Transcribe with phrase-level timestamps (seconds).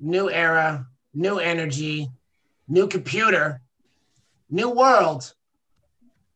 [0.00, 2.08] new era, new energy,
[2.68, 3.60] new computer,
[4.50, 5.32] new world.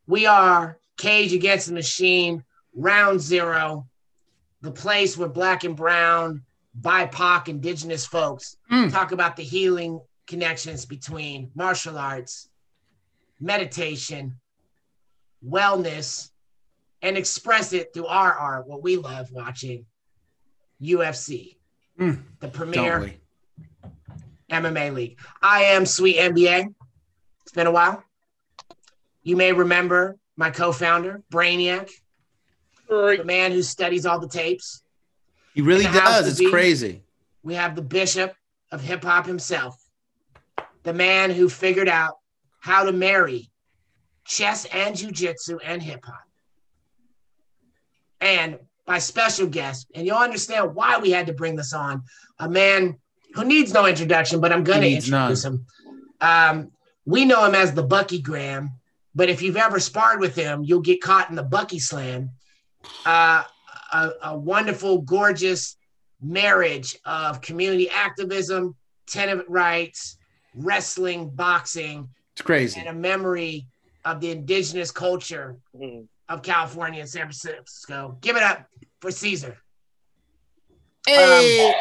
[0.07, 2.45] We are Cage Against the Machine,
[2.75, 3.87] round zero,
[4.61, 6.43] the place where black and brown,
[6.81, 8.91] BIPOC, indigenous folks Mm.
[8.91, 12.49] talk about the healing connections between martial arts,
[13.41, 14.41] meditation,
[15.47, 16.31] wellness,
[17.03, 19.85] and express it through our art, what we love watching
[20.81, 21.59] UFC,
[21.99, 22.23] Mm.
[22.41, 23.19] the premier?
[24.53, 25.19] MMA league.
[25.41, 26.67] I am Sweet NBA.
[27.43, 28.05] It's been a while.
[29.23, 31.91] You may remember my co founder, Brainiac,
[32.89, 34.83] the man who studies all the tapes.
[35.55, 36.29] He really In the house does.
[36.29, 36.51] It's be.
[36.51, 37.03] crazy.
[37.43, 38.35] We have the bishop
[38.71, 39.77] of hip hop himself,
[40.83, 42.15] the man who figured out
[42.61, 43.51] how to marry
[44.25, 46.23] chess and jujitsu and hip hop.
[48.21, 52.03] And my special guest, and you'll understand why we had to bring this on,
[52.39, 52.99] a man
[53.35, 55.67] who needs no introduction, but I'm going to He needs introduce him.
[56.21, 56.71] Um,
[57.05, 58.71] we know him as the Bucky Graham,
[59.15, 62.31] but if you've ever sparred with him, you'll get caught in the Bucky Slam.
[63.05, 63.43] Uh,
[63.93, 65.77] a, a wonderful, gorgeous
[66.21, 68.75] marriage of community activism,
[69.07, 70.17] tenant rights,
[70.55, 72.79] wrestling, boxing, It's crazy.
[72.81, 73.67] and a memory
[74.05, 76.07] of the indigenous culture Mhm.
[76.29, 78.17] of California and San Francisco.
[78.21, 78.67] Give it up
[79.01, 79.59] for Caesar.
[81.07, 81.75] Hey.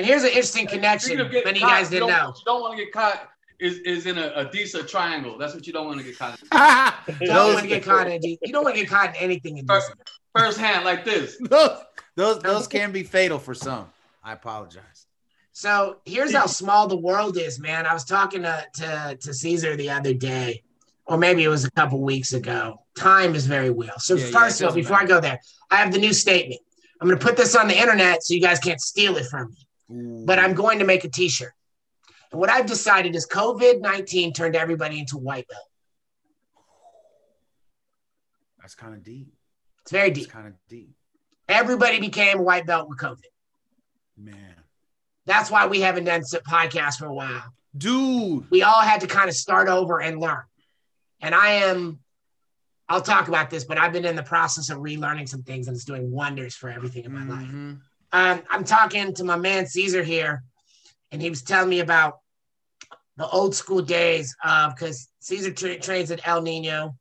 [0.00, 1.18] And here's an interesting connection.
[1.18, 2.32] Speaking Many you caught, guys didn't you know.
[2.34, 5.36] You don't want to get caught is, is in a, a decent triangle.
[5.36, 7.18] That's what you don't want to get caught in.
[7.20, 8.22] You don't want to get caught in.
[8.22, 10.00] You don't want to get caught in anything indecent.
[10.34, 11.36] First hand like this.
[11.50, 11.82] those,
[12.16, 13.90] those, those can be fatal for some.
[14.24, 15.04] I apologize.
[15.52, 17.84] So here's how small the world is, man.
[17.84, 20.62] I was talking to, to, to Caesar the other day,
[21.04, 22.86] or maybe it was a couple weeks ago.
[22.96, 23.92] Time is very real.
[23.98, 25.98] So Yeah, yeah, first it of all, doesn't before I go there, I have the
[25.98, 26.62] new statement.
[27.02, 29.50] I'm going to put this on the internet so you guys can't steal it from
[29.50, 29.66] me.
[29.90, 30.24] Ooh.
[30.26, 31.52] But I'm going to make a T-shirt.
[32.30, 35.64] And what I've decided is COVID 19 turned everybody into white belt.
[38.60, 39.28] That's kind of deep.
[39.82, 40.30] It's very deep.
[40.30, 40.90] kind of deep,
[41.48, 43.24] Everybody became a white belt with COVID.
[44.16, 44.54] man.
[45.26, 47.44] That's why we haven't done some podcasts for a while.
[47.76, 48.50] Dude.
[48.50, 50.42] We all had to kind of start over and learn.
[51.20, 52.00] And I am,
[52.88, 55.76] I'll talk about this, but I've been in the process of relearning some things and
[55.76, 57.46] it's doing wonders for everything in my life.
[57.46, 57.74] Mm-hmm.
[58.12, 60.42] Um, I'm talking to my man Caesar here,
[61.12, 62.18] and he was telling me about
[63.16, 66.96] the old school days of because Caesar tra- trains at El Nino,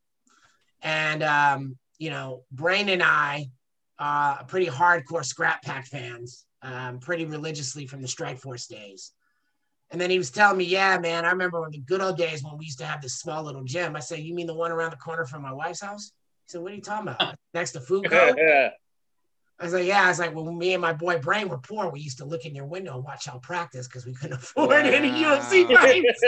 [0.81, 3.49] and um, you know, Brain and I
[3.97, 9.11] are pretty hardcore Scrap Pack fans, um, pretty religiously from the Strike Force days.
[9.91, 12.57] And then he was telling me, yeah, man, I remember the good old days when
[12.57, 13.95] we used to have this small little gym.
[13.95, 16.11] I said, you mean the one around the corner from my wife's house?
[16.45, 17.35] He said, what are you talking about?
[17.55, 18.35] Next to Food Co?
[19.59, 20.05] I was like, yeah.
[20.05, 22.45] I was like, when me and my boy Brain were poor, we used to look
[22.45, 26.23] in your window and watch y'all practice because we couldn't afford any UFC fights.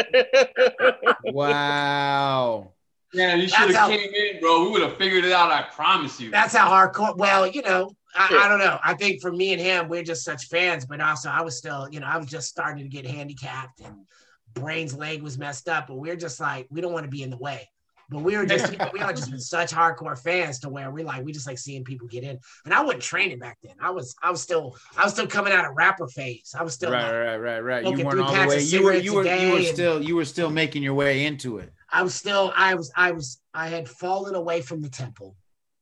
[1.25, 2.73] Wow.
[3.13, 4.65] Yeah, you should have came in, bro.
[4.65, 5.51] We would have figured it out.
[5.51, 6.31] I promise you.
[6.31, 7.17] That's how hardcore.
[7.17, 8.79] Well, you know, I, I don't know.
[8.83, 11.87] I think for me and him, we're just such fans, but also I was still,
[11.91, 14.05] you know, I was just starting to get handicapped and
[14.53, 17.29] Brain's leg was messed up, but we're just like, we don't want to be in
[17.29, 17.69] the way.
[18.11, 21.23] But we were just, we all just been such hardcore fans to where we like,
[21.23, 22.37] we just like seeing people get in.
[22.65, 23.73] And I wasn't training back then.
[23.81, 26.53] I was, I was still, I was still coming out of rapper phase.
[26.59, 27.81] I was still, Right, like- right, right, right.
[27.83, 28.59] smoking You weren't all the way.
[28.59, 31.25] You were, you were, you were day and- still, you were still making your way
[31.25, 31.71] into it.
[31.89, 35.35] I was still, I was, I was, I had fallen away from the temple.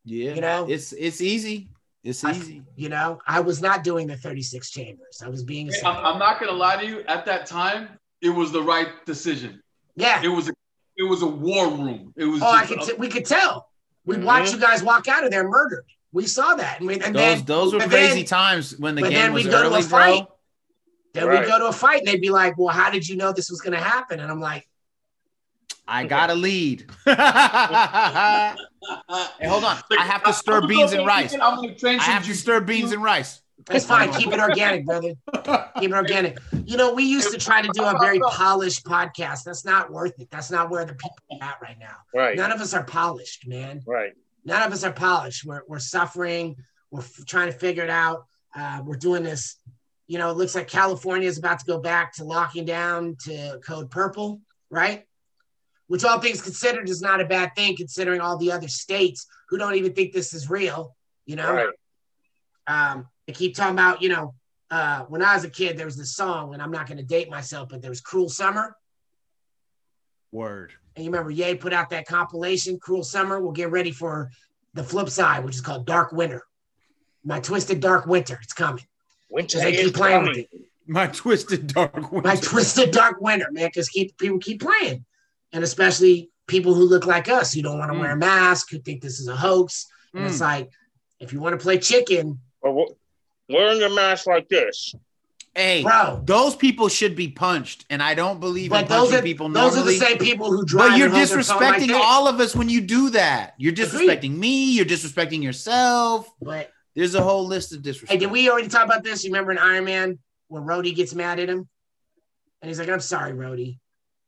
[0.05, 0.33] Yeah.
[0.35, 0.67] You know?
[0.69, 1.69] it's it's easy.
[2.03, 2.61] It's I- easy.
[2.75, 5.21] You know, I was not doing the 36 chambers.
[5.23, 7.03] I was being, a Hey, I'm, I'm not gonna lie to you.
[7.07, 7.89] At that time,
[8.21, 9.61] it was the right decision.
[9.95, 10.21] yeah.
[10.23, 10.53] It was a,
[10.99, 12.13] it was a war room.
[12.15, 12.41] It was.
[12.43, 12.81] Oh, I could.
[12.81, 13.69] a- T- we could tell.
[14.05, 14.23] We Mhm.
[14.25, 15.85] watched you guys walk out of there murdered.
[16.11, 19.01] We saw that, and, we, and Those then those were crazy then- times when the
[19.01, 20.25] but game then was we'd go to a fight.
[20.25, 20.35] bro.
[21.13, 21.41] then Right.
[21.41, 23.49] we go to a fight, and they'd be like, "Well, how did you know this
[23.49, 24.67] was going to happen?" And I'm like,
[25.87, 26.85] I got a lead.
[27.05, 27.17] hey,
[29.47, 29.77] hold on.
[29.97, 31.31] I have to stir beans and rice.
[31.31, 33.41] thinking I'm gonna I have to stir beans and rice.
[33.71, 34.11] "It's fine.
[34.13, 35.13] Keep it organic, brother.
[35.79, 39.43] Keep it organic." You know, we used to try to do a very polished podcast.
[39.43, 40.29] That's not worth it.
[40.31, 41.95] That's not where the people are at right now.
[42.13, 43.81] right, None of us are polished, man.
[43.85, 44.13] right.
[44.45, 45.45] none of us are polished.
[45.45, 46.55] We're, we're suffering.
[46.91, 48.25] We're f- trying to figure it out.
[48.55, 49.57] Uh, we're doing this.
[50.07, 53.59] You know, it looks like California is about to go back to locking down to
[53.63, 54.41] code purple,
[54.71, 55.05] right?
[55.87, 59.57] Which, all things considered, is not a bad thing considering all the other states who
[59.59, 60.95] don't even think this is real.
[61.27, 61.69] You know, Right.
[62.67, 64.33] um, they keep talking about, you know,
[64.71, 67.03] uh, when I was a kid, there was this song, and I'm not going to
[67.03, 68.75] date myself, but there was Cruel Summer.
[70.31, 70.73] Word.
[70.95, 73.39] And you remember Ye put out that compilation, Cruel Summer.
[73.39, 74.31] We'll get ready for
[74.73, 76.41] the flip side, which is called Dark Winter.
[77.23, 78.39] My Twisted Dark Winter.
[78.41, 78.85] It's coming.
[79.29, 80.45] Winter They keep playing with coming.
[80.87, 82.27] My twisted dark winter.
[82.27, 85.05] my twisted dark winter, man, because keep people keep playing,
[85.53, 87.99] and especially people who look like us who don't want to Mm.
[87.99, 89.85] wear a mask, who think this is a hoax.
[90.15, 90.41] And it's Mm.
[90.41, 90.71] like,
[91.19, 92.91] if you want to play chicken, Or wh-
[93.49, 94.93] wearing a mask like this.
[95.55, 96.21] Hey, bro.
[96.25, 99.49] those people should be punched, and I don't believe in But those punching are people
[99.49, 100.91] those are the same people who drive.
[100.91, 103.55] but you're and hold their phone like disrespecting all of us when you do that.
[103.57, 103.87] You're Agreed.
[103.89, 104.71] disrespecting me.
[104.73, 106.29] You're disrespecting yourself.
[106.41, 108.11] But There's a whole list of disrespect.
[108.11, 108.33] hey, disrespect.
[108.35, 109.23] did we already talk about this?
[109.23, 111.67] You remember in Iron Man when Rhodey gets mad at him,
[112.61, 113.79] and he's like, "I'm sorry, Rhodey,"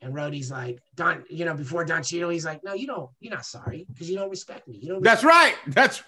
[0.02, 3.34] and Rhodey's like, "Don, you know, before Don Cheadle, he's like, no, you don't, you're
[3.34, 4.80] not sorry because you don't respect me.
[4.82, 5.56] You don't." That's right.
[5.68, 6.04] That's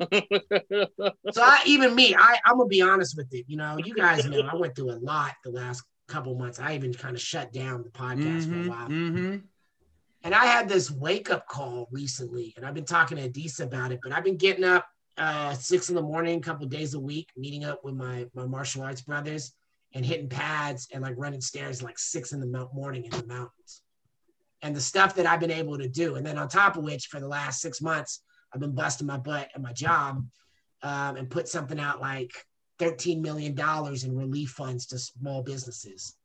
[1.32, 3.44] So I, even me, I, I'm gonna be honest with it.
[3.48, 6.58] You know, you guys know I went through a lot the last couple months.
[6.58, 8.88] I even kind of shut down the podcast for a Mhm, while.
[8.88, 9.42] mhm.
[10.22, 13.92] And I had this wake up call recently, and I've been talking to Adisa about
[13.92, 14.00] it.
[14.02, 14.86] But I've been getting up
[15.16, 18.46] uh, six in the morning, a couple days a week, meeting up with my my
[18.46, 19.52] martial arts brothers
[19.94, 23.82] and hitting pads and like running stairs like six in the morning in the mountains.
[24.62, 27.06] And the stuff that I've been able to do, and then on top of which,
[27.06, 30.26] for the last six months, I've been busting my butt at my job
[30.82, 32.32] um, and put something out like
[32.80, 36.16] $13 million in relief funds to small businesses.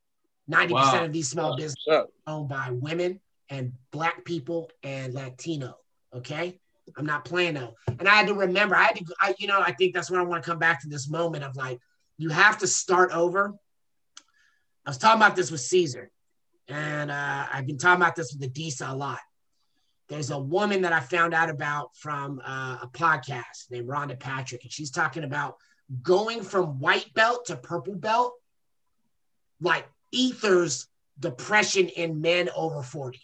[0.50, 1.06] 90% Wow.
[1.06, 3.19] of these small businesses So, owned by women
[3.50, 5.77] and black people and Latino.
[6.16, 6.60] Okay.
[6.98, 7.74] I'm not playing though.
[8.00, 10.19] And I had to remember, I had to, I, you know, I think that's when
[10.19, 11.80] I want to come back to this moment of like,
[12.18, 13.54] you have to start over.
[14.86, 16.12] I was talking about this with Caesar,
[16.68, 19.19] and uh, I've been talking about this with the Adisa a lot.
[20.07, 24.63] There's a woman that I found out about from uh, a podcast named Rhonda Patrick,
[24.63, 25.57] and she's talking about
[26.04, 28.34] going from white belt to purple belt,
[29.60, 30.88] like ethers
[31.19, 33.19] depression in men over 40.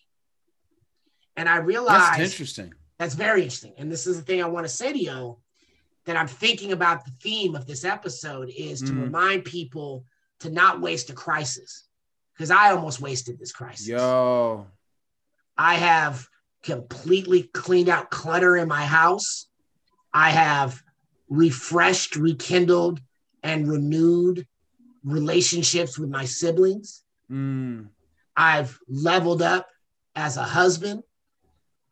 [1.38, 2.74] And I realized That's interesting.
[2.98, 3.74] that's very interesting.
[3.78, 5.38] And this is the thing I want to say to you
[6.06, 9.04] that I'm thinking about the theme of this episode is to Mhm.
[9.04, 10.06] remind people
[10.40, 11.88] to not waste a crisis.
[12.34, 13.88] Because I almost wasted this crisis.
[13.88, 14.66] Yo.
[15.58, 16.28] I have
[16.64, 19.48] completely cleaned out clutter in my house.
[20.14, 20.82] I have
[21.30, 23.02] refreshed, rekindled,
[23.44, 24.48] and renewed
[25.04, 27.04] relationships with my siblings.
[27.30, 27.88] Mm.
[28.36, 29.68] I've leveled up
[30.16, 31.04] as a husband.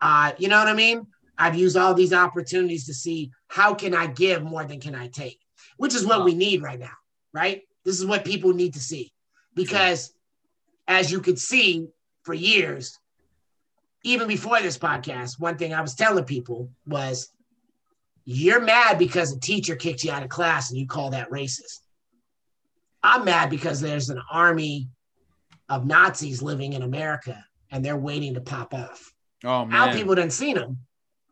[0.01, 1.07] Uh, you know what I mean?
[1.37, 5.07] I've used all these opportunities to see how can I give more than can I
[5.07, 5.39] take,
[5.77, 6.97] which is what we need right now,
[7.33, 7.61] right?
[7.85, 9.13] This is what people need to see.
[9.55, 10.13] Because
[10.87, 11.87] as you could see
[12.23, 12.99] for years,
[14.03, 17.29] even before this podcast, one thing I was telling people was
[18.25, 21.79] you're mad because a teacher kicked you out of class and you call that racist.
[23.01, 24.89] I'm mad because there's an army
[25.67, 29.11] of Nazis living in America and they're waiting to pop off.
[29.43, 29.95] Oh Now man.
[29.95, 30.79] people done seen them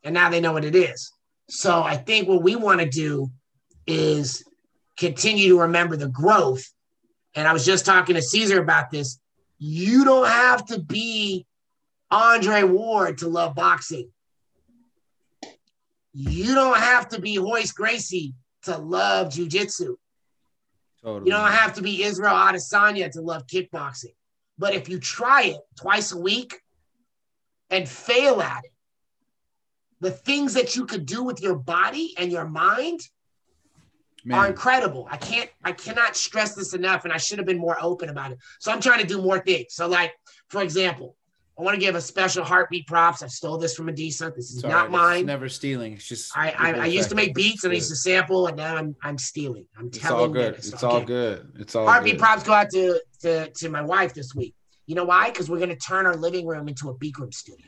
[0.04, 1.12] and now they know what it is.
[1.50, 3.30] So I think what we want to do
[3.86, 4.44] is
[4.98, 6.64] continue to remember the growth.
[7.36, 9.19] And I was just talking to Caesar about this.
[9.60, 11.46] You don't have to be
[12.09, 14.09] Andre Ward to love boxing.
[16.13, 18.33] You don't have to be Royce Gracie
[18.63, 19.95] to love jujitsu.
[21.04, 21.30] Totally.
[21.30, 24.15] You don't have to be Israel Adesanya to love kickboxing.
[24.57, 26.59] But if you try it twice a week
[27.69, 28.71] and fail at it,
[30.00, 33.01] the things that you could do with your body and your mind
[34.31, 35.07] are incredible.
[35.09, 38.31] I can't, I cannot stress this enough, and I should have been more open about
[38.31, 38.40] it.
[38.59, 39.68] So I'm trying to do more things.
[39.69, 40.14] So, like,
[40.49, 41.16] for example,
[41.59, 43.23] I want to give a special heartbeat props.
[43.23, 44.33] I stole this from Adisa.
[44.35, 44.85] This is It's all not right.
[44.85, 45.26] It's mine.
[45.26, 45.94] never stealing.
[45.94, 48.57] It's just I, I, I used to make beats and I used to sample, and
[48.57, 49.66] now I'm I'm stealing.
[49.78, 50.52] I'm telling you, It's telling all good.
[50.52, 51.52] minutes, It's all good.
[51.59, 52.19] It's all Heartbeat good.
[52.19, 54.54] props go out to, to to my wife this week.
[54.85, 55.31] You know why?
[55.31, 57.66] Because we're gonna turn our living room into a beak room studio.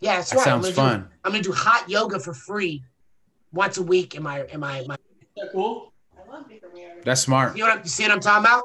[0.00, 0.46] Yeah, that's That right.
[0.46, 1.08] I'm sounds gonna do- fun.
[1.24, 2.82] I'm gonna do hot yoga for free
[3.52, 5.92] once a week in my in my, my Is that cool?
[7.04, 7.56] That's smart.
[7.56, 8.64] you know what, you see what I'm talking about?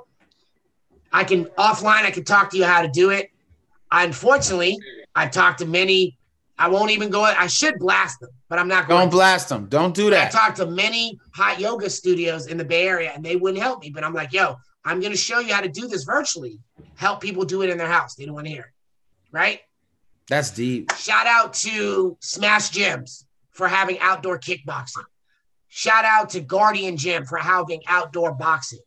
[1.13, 3.29] I can offline, I can talk to you how to do it.
[3.91, 4.77] Unfortunately,
[5.15, 6.17] I've talked to many.
[6.57, 7.21] I won't even go.
[7.21, 9.01] I should blast them, but I'm not going.
[9.01, 9.67] Don't blast them.
[9.67, 10.33] Don't do that.
[10.33, 13.81] I talked to many hot yoga studios in the Bay Area and they wouldn't help
[13.81, 13.91] me.
[13.91, 16.59] But I'm like, yo, I'm going to show you how to do this virtually.
[16.95, 18.15] Help people do it in their house.
[18.15, 18.71] They don't want to hear it.
[19.31, 19.61] Right?
[20.27, 20.91] That's deep.
[20.95, 25.05] Shout out to Smash Gyms for having outdoor kickboxing.
[25.67, 28.79] Shout out to Guardian Gym for having outdoor boxing.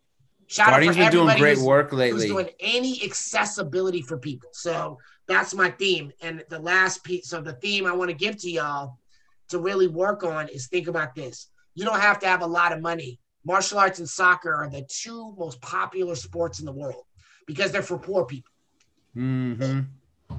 [0.49, 2.29] Shout Guardian's been doing great who's- work who's lately.
[2.29, 4.49] doing any accessibility for people.
[4.53, 6.13] So that's my theme.
[6.21, 8.99] And the last piece of the theme I want to give to y'all
[9.49, 11.51] to really work on is think about this.
[11.75, 13.19] You don't have to have a lot of money.
[13.45, 17.05] Martial arts and soccer are the two most popular sports in the world
[17.47, 18.53] because they're for poor people.
[19.17, 19.81] Mm-hmm.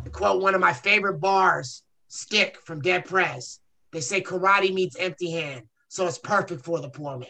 [0.03, 3.59] To quote one of my favorite bars, Stick from Dead Prez,
[3.91, 7.27] they say karate meets empty hand, so it's perfect for the poor man.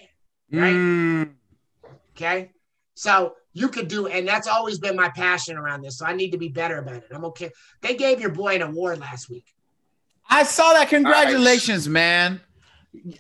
[0.52, 0.74] Right?
[0.74, 1.34] Mm.
[2.16, 2.52] Okay.
[2.98, 6.00] So you could do, and that's always been my passion around this.
[6.00, 7.08] So I need to be better about it.
[7.12, 7.52] I'm okay.
[7.82, 9.46] They gave your boy an award last week.
[10.28, 10.90] I saw that.
[10.90, 12.42] Congratulations, man.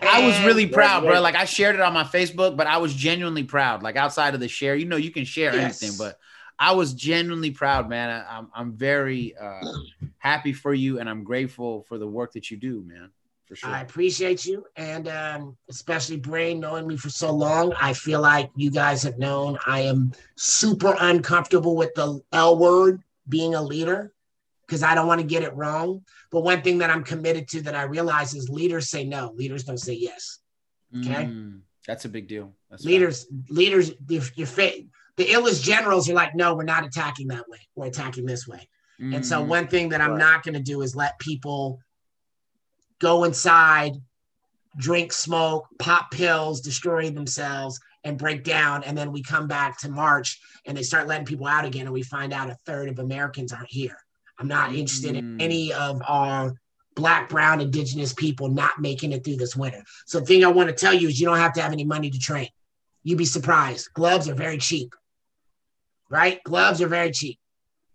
[0.01, 1.21] I was really proud, bro.
[1.21, 3.83] Like I shared it on my Facebook, but I was genuinely proud.
[3.83, 5.83] Like outside of the share, you know, you can share Yes.
[5.83, 6.17] anything, but
[6.57, 8.09] I was genuinely proud, man.
[8.09, 9.61] I, I'm I'm very uh,
[10.17, 13.11] happy for you, and I'm grateful for the work that you do, man.
[13.47, 13.69] For sure.
[13.69, 17.71] I appreciate you, and um, especially Brain knowing me for so long.
[17.79, 23.01] I feel like you guys have known I am super uncomfortable with the L word
[23.29, 24.11] being a leader
[24.65, 26.03] because I don't want to get it wrong.
[26.29, 29.63] But one thing that I'm committed to that I realize is leaders say no, leaders
[29.63, 30.39] don't say yes.
[30.97, 31.25] okay.
[31.27, 32.53] Mm, that's a big deal.
[32.69, 34.73] That's leaders, leaders, your, your fa-
[35.15, 37.59] the illest generals are like, no, we're not attacking that way.
[37.75, 38.57] We're attacking this way.
[38.57, 39.13] fact.
[39.13, 39.47] And so Mhm.
[39.47, 40.19] one thing that I'm Right.
[40.19, 41.79] not going to do is let people
[42.99, 43.93] go inside,
[44.77, 48.83] drink, smoke, pop pills, destroy themselves, and break down.
[48.83, 51.93] And then we come back to March and they start letting people out again, and
[51.93, 53.97] we find out a third of Americans aren't here.
[54.39, 55.41] I'm not interested in Mm.
[55.41, 56.53] any of our
[56.95, 59.83] black, brown, indigenous people not making it through this winter.
[60.05, 61.83] So the thing I want to tell you is you don't have to have any
[61.85, 62.49] money to train.
[63.03, 63.93] You'd be surprised.
[63.93, 64.93] Gloves are very cheap.
[66.09, 66.43] Right?
[66.43, 67.39] Gloves are very cheap.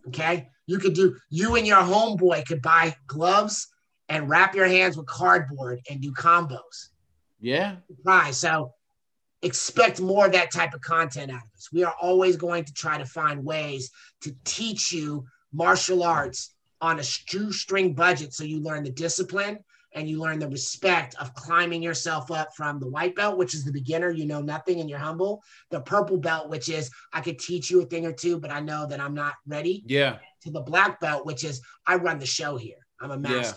[0.09, 0.49] Okay.
[0.67, 3.69] You could do, you and your homeboy could buy gloves
[4.09, 6.91] and wrap your hands with cardboard and do combos.
[7.41, 7.77] yeah.
[8.05, 8.35] Right.
[8.35, 8.73] So
[9.43, 11.69] expect more of that type of content out of us.
[11.73, 13.91] We are always going to try to find ways
[14.23, 19.59] to teach you martial arts on a shoestring budget so you learn the discipline
[19.95, 23.65] and you learn the respect of climbing yourself up from the white belt, which is
[23.65, 27.39] the beginner, you know nothing and you're humble, the purple belt, which is I could
[27.39, 30.19] teach you a thing or two, but I know that I'm not ready, Yeah.
[30.45, 32.77] to the black belt, which is I run the show here.
[33.01, 33.53] I'm a Yeah.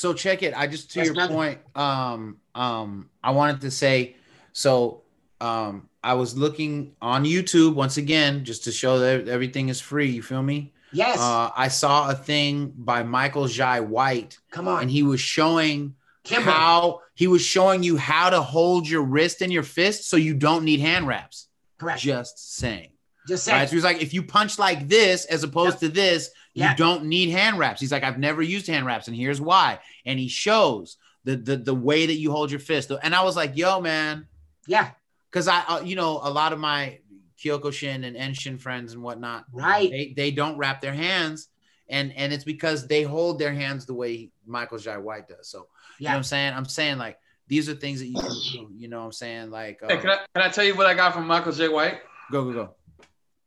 [0.00, 0.54] So check it.
[0.56, 1.34] I just to Yes, your brother.
[1.34, 1.58] point.
[1.74, 4.16] Um, um, I wanted to say,
[4.52, 5.02] so
[5.42, 10.08] um, I was looking on YouTube once again just to show that everything is free.
[10.10, 10.72] You feel me?
[10.92, 11.18] Yes.
[11.20, 14.82] Uh, I saw a thing by Michael Jai White, Come on.
[14.82, 16.50] and he was showing Kimbo.
[16.50, 20.34] how he was showing you how to hold your wrist and your fist so you
[20.34, 21.48] don't need hand wraps.
[21.78, 22.00] Correct.
[22.00, 22.88] Just saying.
[23.28, 23.58] Just saying.
[23.60, 23.68] Right?
[23.68, 26.70] So he's like, if you punch like this as opposed to this, Yeah.
[26.72, 27.80] you don't need hand wraps.
[27.80, 29.78] He's like, I've never used hand wraps, and here's why.
[30.04, 32.90] And he shows the the the way that you hold your fist.
[33.02, 34.26] And I was like, yo, man,
[34.66, 34.90] Yeah.
[35.30, 36.98] because I, uh, you know, a lot of my
[37.38, 39.90] Kyokushin and Enshin friends and whatnot, Right.
[39.90, 41.48] they they don't wrap their hands,
[41.88, 45.48] and and it's because they hold their hands the way Michael Jai White does.
[45.48, 46.16] So you know what Yeah.
[46.16, 46.54] I'm saying?
[46.54, 48.68] I'm saying like these are things that you can do.
[48.76, 49.50] You know what I'm saying?
[49.50, 51.68] Like, uh, Hey, can I, can I tell you what I got from Michael Jai
[51.68, 52.00] White?
[52.30, 52.74] go go go.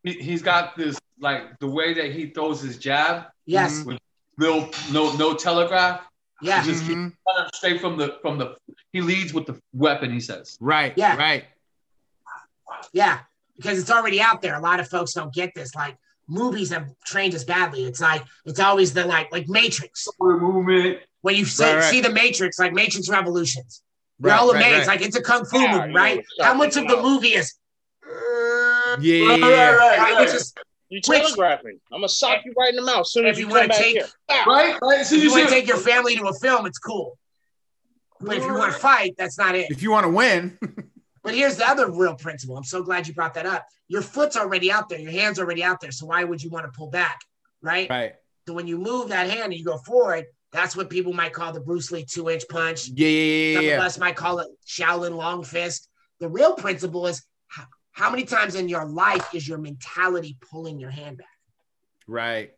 [0.03, 3.85] He, he's got this like the way that he throws his jab, Yes.
[4.37, 6.01] no no no telegraph,
[6.41, 6.63] Yeah.
[6.63, 7.13] Just keep- Mhm.
[7.35, 8.55] Kind straight from the from the.
[8.91, 10.11] He leads with the weapon.
[10.11, 10.57] He says.
[10.59, 10.93] Right.
[10.97, 11.15] Yeah.
[11.15, 11.45] Right.
[12.91, 13.19] Yeah.
[13.55, 14.55] Because it's already out there.
[14.55, 15.73] A lot of folks don't get this.
[15.75, 15.95] Like
[16.27, 17.85] movies have trained us badly.
[17.85, 20.07] It's like it's always the like like Matrix.
[20.19, 20.99] Movement.
[21.21, 21.83] When you see, Right, right.
[21.91, 23.81] see the Matrix, like Matrix Revolutions,
[24.19, 24.87] you're Right, all right, amazed.
[24.87, 24.99] right.
[24.99, 26.25] Like it's a kung fu Yeah, movie, right?
[26.33, 27.53] stop How much of the movie is
[28.99, 28.99] Yeah.
[28.99, 29.71] yeah, yeah.
[29.97, 30.53] right, which is
[30.93, 31.71] You Which- telegraph me.
[31.91, 33.73] I'm gonna sock you right in the mouth as soon If as you you, wanna
[33.73, 34.07] take- here.
[34.27, 34.43] Bow.
[34.45, 34.77] Right.
[34.79, 35.03] Right.
[35.05, 37.17] So if you you want to take your family to a film, it's cool.
[38.21, 39.71] But if you want to fight, that's not it.
[39.71, 40.57] If you want to win,
[41.23, 42.57] But here's the other real principle.
[42.57, 43.65] I'm so glad you brought that up.
[43.87, 45.91] Your foot's already out there, your hand's already out there.
[45.91, 47.19] So why would you want to pull back?
[47.61, 47.89] Right?
[47.89, 48.13] right.
[48.47, 51.53] So when you move that hand and you go forward, that's what people might call
[51.53, 52.89] the Bruce Lee two inch punch.
[52.89, 53.85] Yeah, yeah, Some yeah, of yeah.
[53.85, 55.89] us might call it Shaolin long fist.
[56.19, 57.25] The real principle is
[57.93, 61.27] how, how many times in your life is your mentality pulling your hand back?
[62.07, 62.53] Right.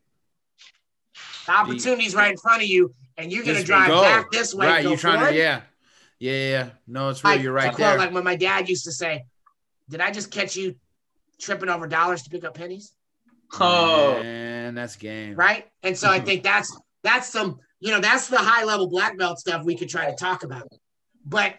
[1.46, 4.02] The opportunity's right in front of you, and you're going to drive go.
[4.02, 4.68] back this way.
[4.68, 4.84] Right.
[4.84, 5.32] You're trying forward.
[5.32, 5.62] to, yeah.
[6.20, 6.70] Yeah, yeah, yeah.
[6.88, 7.34] No, it's real.
[7.34, 7.98] Like, You're to right quote, there.
[7.98, 9.26] Like when my dad used to say,
[9.90, 10.76] Did I just catch you
[11.40, 12.94] tripping over dollars to pick up pennies?
[13.60, 14.20] Oh.
[14.22, 15.36] Man, that's game.
[15.36, 15.66] Right.
[15.84, 19.40] And so I think that's that's some, you know, that's the high level black belt
[19.40, 20.68] stuff we could try to talk about.
[21.26, 21.56] But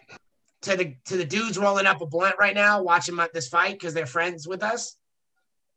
[0.71, 3.73] to the to the dudes rolling up a blunt right now, watching my, this fight
[3.73, 4.95] because they're friends with us,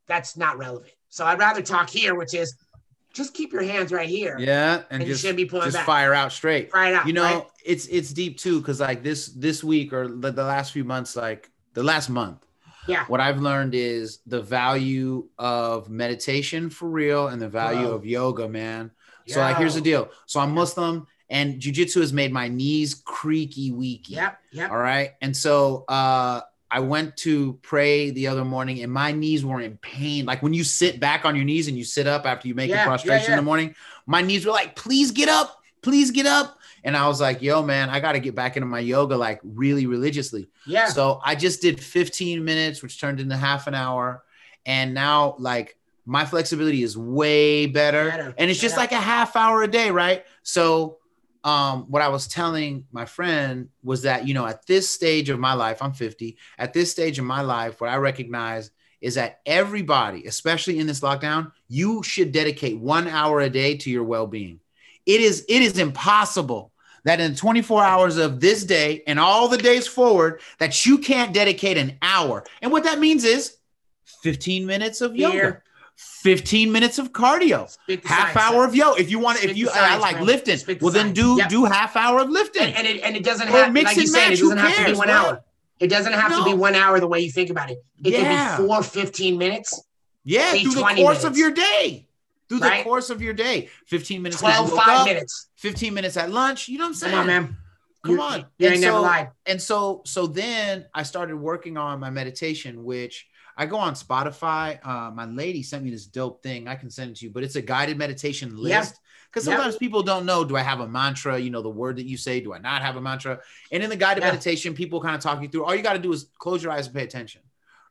[0.07, 0.91] that's not relevant.
[1.09, 2.55] So I'd rather talk here, which is
[3.13, 4.37] just keep your hands right here.
[4.39, 5.85] Yeah, and And you shouldn't be pulling just back.
[5.85, 6.73] fire out straight.
[6.73, 7.05] Right out.
[7.07, 7.45] You know, right?
[7.65, 11.15] it's it's deep too, because like this this week or the, the last few months,
[11.15, 12.45] like the last month,
[12.87, 13.05] Yeah.
[13.07, 17.95] what I've learned is the value of meditation for real and the value Bro.
[17.95, 18.91] of yoga, man.
[19.27, 20.09] So like here's the deal.
[20.25, 24.13] So I'm Muslim and jujitsu has made my knees creaky weaky.
[24.13, 24.39] Yep.
[24.51, 24.69] Yep.
[24.71, 25.11] All right.
[25.21, 29.77] And so uh I went to pray the other morning and my knees were in
[29.77, 30.25] pain.
[30.25, 32.69] Like when you sit back on your knees and you sit up after you make
[32.69, 33.33] Yeah, your prostration yeah.
[33.33, 36.59] in the morning, my knees were like, please get up, please get up.
[36.83, 39.39] And I was like, yo, man, I got to get back into my yoga like
[39.43, 40.47] really religiously.
[40.65, 40.87] Yeah.
[40.87, 44.23] So I just did 15 minutes, which turned into half an hour.
[44.65, 48.09] And now, like, my flexibility is way better.
[48.09, 50.25] Better, And it's just like a half hour a day, right?
[50.43, 50.97] So,
[51.43, 55.39] um, what I was telling my friend was that, you know, at this stage of
[55.39, 58.71] my life, I'm 50, at this stage of my life, what I recognize
[59.01, 63.89] is that everybody, especially in this lockdown, you should dedicate one hour a day to
[63.89, 64.59] your well-being.
[65.07, 66.71] It is, it is impossible
[67.03, 71.33] that in 24 hours of this day and all the days forward that you can't
[71.33, 72.43] dedicate an hour.
[72.61, 73.57] And what that means is
[74.21, 75.63] 15 minutes of yoga, Here.
[76.01, 78.37] 15 minutes of cardio, half science.
[78.37, 78.93] hour of yo.
[78.93, 80.25] If you want to, if you the I like man.
[80.25, 81.49] lifting, well then do Yep.
[81.49, 82.63] do half hour of lifting.
[82.63, 84.57] and, and it and it doesn't Or have mix like you and said, it doesn't
[84.57, 85.43] have to be one hour.
[85.79, 87.79] It doesn't have to be one hour the way you think about it.
[88.03, 88.21] It Yeah.
[88.21, 89.81] can be four 15 minutes,
[90.23, 92.07] yeah, through the 20 course of your day.
[92.49, 93.69] Through the course of your day.
[93.87, 94.41] 15 minutes.
[94.41, 95.47] 'cause 12, five up, minutes.
[95.55, 96.67] 15 minutes at lunch.
[96.67, 97.11] You know what I'm saying?
[97.13, 97.57] Come on, man.
[98.05, 98.39] Come You- on.
[98.59, 99.29] You And ain't never lied.
[99.45, 103.27] and so so then i started working on my meditation which
[103.61, 107.11] i go on spotify uh, my lady sent me this dope thing i can send
[107.11, 108.95] it to you but it's a guided meditation list
[109.29, 109.53] because Yeah.
[109.55, 112.17] sometimes people don't know do i have a mantra you know the word that you
[112.17, 113.39] say do i not have a mantra
[113.71, 114.31] and in the guided Yeah.
[114.31, 116.71] meditation people kind of talk you through all you got to do is close your
[116.71, 117.41] eyes and pay attention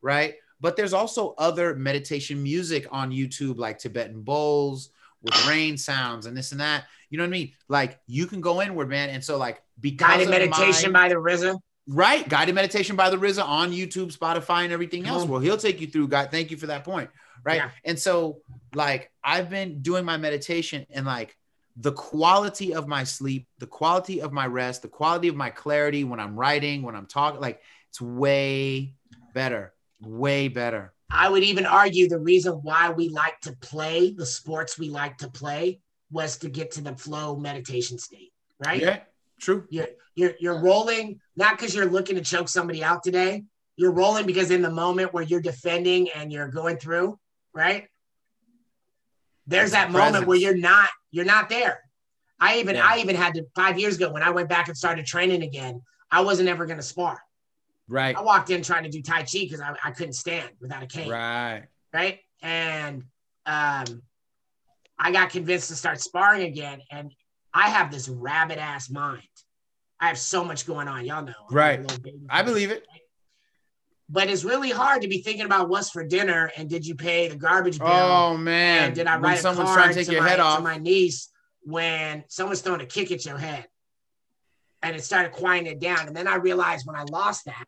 [0.02, 4.90] right but there's also other meditation music on youtube like tibetan bowls
[5.22, 8.40] with rain sounds and this and that you know what i mean like you can
[8.40, 11.58] go inward man and so like because Guided meditation my- by the RZA.
[11.86, 12.28] Right.
[12.28, 15.24] Guided meditation by the RZA on YouTube, Spotify, and everything else.
[15.24, 16.08] Well, he'll take you through.
[16.08, 17.10] God, thank you for that point.
[17.42, 17.56] Right.
[17.56, 17.70] Yeah.
[17.84, 18.42] And so,
[18.74, 21.36] like, I've been doing my meditation and like
[21.76, 26.04] the quality of my sleep, the quality of my rest, the quality of my clarity
[26.04, 28.94] when I'm writing, when I'm talking, like, it's way
[29.34, 29.72] better.
[30.00, 30.92] Way better.
[31.10, 35.18] I would even argue the reason why we like to play the sports we like
[35.18, 38.32] to play was to get to the flow meditation state,
[38.64, 38.80] right?
[38.80, 39.00] Yeah.
[39.40, 39.66] True.
[39.70, 43.44] You're you're you're rolling not because you're looking to choke somebody out today.
[43.76, 47.18] You're rolling because in the moment where you're defending and you're going through,
[47.54, 47.86] right?
[49.46, 51.80] There's that moment where you're not you're not there.
[52.38, 52.86] I even Yeah.
[52.86, 55.82] I even had to five years ago when I went back and started training again.
[56.10, 57.20] I wasn't ever going to spar.
[57.88, 58.16] Right.
[58.16, 60.86] I walked in trying to do tai chi because I, I couldn't stand without a
[60.86, 61.64] cane Right.
[61.92, 62.18] right?
[62.42, 63.04] And
[63.46, 64.02] um,
[64.98, 66.82] I got convinced to start sparring again.
[66.90, 67.12] And
[67.52, 69.22] I have this rabbit ass mind.
[69.98, 71.04] I have so much going on.
[71.04, 71.32] Y'all know.
[71.50, 72.00] I'm Right.
[72.28, 72.86] I believe it.
[74.08, 77.28] But it's really hard to be thinking about what's for dinner and did you pay
[77.28, 77.88] the garbage bill?
[77.88, 78.86] Oh, man.
[78.86, 80.36] and did I when write a someone's card trying to take to, your my, head
[80.36, 81.28] to my niece
[81.62, 83.66] when someone's throwing a kick at your head?
[84.82, 86.08] And it started quieting it down.
[86.08, 87.64] And then I realized when I lost that,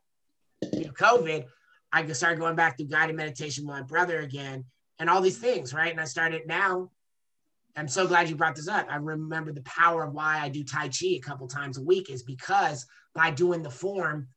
[0.72, 1.44] you know, COVID,
[1.92, 4.64] I started going back to guided meditation with my brother again
[4.98, 5.92] and all these things, right?
[5.92, 6.90] And I started now.
[7.76, 8.86] I'm so glad you brought this up.
[8.90, 12.10] I remember the power of why I do Tai Chi a couple times a week
[12.10, 14.28] is because by doing the form,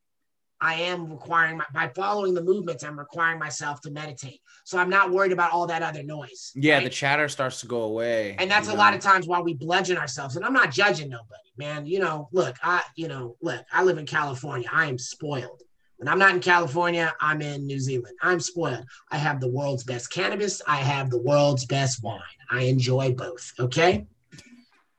[0.62, 4.40] I am requiring my, by following the movements, I'm requiring myself to meditate.
[4.64, 6.54] So I'm not worried about all that other noise.
[6.56, 6.84] Yeah, right?
[6.86, 8.36] the chatter starts to go away.
[8.40, 8.78] and that's a know?
[8.78, 10.38] lot of times why we bludgeon ourselves.
[10.38, 11.86] And I'm not judging nobody, man.
[11.86, 14.70] You know, look, I, you know, look, I live in California.
[14.72, 15.62] I am spoiled.
[15.98, 18.18] When I'm not in California, I'm in New Zealand.
[18.22, 18.86] I'm spoiled.
[19.12, 20.62] I have the world's best cannabis.
[20.68, 22.20] I have the world's best wine.
[22.52, 23.54] I enjoy both.
[23.60, 24.06] Okay.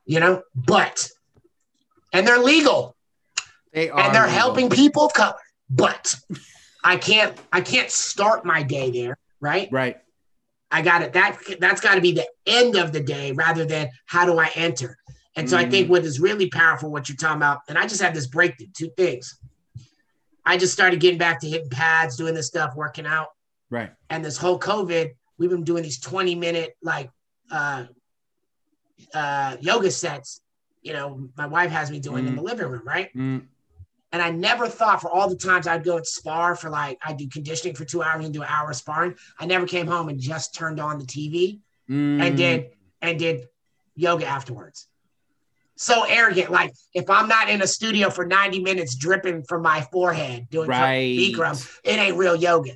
[0.06, 1.08] You know, but,
[2.12, 2.96] and they're legal
[3.72, 4.38] They are and they're legal.
[4.38, 5.34] helping people of color,
[5.68, 6.14] but
[6.82, 9.18] I can't, I can't start my day there.
[9.40, 9.68] Right.
[9.70, 9.98] Right.
[10.70, 11.12] I got it.
[11.12, 14.50] That that's got to be the end of the day rather than how do I
[14.54, 14.96] enter.
[15.36, 15.70] And so I Mm.
[15.70, 18.66] think what is really powerful, what you're talking about, and I just had this breakthrough.
[18.74, 19.38] Two things.
[20.46, 23.28] I just started getting back to hitting pads, doing this stuff, working out,
[23.68, 23.90] Right.
[24.10, 27.10] and this whole COVID, we've been doing these 20 minute like
[27.50, 27.86] uh,
[29.12, 30.40] uh, yoga sets.
[30.82, 33.12] You know, my wife has me doing in the living room, right?
[33.14, 33.42] Mm,
[34.12, 37.12] And I never thought for all the times I'd go and spar for like I
[37.12, 39.16] do conditioning for two hours and do an hour of sparring.
[39.40, 41.58] I never came home and just turned on the TV
[41.90, 42.22] mm.
[42.22, 42.70] and did
[43.02, 43.48] and did
[43.96, 44.86] yoga afterwards.
[45.76, 46.50] So arrogant.
[46.50, 50.68] Like if I'm not in a studio for 90 minutes dripping from my forehead doing
[50.68, 51.18] Right.
[51.18, 52.72] Bikram, it ain't real yoga.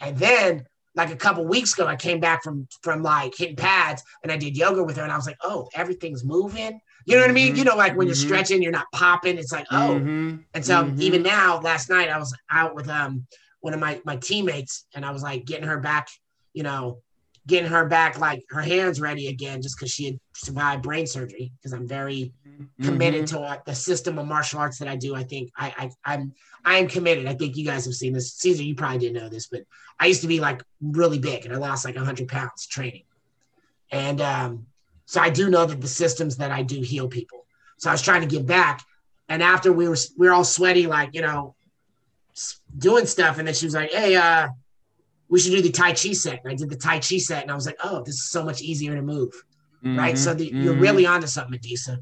[0.00, 4.02] And then like a couple weeks ago, I came back from from like hitting pads
[4.22, 6.80] and I did yoga with her and I was like, oh, everything's moving.
[7.04, 7.56] You know what I mean?
[7.56, 8.20] You know, like when you're Mhm.
[8.20, 9.38] stretching, you're not popping.
[9.38, 10.44] It's like, oh, Mhm.
[10.54, 11.00] and so Mhm.
[11.00, 13.26] even now, last night I was out with um
[13.60, 16.08] one of my my teammates, and I was like getting her back,
[16.52, 17.02] you know,
[17.48, 21.50] getting her back like her hands ready again, just because she had survived brain surgery.
[21.56, 22.32] Because I'm very
[22.82, 23.28] committed Mhm.
[23.30, 25.14] to uh, the system of martial arts that I do.
[25.16, 26.32] I think I, I I'm
[26.64, 27.26] I am committed.
[27.26, 28.34] I think you guys have seen this.
[28.34, 29.62] Caesar, you probably didn't know this, but
[29.98, 33.04] I used to be like really big, and I lost like hundred pounds training,
[33.90, 34.66] and um.
[35.06, 37.46] So I do know that the systems that I do heal people.
[37.78, 38.84] So I was trying to give back.
[39.30, 41.54] And after we were we were all sweaty, like you know,
[42.76, 44.48] doing stuff, and then she was like, "Hey, uh,
[45.28, 47.50] we should do the Tai Chi set." And I did the Tai Chi set, and
[47.50, 49.32] I was like, "Oh, this is so much easier to move."
[49.84, 50.16] Right.
[50.16, 50.80] Mhm, So the, you're mhm.
[50.80, 51.98] really onto something, Adisa.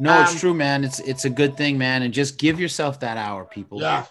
[0.00, 0.82] no, um, it's true, man.
[0.82, 2.02] It's it's a good thing, man.
[2.02, 3.80] And just give yourself that hour, people.
[3.80, 4.04] Yeah.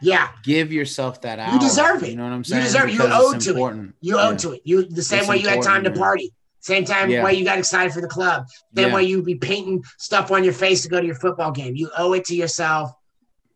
[0.00, 0.28] Yeah.
[0.42, 1.52] Give yourself that hour.
[1.52, 2.10] You deserve it.
[2.10, 2.62] You know what I'm saying?
[2.62, 2.94] You deserve it.
[2.94, 3.46] You owe to it.
[3.52, 3.94] important.
[4.00, 4.28] You Yeah.
[4.28, 4.62] owe to it.
[4.64, 5.98] You the same It's way you had time to man.
[5.98, 6.32] party.
[6.58, 7.22] Same time Yeah.
[7.22, 8.46] way you got excited for the club.
[8.76, 8.94] Same Yeah.
[8.94, 11.76] way you be painting stuff on your face to go to your football game.
[11.76, 12.90] You owe it to yourself.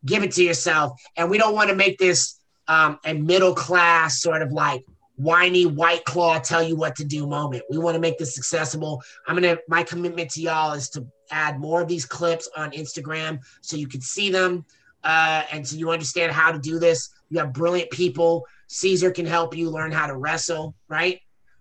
[0.05, 0.92] Give it to yourself.
[1.16, 2.36] And we don't want to make this
[2.68, 4.85] um, a middle class sort of like
[5.16, 7.62] whiny white claw tell you what to do moment.
[7.70, 9.02] We want to make this accessible.
[9.26, 13.40] I'm gonna my commitment to y'all is to add more of these clips on Instagram
[13.62, 14.64] so you can see them
[15.05, 17.11] uh, and so you understand how to do this.
[17.31, 18.44] You have brilliant people.
[18.68, 21.20] Caesar can help you learn how to wrestle, right?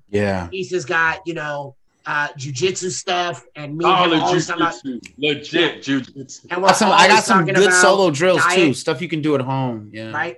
[0.09, 0.49] Yeah.
[0.51, 1.75] Lisa's got, you know,
[2.07, 5.13] uh jujitsu stuff and me Oh, and legit, always about jujitsu.
[5.17, 6.43] legit jujitsu.
[6.43, 8.75] and I we're got some, I got some good solo drills too.
[8.75, 9.89] Stuff you can do at home.
[9.91, 10.11] Yeah.
[10.11, 10.37] right?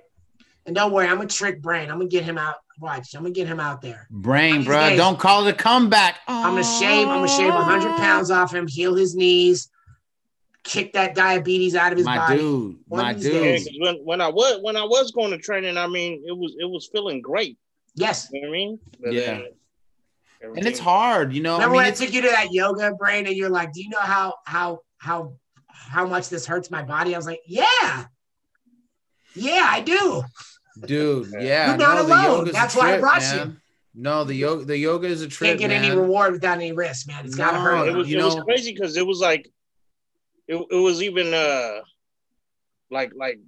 [0.67, 1.89] And don't worry, I'm gonna trick brain.
[1.89, 2.55] I'm gonna get him out.
[2.79, 4.05] Watch, I'm gonna get him out there.
[4.11, 4.89] Brain, These bro.
[4.89, 6.19] days- Don't call it a comeback.
[6.27, 7.07] I'm gonna shave.
[7.07, 9.71] I'm gonna shave 100 pounds off him, heal his knees,
[10.63, 12.37] kick that diabetes out of his My body.
[12.39, 12.77] dude.
[12.87, 13.33] One My of these dude.
[13.35, 13.63] Yeah, days.
[13.65, 16.55] 'cause when, when I was when I was going to training, I mean, it was
[16.59, 17.57] it was feeling great.
[17.95, 18.27] Yes.
[18.31, 18.79] You know what I mean?
[18.99, 19.25] But Yeah.
[20.41, 21.53] then And it's hard, you know.
[21.53, 23.81] Remember I mean, when I took you to that yoga brain and you're like, do
[23.81, 25.33] you know how how how
[25.69, 27.15] how much this hurts my body?
[27.15, 28.05] I was like, yeah.
[29.33, 30.23] Yeah, I do.
[30.85, 31.31] Dude.
[31.39, 32.23] Yeah, You're not no, the alone.
[32.39, 33.55] yoga's That's why I trip, brought you.
[33.99, 35.49] No, the yoga, the yoga is a trip.
[35.49, 37.25] Can't get any reward without any risk, man.
[37.25, 37.87] It's gotta No, hurt.
[37.87, 39.49] it was you it was crazy because it was like
[40.47, 41.79] it, it was even uh
[42.91, 43.39] like like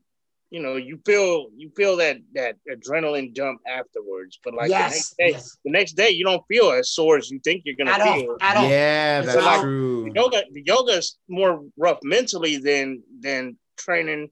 [0.49, 5.15] you know you feel you feel that that adrenaline dump afterwards but like the next
[5.17, 5.57] day yes.
[5.63, 8.37] the next day you don't feel as sore as you think you're gonna At all.
[8.41, 8.67] At all.
[8.69, 10.11] Yeah, It's that's like- true.
[10.15, 14.29] yoga the yoga is more rough mentally than than training m-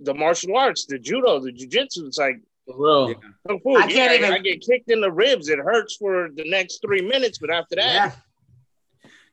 [0.00, 2.36] the martial arts the judo the jiu-jitsu it's like
[2.66, 3.08] For real.
[3.10, 3.14] Yeah.
[3.46, 3.76] kung fu.
[3.76, 7.00] I can't even- I get kicked in the ribs it hurts for the next three
[7.02, 8.12] minutes but after that Yeah.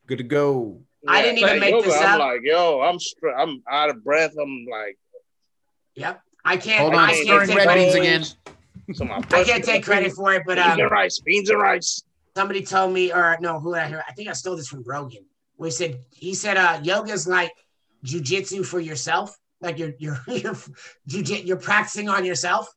[0.06, 0.80] Good to go.
[1.08, 2.28] I didn't even make yoga, this I'm up.
[2.28, 4.96] like yo I'm str- I'm out of breath I'm like
[5.96, 6.20] Yep.
[6.44, 8.24] I can't Hold I on, can't take red credit- beans again.
[8.94, 11.60] So my I can't take credit for it, but beans um, and rice, beans and
[11.60, 12.04] rice.
[12.36, 14.04] somebody told me, or no, who did I hear?
[14.08, 15.24] I think I stole this from Rogan.
[15.58, 17.50] We said he said uh yoga is like
[18.04, 19.36] jujitsu for yourself.
[19.60, 20.56] Like you're you're you're
[21.06, 22.68] you're practicing on yourself.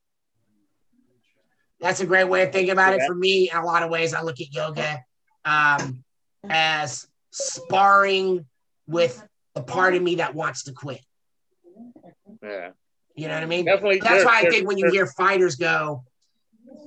[1.81, 3.01] That's a great way of thinking about it.
[3.05, 4.99] For me, in a lot of ways, I look at yoga
[5.45, 6.03] um,
[6.49, 8.45] as sparring
[8.87, 10.99] with the part of me that wants to quit.
[12.43, 12.71] Yeah,
[13.15, 13.65] You know what I mean?
[13.65, 13.99] definitely.
[13.99, 16.03] That's why I think when you hear fighters go,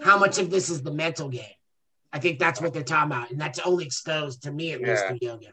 [0.02, 1.44] how much of this is the mental game?
[2.12, 3.30] I think that's what they're talking about.
[3.30, 5.08] And that's only exposed to me at least Yeah.
[5.08, 5.46] through yoga.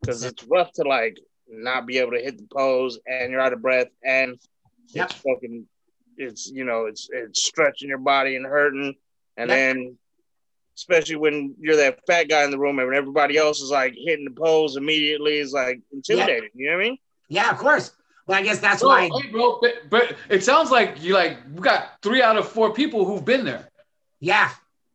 [0.00, 1.16] because it's rough to like
[1.48, 4.38] not be able to hit the pose and you're out of breath and
[4.88, 5.10] Yep.
[5.10, 5.66] it's fucking
[6.16, 8.94] it's you know it's it's stretching your body and hurting
[9.36, 9.56] and Yep.
[9.58, 9.98] then
[10.76, 13.94] especially when you're that fat guy in the room and when everybody else is like
[13.96, 17.92] hitting the pose immediately is like intimidating you know what I mean Yeah, of course.
[18.26, 19.08] Well, I guess that's Bro, why.
[19.22, 22.72] hey, bro, but, but it sounds like you like we got three out of four
[22.72, 23.68] people who've been there.
[24.20, 24.50] Yeah.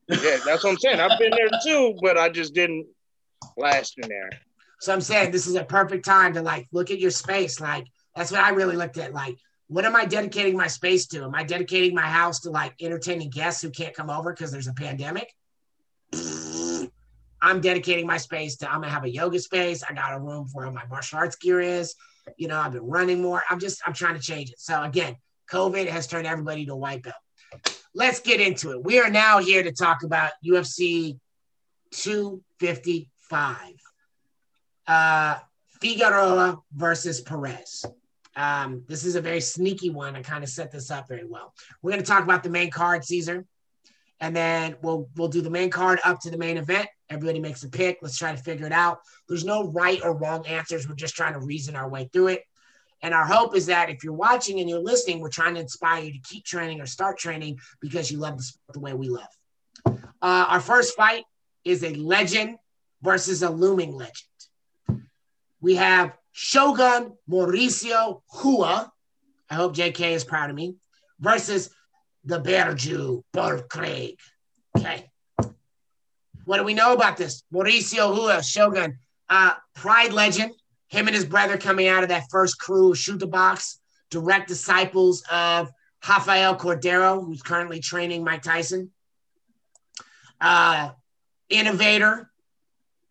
[0.10, 2.88] yeah that's what I'm saying I've been there too but I just didn't
[3.58, 4.30] last in there
[4.82, 7.62] So I'm saying this is a perfect time to like look at your space.
[7.62, 9.14] Like that's what I really looked at.
[9.14, 11.24] Like, what am I dedicating my space to?
[11.24, 14.68] Am I dedicating my house to like entertaining guests who can't come over because there's
[14.68, 15.32] a pandemic?
[17.44, 19.84] I'm dedicating my space to I'm gonna have a yoga space.
[19.88, 21.94] I got a room for where my martial arts gear is.
[22.38, 23.44] You know, I've been running more.
[23.52, 24.60] I'm just I'm trying to change it.
[24.60, 25.16] So again,
[25.52, 27.16] COVID has turned everybody to white belt.
[27.94, 28.84] Let's get into it.
[28.84, 31.20] We are now here to talk about UFC
[31.92, 33.81] 255
[34.88, 35.38] uh,
[35.82, 37.86] Figueroa versus Perez.
[38.36, 40.16] Um, this is a very sneaky one.
[40.16, 41.54] I kind of set this up very well.
[41.82, 43.46] We're going to talk about the main card, Caesar,
[44.20, 46.88] and then we'll we'll do the main card up to the main event.
[47.10, 48.00] Everybody makes a pick.
[48.02, 49.00] Let's try to figure it out.
[49.28, 50.88] There's no right or wrong answers.
[50.88, 52.44] We're just trying to reason our way through it.
[53.02, 56.04] And our hope is that if you're watching and you're listening, we're trying to inspire
[56.04, 59.10] you to keep training or start training because you love the sport the way we
[59.10, 59.28] love.
[59.86, 61.24] Uh, our first fight
[61.66, 62.58] is a legend
[63.02, 64.28] versus a looming legend.
[65.62, 68.92] We have Shogun Mauricio Rua.
[69.50, 70.76] I hope JK is proud of me.
[71.20, 71.70] Versus
[72.26, 74.18] the Bear Jew, Paul Craig.
[74.78, 75.10] Okay.
[76.46, 77.44] What do we know about this?
[77.54, 78.98] Mauricio Rua, Shogun,
[79.30, 80.54] uh, Pride legend.
[80.88, 85.72] Him and his brother coming out of that first crew, Chute Boxe, direct disciples of
[86.08, 88.92] Rafael Cordeiro, who's currently training Mike Tyson.
[90.42, 90.90] Uh,
[91.50, 92.31] innovator,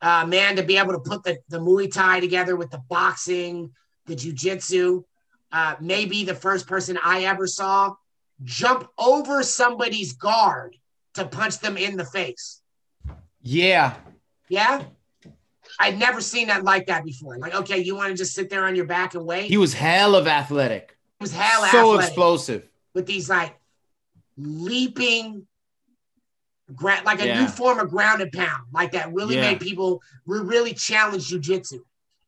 [0.03, 3.71] uh, man, to be able to put the, the Muay Thai together with the boxing,
[4.07, 5.05] the jujitsu,
[5.53, 7.95] uh, maybe the first person I ever saw
[8.45, 10.77] jump over somebody's guard
[11.15, 12.63] to punch them in the face.
[13.43, 13.95] Yeah.
[14.49, 14.85] Yeah.
[15.79, 17.39] I'd never seen that like that before.
[17.39, 19.49] Like, okay, you want to just sit there on your back and wait?
[19.49, 20.97] He was hell of athletic.
[21.19, 22.69] He was hell so athletic explosive.
[22.95, 23.57] with these like
[24.37, 25.47] leaping,
[26.75, 27.41] gra- like a Yeah.
[27.43, 29.43] new form of ground and pound, like that really Yeah.
[29.51, 31.81] made people re- really challenge jujitsu.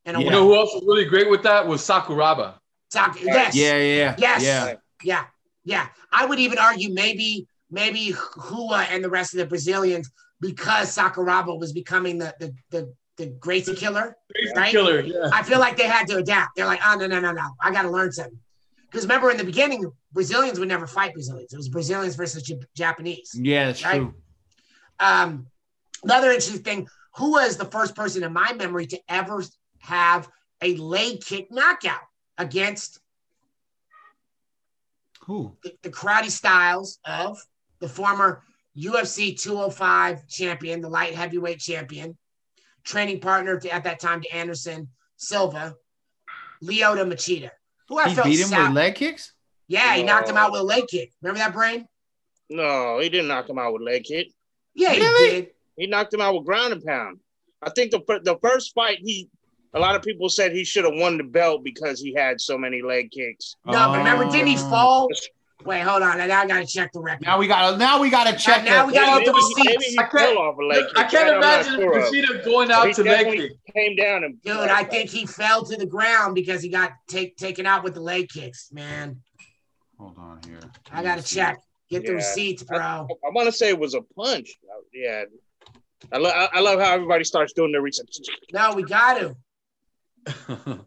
[0.04, 0.24] In a Yeah.
[0.26, 2.54] You know who else was really great with that was Sakuraba.
[2.92, 3.54] Sak- yes.
[3.54, 4.42] Yeah, yeah, Yes.
[4.42, 4.74] yeah.
[5.02, 5.24] Yeah,
[5.64, 5.86] yeah.
[6.12, 8.14] I would even argue maybe maybe
[8.50, 13.26] Rua and the rest of the Brazilians because Sakuraba was becoming the the the, the
[13.40, 14.16] Gracie killer.
[14.34, 14.70] Crazy Right?
[14.70, 15.00] killer.
[15.00, 15.30] Yeah.
[15.32, 16.56] I feel like they had to adapt.
[16.56, 18.38] They're like, oh no no no no, I got to learn something.
[18.90, 21.52] Because remember in the beginning, Brazilians would never fight Brazilians.
[21.52, 23.30] It was Brazilians versus J- Japanese.
[23.34, 23.98] Yeah, that's Right.
[24.00, 24.14] true.
[25.02, 25.48] Um,
[26.04, 29.42] another interesting thing: who was the first person in my memory to ever
[29.80, 30.28] have
[30.62, 32.00] a leg kick knockout
[32.38, 33.00] against
[35.26, 35.56] Who?
[35.64, 37.38] the, the karate styles of
[37.80, 38.44] the former
[38.78, 42.16] UFC 205 champion, the light heavyweight champion,
[42.84, 45.74] training partner to, at that time to Anderson Silva,
[46.62, 47.50] Lyoto Machida,
[47.88, 49.32] who I He felt beat him sou- with leg kicks?
[49.68, 51.12] Yeah, he knocked him out with a leg kick.
[51.22, 51.86] Remember that brain?
[52.50, 54.28] No, he didn't knock him out with leg kick.
[54.74, 55.30] Yeah, Really?
[55.34, 55.50] he did.
[55.76, 57.18] He knocked him out with ground and pound.
[57.62, 59.28] I think the the first fight he
[59.74, 62.58] a lot of people said he should have won the belt because he had so
[62.58, 63.56] many leg kicks.
[63.64, 64.68] No, but remember, didn't he Oh.
[64.70, 65.08] fall?
[65.64, 66.18] Wait, hold on.
[66.18, 67.24] Now I gotta check the record.
[67.24, 69.62] Now we gotta now we gotta check now the- we gotta maybe, look at the
[69.70, 69.98] he- receipts.
[69.98, 70.98] I can't- off a leg kick.
[70.98, 71.94] I can't That I'm imagine sure.
[72.02, 73.74] Kushida going out He to leg definitely kick.
[73.74, 77.36] came down and Dude, I think he fell to the ground because he got take,
[77.36, 79.22] taken out with the leg kicks, man.
[80.00, 80.58] Hold on here.
[80.90, 81.58] I gotta check.
[81.92, 82.16] Get the Yeah.
[82.16, 82.78] receipts, bro.
[82.78, 84.50] I want to say it was a punch.
[84.94, 85.24] Yeah.
[86.10, 88.08] I, lo- I I love how everybody starts doing their research.
[88.50, 89.36] No, we got to.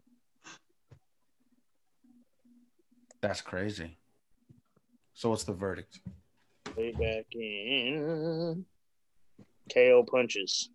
[3.20, 3.96] That's crazy.
[5.14, 6.00] So what's the verdict?
[6.76, 8.64] Way back in
[9.72, 10.70] KO punches.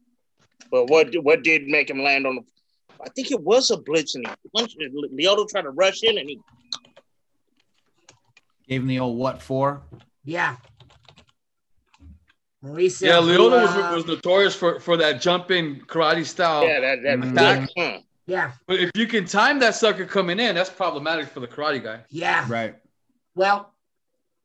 [0.72, 2.42] But what what did make him land on the?
[3.06, 4.78] I think it was a blitz, and he punched.
[4.80, 6.40] Lyoto tried to rush in, and he
[8.68, 9.82] Gave him the old what for?
[10.24, 10.56] Yeah.
[12.64, 13.08] Mauricio.
[13.08, 13.94] yeah, Leona Hua.
[13.96, 16.64] was, was notorious for, for that jumping karate style.
[16.68, 17.34] yeah that that Mm.
[17.36, 17.70] back.
[17.76, 17.98] huh.
[18.28, 21.84] Yeah, But if you can time that sucker coming in, that's problematic for the karate
[21.84, 22.02] guy.
[22.10, 22.46] yeah.
[22.48, 22.76] Right.
[23.36, 23.74] Well,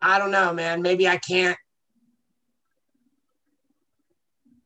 [0.00, 0.80] I don't know, man.
[0.82, 1.56] Maybe I can't.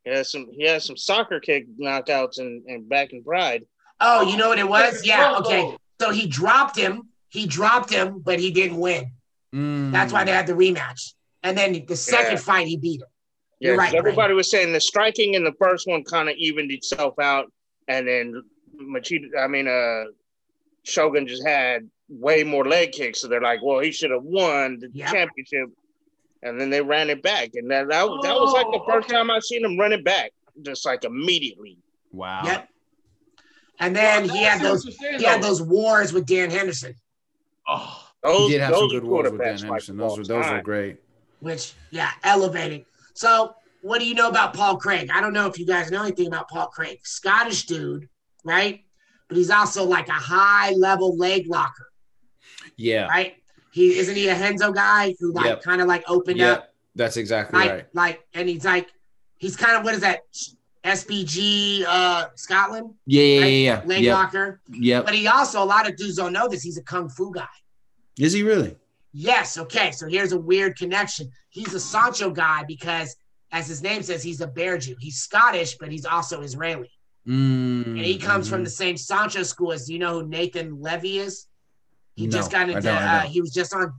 [0.04, 3.64] He has some he has some soccer kick knockouts and and back in Pride.
[4.00, 5.04] Oh, you know what it was?
[5.04, 5.36] Yeah.
[5.38, 5.76] Okay.
[6.00, 7.08] So he dropped him.
[7.28, 9.10] He dropped him, but he didn't win.
[9.54, 9.92] Mm.
[9.92, 11.14] That's why they had the rematch.
[11.42, 12.38] And then the second Yeah.
[12.38, 13.06] fight, he beat him.
[13.58, 16.36] Yeah, You're 'cause right, everybody was saying the striking in the first one kind of
[16.36, 17.52] evened itself out,
[17.88, 18.42] and then
[18.80, 20.04] Machida, I mean, uh,
[20.84, 24.78] Shogun just had way more leg kicks, so they're like, well, he should have won
[24.80, 25.10] the Yep.
[25.12, 25.68] championship,
[26.42, 28.86] and then they ran it back, and that that, was- that was like the Oh,
[28.86, 29.16] first okay.
[29.16, 30.32] time I seen him run it back,
[30.62, 31.76] just like immediately.
[32.12, 32.42] Wow.
[32.44, 32.68] Yep.
[33.78, 36.94] And then Well, he had those he had those wars with Dan Henderson,
[37.68, 39.68] Oh, Those, He did have some those good are wars with Dan Henderson.
[39.68, 40.96] fights Those were those were great.
[41.40, 42.84] which yeah, elevating.
[43.14, 45.08] So, what do you know about Paul Craig?
[45.12, 46.98] I don't know if you guys know anything about Paul Craig.
[47.02, 48.08] Scottish dude,
[48.44, 48.84] right?
[49.28, 51.90] But he's also like a high level leg locker,
[52.76, 53.06] Yeah.
[53.06, 53.36] right?
[53.72, 55.62] He isn't he a Renzo guy who like Yep.
[55.62, 56.52] kind of like opened Yeah.
[56.52, 57.86] up, That's exactly like right.
[57.94, 58.88] like, and he's like
[59.38, 60.20] he's kind of what is that?
[60.84, 63.46] SBG uh Scotland Yeah, yeah, right?
[63.46, 63.82] yeah, yeah.
[63.86, 64.14] leg Yep.
[64.14, 64.60] locker.
[64.68, 65.02] Yeah.
[65.02, 66.62] But he also a lot of dudes don't know this.
[66.62, 67.46] He's a kung fu guy.
[68.18, 68.76] Is he really?
[69.12, 69.58] Yes.
[69.58, 69.90] Okay.
[69.92, 71.30] So here's a weird connection.
[71.48, 73.16] He's a Sancho guy because,
[73.52, 74.96] as his name says, he's a bear Jew.
[75.00, 76.90] He's Scottish, but he's also Israeli.
[77.26, 80.80] Mm, And he comes from the same Sancho school as, do you know who Nathan
[80.80, 81.46] Levy is?
[82.14, 83.92] He No, just got into, uh, he was just on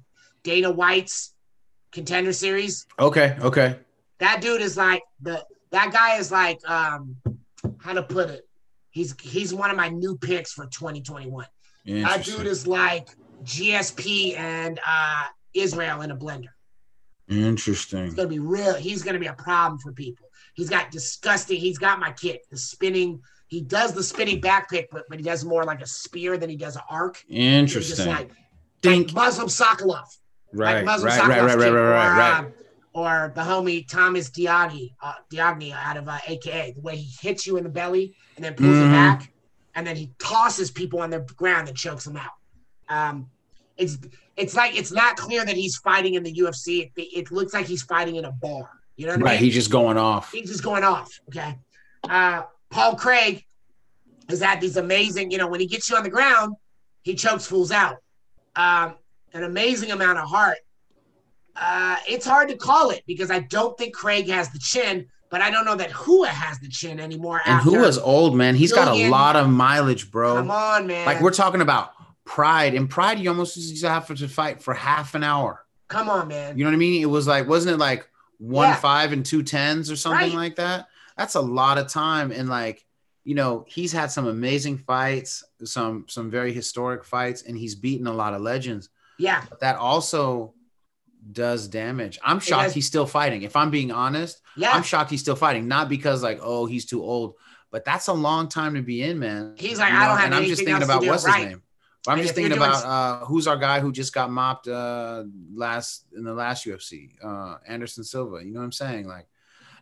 [0.44, 1.34] Dana White's
[1.92, 2.88] contender series.
[3.00, 3.38] Okay.
[3.42, 3.78] Okay.
[4.20, 7.16] That dude is like, the that guy is like, um,
[7.80, 8.48] how to put it?
[8.90, 11.46] He's he's one of my new picks for 2021.
[11.86, 13.08] That dude is like
[13.44, 15.24] GSP and uh,
[15.54, 16.50] Israel in a blender.
[17.30, 18.06] Interesting.
[18.06, 18.76] It's gonna be real.
[18.76, 20.28] He's gonna be a problem for people.
[20.54, 21.58] He's got disgusting.
[21.60, 22.42] He's got my kick.
[22.50, 23.22] The spinning.
[23.48, 26.50] He does the spinning back pick, but, but he does more like a spear than
[26.50, 27.22] he does an arc.
[27.30, 28.08] Interesting.
[28.08, 28.32] like,
[28.84, 30.06] like Muslim Salikhov.
[30.54, 30.76] Right.
[30.76, 30.86] like Right.
[30.86, 31.28] Muslim Right.
[31.30, 31.40] Right.
[31.40, 31.56] Right.
[31.58, 31.66] Right.
[31.66, 32.18] kick, Right.
[32.18, 32.44] Right.
[32.44, 32.54] or, um,
[32.94, 37.46] or the homie Thomas Diagni, uh, Diagni out of uh, AKA, the way he hits
[37.46, 38.88] you in the belly and then pulls Mhm.
[38.88, 39.34] it back,
[39.76, 42.32] and then he tosses people on the ground and chokes them out.
[42.92, 43.30] Um,
[43.78, 43.98] it's
[44.38, 46.92] it's like it's not clear that he's fighting in the UFC.
[46.96, 48.70] It, it looks like he's fighting in a bar.
[48.98, 49.26] You know what I mean?
[49.26, 49.40] Right.
[49.40, 50.32] He's just going off.
[50.32, 51.20] He's just going off.
[51.30, 51.58] Okay.
[52.08, 53.46] Uh, Paul Craig
[54.30, 56.56] has had these amazing, you know, when he gets you on the ground,
[57.04, 57.98] he chokes fools out.
[58.56, 58.96] Um,
[59.34, 60.58] an amazing amount of heart.
[61.56, 65.42] Uh, it's hard to call it because I don't think Craig has the chin, but
[65.42, 67.42] I don't know that Rua has the chin anymore.
[67.46, 68.56] And Rua's old, man.
[68.56, 70.36] He's got a lot of mileage, bro.
[70.36, 71.06] Come on, man.
[71.06, 71.94] Like we're talking about
[72.26, 72.74] pride.
[72.76, 75.66] and pride, you almost used to have to fight for half an hour.
[75.88, 76.58] Come on, man.
[76.58, 77.02] You know what I mean?
[77.02, 78.08] It was like, wasn't it like
[78.38, 78.76] one Yeah.
[78.76, 80.36] five and two tens or something Right.
[80.36, 80.88] like that?
[81.18, 82.32] That's a lot of time.
[82.32, 82.86] And like,
[83.24, 88.08] you know, he's had some amazing fights, some some very historic fights, and he's beaten
[88.08, 88.90] a lot of legends.
[89.20, 90.54] Yeah, But that also
[91.32, 92.18] does damage.
[92.24, 92.74] I'm shocked does.
[92.74, 93.44] he's still fighting.
[93.44, 94.72] If I'm being honest, yeah.
[94.72, 95.68] I'm shocked he's still fighting.
[95.68, 97.36] Not because like, oh, he's too old,
[97.70, 99.54] but that's a long time to be in, man.
[99.58, 101.40] He's like, I don't have and I'm just thinking about what's right.
[101.42, 101.62] his name.
[102.08, 104.32] I'm And just if you're thinking doing about uh, who's our guy who just got
[104.32, 108.44] mopped uh, last in the last UFC, uh, Anderson Silva.
[108.44, 109.08] You know what I'm saying?
[109.08, 109.28] Like,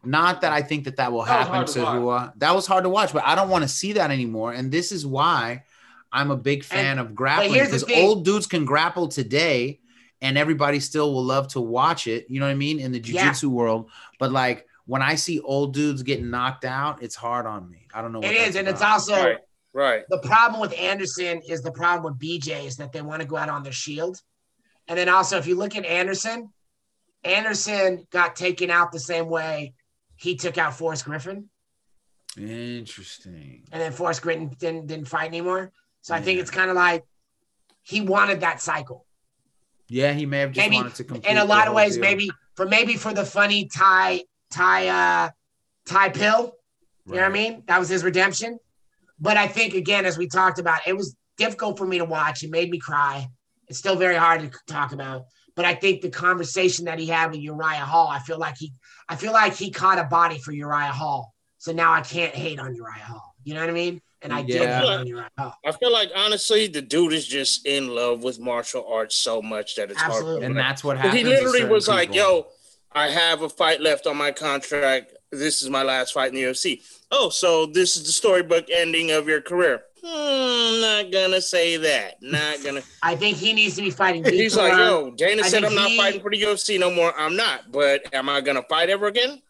[0.03, 1.79] not that I think that that will That happen hard to to.
[1.79, 2.33] Rua.
[2.37, 4.53] That was hard to watch, but I don't want to see that anymore.
[4.53, 5.63] And this is why
[6.11, 9.79] I'm a big fan of grappling because old dudes can grapple today,
[10.21, 12.25] and everybody still will love to watch it.
[12.29, 12.79] You know what I mean?
[12.79, 13.29] In the Yeah.
[13.31, 17.69] jujitsu world, but like when I see old dudes getting knocked out, it's hard on
[17.69, 17.87] me.
[17.93, 18.19] I don't know.
[18.19, 19.37] What it is, that's and it's also Right.
[19.79, 20.03] Right.
[20.09, 23.37] the problem with Anderson is the problem with BJ is that they want to go
[23.37, 24.21] out on their shield.
[24.89, 26.51] And then also, if you look at Anderson,
[27.23, 29.73] Anderson got taken out the same way
[30.17, 31.49] he took out Forrest Griffin,
[32.37, 33.63] interesting.
[33.71, 35.71] and then Forrest Griffin didn't, didn't fight anymore.
[36.01, 37.05] So I think it's kind of like
[37.83, 39.05] he wanted that cycle.
[39.87, 42.01] Yeah, he may have just Maybe wanted to complete in a lot of ways, deal.
[42.01, 45.29] maybe for maybe for the funny tie tie uh
[45.85, 46.53] tie pill.
[47.05, 47.63] You know what I mean?
[47.67, 48.59] That was his redemption.
[49.19, 52.43] But I think again, as we talked about, it was difficult for me to watch.
[52.43, 53.27] It made me cry.
[53.67, 55.25] It's still very hard to talk about.
[55.55, 58.73] But I think the conversation that he had with Uriah Hall, I feel like he
[59.09, 61.33] I feel like he caught a body for Uriah Hall.
[61.57, 63.35] So now I can't hate on Uriah Hall.
[63.43, 64.01] You know what I mean?
[64.21, 65.55] And I did hate on Uriah Hall.
[65.65, 69.75] I feel like honestly, the dude is just in love with martial arts so much
[69.75, 70.31] that it's Absolutely.
[70.31, 70.43] hard.
[70.43, 71.17] and that's what happened.
[71.17, 72.47] he literally was like, "Yo,
[72.91, 75.13] I have a fight left on my contract.
[75.31, 76.81] This is my last fight in the UFC.
[77.11, 79.83] Oh, so this is the storybook ending of your career?
[80.03, 82.15] Hmm, not gonna say that.
[82.21, 85.63] Not gonna." I think he needs to be fighting He's like, "Yo, Dana I said
[85.65, 87.13] I'm not he- fighting for the UFC no more.
[87.17, 87.71] I'm not.
[87.71, 89.41] But am I gonna fight ever again?"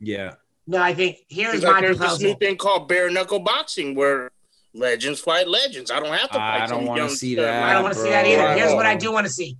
[0.00, 0.34] yeah,
[0.66, 3.94] No, I think here's He's my like, "There's this new thing called bare knuckle boxing
[3.94, 4.30] where
[4.74, 5.90] legends fight legends.
[5.90, 8.10] I don't have to fight I don't wanna see that, I don't want to see
[8.10, 8.52] that either.
[8.52, 9.56] Here's what I do want to see.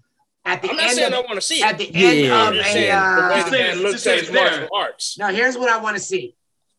[0.48, 1.66] At the I'm not end saying I of want to see it.
[1.66, 1.92] at it.
[1.92, 4.00] the end Yeah, of a saying the uh, way the say man it's- looks at
[4.00, 4.50] say his it's there.
[4.50, 5.18] martial arts.
[5.18, 6.37] Now, here's what I want to see.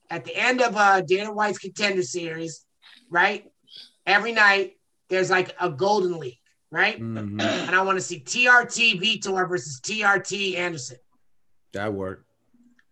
[0.09, 2.65] At the end of uh, Dana White's contender series,
[3.09, 3.45] right?
[4.07, 4.77] Every night,
[5.09, 6.39] there's like a golden league,
[6.71, 6.99] right?
[6.99, 7.41] Mhm.
[7.67, 10.97] And I want to see TRT Vitor versus TRT Anderson.
[11.73, 12.25] that worked.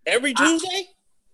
[0.05, 0.33] Every.
[0.33, 0.87] Tuesday?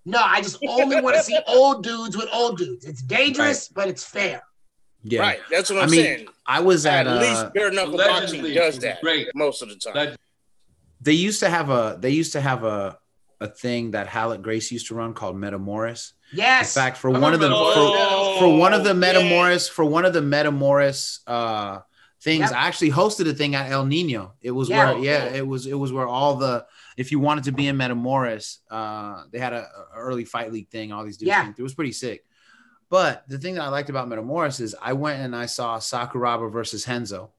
[0.05, 2.85] No, I just only want to see old dudes with old dudes.
[2.85, 4.41] It's dangerous, but it's fair.
[5.03, 5.39] Yeah, Right.
[5.51, 6.27] That's what I I'm mean, saying.
[6.45, 9.27] I was At, at, uh, least bare knuckle Legends boxing League does that great.
[9.35, 9.93] most of the time.
[9.93, 10.17] That-
[11.01, 12.97] they used to have a they used to have a
[13.41, 16.13] a thing that Ralek Gracie used to run called Metamoris.
[16.31, 16.73] Yes.
[16.75, 19.13] In fact, for I one of the remember for, Oh, for one of the yeah.
[19.13, 21.81] Metamoris for one of the Metamoris uh
[22.21, 22.51] things, Yep.
[22.53, 24.33] I actually hosted a thing at El Nino.
[24.41, 24.93] It was Yeah.
[24.93, 27.75] where yeah, it was it was where all the if you wanted to be in
[27.77, 31.43] Metamoris, uh they had a, a early fight league thing, all these dudes Yeah.
[31.43, 31.63] came through.
[31.63, 32.23] It was pretty sick.
[32.93, 36.51] But the thing that I liked about Metamoris is I went and I saw Sakuraba
[36.51, 37.31] versus Renzo.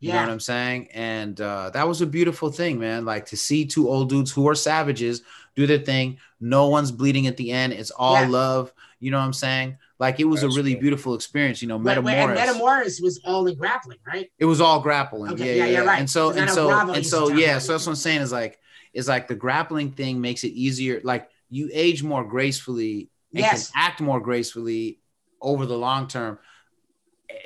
[0.00, 0.88] You know what I'm saying?
[0.94, 3.04] And uh, that was a beautiful thing, man.
[3.04, 5.20] Like to see two old dudes who are savages
[5.54, 6.16] do their thing.
[6.40, 7.74] No one's bleeding at the end.
[7.74, 8.28] It's all Yeah.
[8.28, 8.72] love.
[9.00, 9.76] You know what I'm saying?
[9.98, 10.80] Like it was That's a really cool.
[10.80, 11.60] beautiful experience.
[11.60, 12.46] You know, Wait, wait, and Metamoris.
[12.58, 14.32] Metamoris was only grappling, right?
[14.38, 15.32] it was all grappling.
[15.34, 16.00] Okay, yeah, yeah, yeah, you're right.
[16.00, 17.58] And so 'Cause I and so and so yeah.
[17.58, 18.58] So that's what I'm saying is like
[18.94, 21.02] is like the grappling thing makes it easier.
[21.04, 23.70] Like you age more gracefully and Yes.
[23.70, 24.98] can act more gracefully
[25.42, 26.38] over the long term,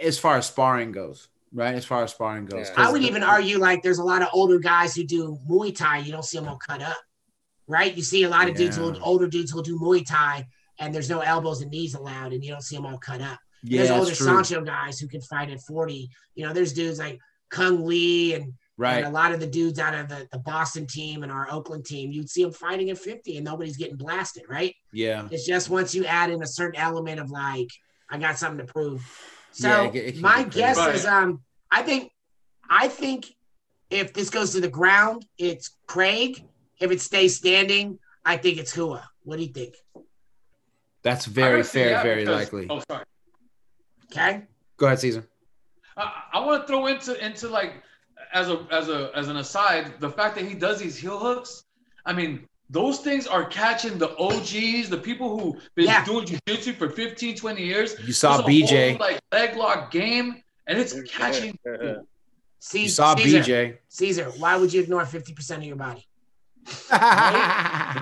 [0.00, 1.28] as far as sparring goes.
[1.52, 2.68] Right, as far as sparring goes.
[2.68, 2.74] Yeah.
[2.74, 5.38] 'Cause I would the- even argue like there's a lot of older guys who do
[5.48, 5.98] Muay Thai.
[5.98, 6.98] You don't see them all cut up,
[7.66, 7.96] right?
[7.96, 10.46] You see a lot of dudes, who, older dudes who'll do Muay Thai
[10.78, 13.38] and there's no elbows and knees allowed, and you don't see them all cut up.
[13.62, 14.26] Yeah, there's older true.
[14.26, 16.10] Sanshou guys who can fight at 40.
[16.34, 17.18] You know, there's dudes like
[17.48, 18.98] Cung Le and, Right.
[18.98, 21.86] and a lot of the dudes out of the, the Boston team and our Oakland
[21.86, 22.10] team.
[22.12, 24.74] You'd see them fighting at 50 and nobody's getting blasted, right?
[24.92, 25.26] Yeah.
[25.30, 27.68] It's just once you add in a certain element of like,
[28.10, 29.04] I got something to prove.
[29.52, 30.94] So Yeah, it it my guess Right.
[30.94, 32.12] is, um, I think,
[32.68, 33.26] I think
[33.90, 36.44] if this goes to the ground, it's Craig.
[36.78, 39.08] If it stays standing, I think it's Rua.
[39.22, 39.74] What do you think?
[41.02, 42.66] That's very fair, that very because- likely.
[42.68, 43.04] Oh, sorry.
[44.12, 44.44] Okay.
[44.76, 45.26] Go ahead, Caesar.
[45.96, 47.82] I, I want to throw into into like
[48.32, 51.64] as a as a as an aside the fact that he does these heel hooks.
[52.04, 56.04] I mean, those things are catching the OGs, the people who been Yeah.
[56.04, 57.94] doing jujitsu for 15, 20 years.
[58.04, 58.90] You saw a BJ.
[58.90, 61.58] whole, like leg lock game, and it's catching.
[61.64, 62.06] people.
[62.58, 63.78] See, You saw Caesar, BJ.
[63.88, 66.04] Caesar, why would you ignore 50% of your body?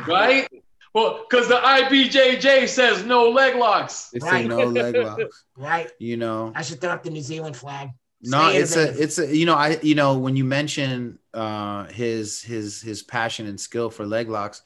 [0.09, 0.47] right?
[0.95, 4.11] Well, because the IBJJ says no leg locks.
[4.11, 5.45] They say no leg locks.
[5.57, 5.91] Right?
[5.99, 6.53] You know.
[6.55, 7.91] I should throw up the New Zealand flag.
[8.31, 12.41] No, it's a it's a you know I you know when you mention uh his
[12.43, 14.63] his his passion and skill for leg locks,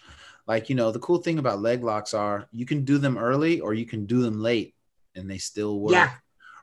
[0.46, 3.60] like you know the cool thing about leg locks are you can do them early
[3.60, 4.74] or you can do them late
[5.14, 5.92] and they still work.
[5.92, 6.10] Yeah.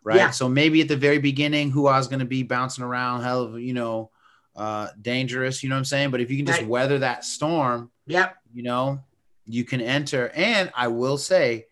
[0.03, 0.17] Right.
[0.17, 0.29] Yeah.
[0.31, 3.41] So maybe at the very beginning, who I was going to be bouncing around, hell
[3.43, 4.11] of you know,
[4.55, 5.63] uh dangerous.
[5.63, 6.11] You know what I'm saying?
[6.11, 6.69] But if you can just Right.
[6.69, 8.35] weather that storm, Yep.
[8.53, 8.99] you know,
[9.45, 10.29] you can enter.
[10.35, 11.65] And I will say,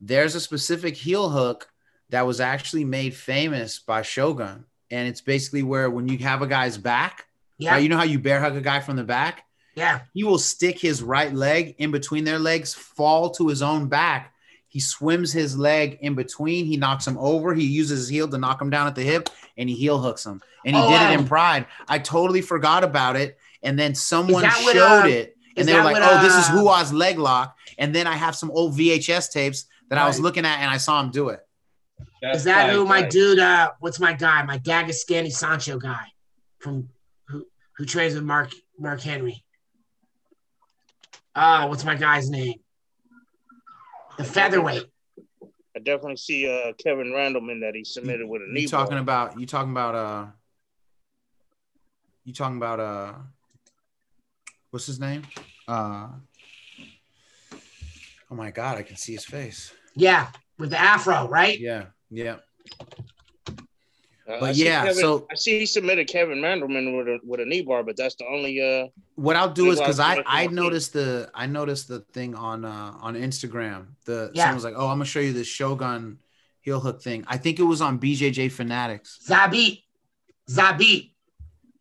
[0.00, 1.68] there's a specific heel hook
[2.10, 4.64] that was actually made famous by Shogun.
[4.90, 7.26] And it's basically where when you have a guy's back,
[7.58, 7.72] Yeah.
[7.72, 9.44] right, you know how you bear hug a guy from the back?
[9.74, 10.00] yeah.
[10.14, 14.32] He will stick his right leg in between their legs, fall to his own back.
[14.66, 16.66] He swims his leg in between.
[16.66, 17.54] He knocks him over.
[17.54, 20.26] He uses his heel to knock him down at the hip, and he heel hooks
[20.26, 20.42] him.
[20.66, 21.26] And he Oh, did it in.
[21.26, 21.66] Pride.
[21.88, 23.38] I totally forgot about it.
[23.62, 26.34] And then someone that what, showed uh, it, and they were like, what, "Oh, this
[26.34, 30.06] is uh, Rua's leg lock." And then I have some old VHS tapes that I
[30.06, 31.40] was looking at, and I saw him do it.
[32.22, 33.10] Is that who my right.
[33.10, 33.38] dude?
[33.38, 34.42] Uh, what's my guy?
[34.42, 36.06] My Dagestani Sanshou guy
[36.58, 36.88] from
[37.28, 37.46] who
[37.76, 39.44] who trains with Mark Mark Henry.
[41.34, 42.54] Uh, what's my guy's name?
[44.16, 44.86] The featherweight.
[45.76, 48.62] I definitely see uh, Kevin Randleman that he submitted with a knee.
[48.62, 49.28] You talking bar.
[49.28, 49.38] about?
[49.38, 49.94] You talking about?
[49.94, 50.26] Uh,
[52.24, 52.80] you talking about?
[52.80, 53.12] Uh,
[54.70, 55.22] what's his name?
[55.68, 56.08] Uh,
[58.28, 59.72] oh my God, I can see his face.
[59.94, 60.26] Yeah,
[60.58, 61.60] with the afro, right?
[61.60, 62.36] Yeah, yeah.
[64.28, 67.40] Uh, But I yeah, Kevin- so- I see he submitted Kevin Randleman with a with
[67.40, 68.60] a knee bar, but that's the only.
[68.60, 72.64] uh What I'll do is because I I noticed the I noticed the thing on
[72.64, 73.86] uh on Instagram.
[74.04, 74.42] The Yeah.
[74.42, 76.18] someone was like, oh, I'm gonna show you this Shogun
[76.60, 77.24] heel hook thing.
[77.26, 79.18] I think it was on BJJ Fanatics.
[79.26, 79.82] Zabit.
[80.50, 81.12] Zabit.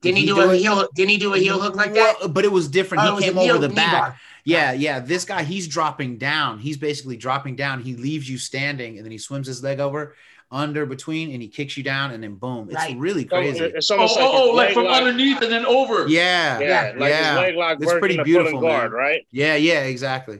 [0.01, 0.59] Didn't he, he do, do a it?
[0.59, 0.87] heel?
[0.95, 2.15] Didn't he do a heel hook like that?
[2.21, 3.03] Well, but it was different.
[3.03, 3.91] Oh, it he came over the back.
[3.91, 4.19] bar.
[4.47, 4.99] Yeah, yeah.
[4.99, 6.59] This guy, he's dropping down.
[6.59, 7.81] He's basically dropping down.
[7.81, 10.15] He leaves you standing, and then he swims his leg over
[10.49, 12.67] under between, and he kicks you down, and then boom.
[12.69, 12.97] It's Right.
[12.97, 13.59] really crazy.
[13.59, 16.07] Uh, it's Oh, almost oh, oh, oh, like from lock- underneath and then over.
[16.07, 17.29] Yeah, Yeah, yeah, like yeah.
[17.31, 18.99] his leg lock It's pretty beautiful, pulling guard, man.
[18.99, 19.27] right?
[19.31, 20.39] Yeah, yeah, exactly.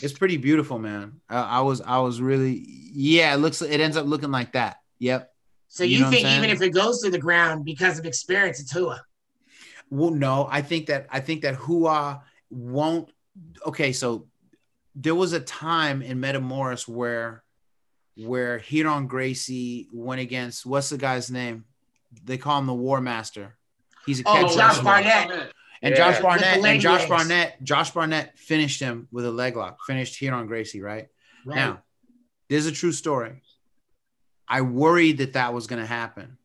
[0.00, 1.20] It's pretty beautiful, man.
[1.28, 3.34] I, I was, I was really, yeah.
[3.34, 4.76] It looks, it ends up looking like that.
[5.00, 5.32] Yep.
[5.66, 8.60] So You you, know think even if it goes to the ground because of experience,
[8.60, 9.02] it's Rua?
[9.90, 13.10] Well, no, I think that I think that Rua won't.
[13.66, 14.26] Okay, so
[14.94, 17.42] there was a time in Metamoris where
[18.16, 21.64] where Ryron Gracie went against what's the guy's name?
[22.24, 23.56] They call him the War Master.
[24.06, 24.82] He's a Oh, catch Josh wrestler.
[24.84, 25.52] Barnett.
[25.82, 25.96] And Yeah.
[26.10, 27.06] Josh Barnett and Josh.
[27.08, 29.78] Barnett, Josh Barnett finished him with a leg lock.
[29.86, 31.06] Finished Ryron Gracie, right?
[31.44, 31.54] Right.
[31.56, 31.82] Now,
[32.48, 33.42] this is a true story.
[34.48, 36.38] I worried that that was going to happen.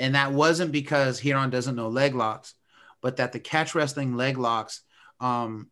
[0.00, 2.54] And that wasn't because Ryron doesn't know leg locks,
[3.02, 4.80] but that the catch wrestling leg locks
[5.20, 5.70] um,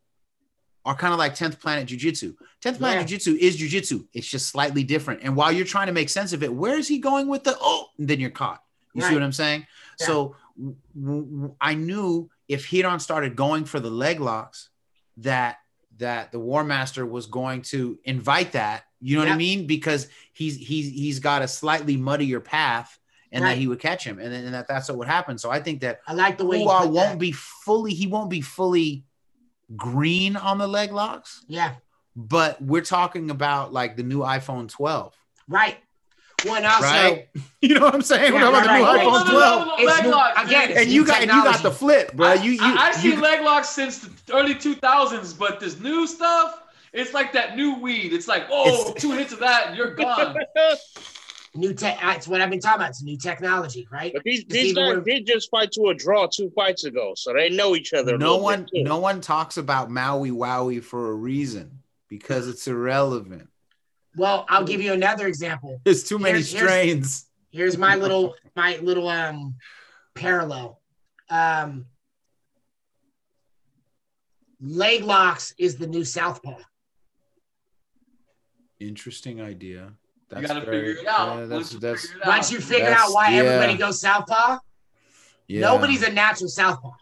[0.89, 2.35] are kind of like 10th Planet Jiu Jitsu.
[2.65, 3.05] 10th Planet Yeah.
[3.05, 5.21] Jiu Jitsu is Jiu Jitsu, it's just slightly different.
[5.23, 7.57] And while you're trying to make sense of it, where is he going with the
[7.61, 7.87] oh?
[7.99, 8.63] And then you're caught.
[8.95, 9.67] You see what I'm saying?
[10.01, 10.07] Yeah.
[10.07, 14.71] So w- w- I knew if Ryron started going for the leg locks,
[15.19, 15.59] that
[15.99, 18.85] that the War Master was going to invite that.
[19.01, 19.67] You know what I mean?
[19.67, 22.99] Because he's he's he's got a slightly muddier path,
[23.31, 23.51] and Right.
[23.55, 25.37] that he would catch him, and, then, and that that's what would happen.
[25.39, 27.19] So I think that I like the way Rua won't that.
[27.19, 29.05] be fully he won't be fully
[29.77, 31.75] green on the leg locks, Yeah.
[32.17, 35.15] but we're talking about like the new iPhone 12,
[35.49, 35.77] Right.
[36.45, 36.83] One also.
[36.83, 37.29] right?
[37.61, 38.33] You know what I'm saying?
[38.33, 39.31] we're Yeah, right, the new right, iPhone right.
[39.67, 39.69] 12.
[39.81, 40.73] It's leg locks, again.
[40.77, 42.29] And you got you got the flip, bro.
[42.29, 45.81] I, You you, I, I've you seen leg locks since the early 2000s, but this
[45.81, 46.63] new stuff,
[46.93, 48.13] it's like that new weed.
[48.13, 50.37] It's like, oh, It's- two hits of that and you're gone.
[51.59, 51.99] New tech.
[52.01, 52.91] That's what I've been talking about.
[52.91, 54.13] It's new technology, right?
[54.15, 55.05] But these these guys worse.
[55.05, 58.17] did just fight to a draw two fights ago, so they know each other.
[58.17, 63.49] no one no one talks about Maui Wowie for a reason because it's irrelevant.
[64.17, 65.81] Well, I'll give you another example.
[65.85, 67.25] There's too many Here's- here's- strains.
[67.51, 69.57] Here's my little my little um
[70.15, 70.81] parallel.
[71.31, 71.87] Um
[74.61, 76.59] leg locks is the new southpaw.
[78.81, 79.93] Interesting idea.
[80.37, 81.39] You gotta figure it out.
[81.39, 82.29] yeah, that's Once you that's figure it out.
[82.29, 83.37] Once you figure out why yeah.
[83.39, 84.59] everybody goes southpaw,
[85.47, 86.93] yeah, nobody's a natural southpaw.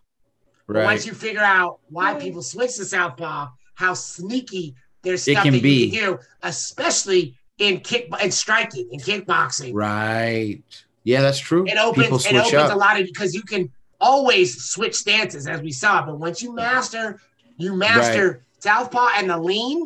[0.68, 0.85] Right.
[0.85, 5.62] Once you figure out why people switch to southpaw, how sneaky there's stuff can that
[5.62, 5.87] be.
[5.87, 9.72] you can do, especially in kick and striking and kickboxing.
[9.74, 10.62] right.
[11.05, 11.64] Yeah, that's true.
[11.68, 12.72] It opens People it opens up.
[12.72, 13.70] a lot of because you can
[14.01, 17.20] always switch stances as we saw, but once you master
[17.59, 19.85] you master Southpaw and the lean,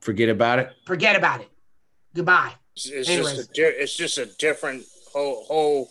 [0.00, 0.70] Forget about it.
[0.86, 1.48] forget about it.
[2.16, 2.52] Goodbye.
[2.74, 5.90] It's, it's just a di- it's just a different whole whole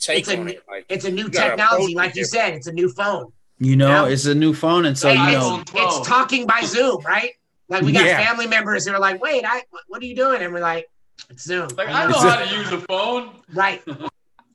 [0.00, 0.62] take It's a on new- it.
[0.68, 2.54] Like It's a new technology, like it you said.
[2.54, 3.32] It's a new phone.
[3.58, 4.12] You know, Yeah.
[4.12, 7.32] it's a new phone, and so Hey, you it's, know, it's talking by Zoom, right?
[7.68, 8.24] Like we got Yeah.
[8.24, 10.86] family members who are like, "Wait, I what are you doing?" And we're like,
[11.28, 13.30] "It's Zoom." Like I know how to use a phone.
[13.52, 13.82] Right,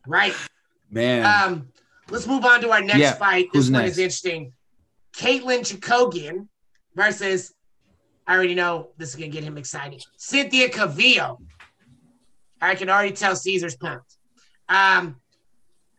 [0.08, 0.34] right.
[0.90, 1.26] man.
[1.26, 1.68] Um,
[2.10, 3.48] let's move on to our next Yeah, fight.
[3.54, 3.94] This who's one next?
[3.94, 4.54] is interesting.
[5.16, 6.48] Katlyn Chookagian
[6.96, 7.54] versus,
[8.28, 10.04] I already know this is gonna get him excited.
[10.18, 11.38] Cynthia Calvillo.
[12.62, 14.18] I can already tell Caesar's pumped.
[14.70, 15.18] Um,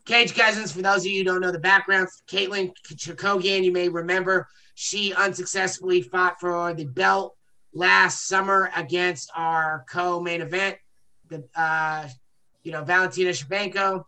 [0.06, 3.88] Cage Cousins, for those of you who don't know the background, Katlyn Chookagian, you may
[3.88, 7.36] remember, she unsuccessfully fought for the belt
[7.72, 10.76] last summer against our co-main event,
[11.28, 12.08] the uh,
[12.62, 14.04] you know Valentina Shevchenko.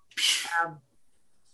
[0.64, 0.78] Um,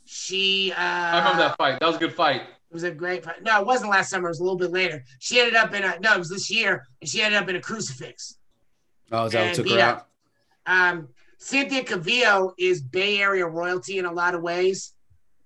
[0.04, 1.80] she uh, I remember that fight.
[1.80, 2.42] That was a good fight.
[2.72, 3.42] It was a great fight.
[3.42, 4.28] No, it wasn't last summer.
[4.28, 5.04] It was a little bit later.
[5.18, 7.56] She ended up in a no, it was this year, and she ended up in
[7.56, 8.38] a crucifix.
[9.12, 10.06] oh, is that what took her out?
[10.64, 14.94] Um, Cynthia Calvillo is Bay Area royalty in a lot of ways.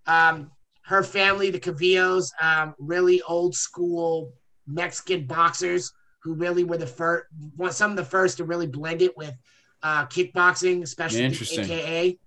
[0.06, 0.52] Um,
[0.82, 4.32] her family, the Calvillos, um, really old school
[4.68, 7.24] Mexican boxers who really were the first,
[7.70, 9.34] some of the first to really blend it with
[9.82, 11.64] uh, kickboxing, especially Interesting.
[11.64, 12.18] AKA.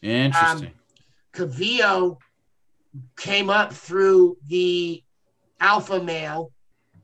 [0.00, 0.72] Interesting.
[1.34, 2.16] Calvillo
[3.16, 5.02] came up through the
[5.60, 6.52] alpha male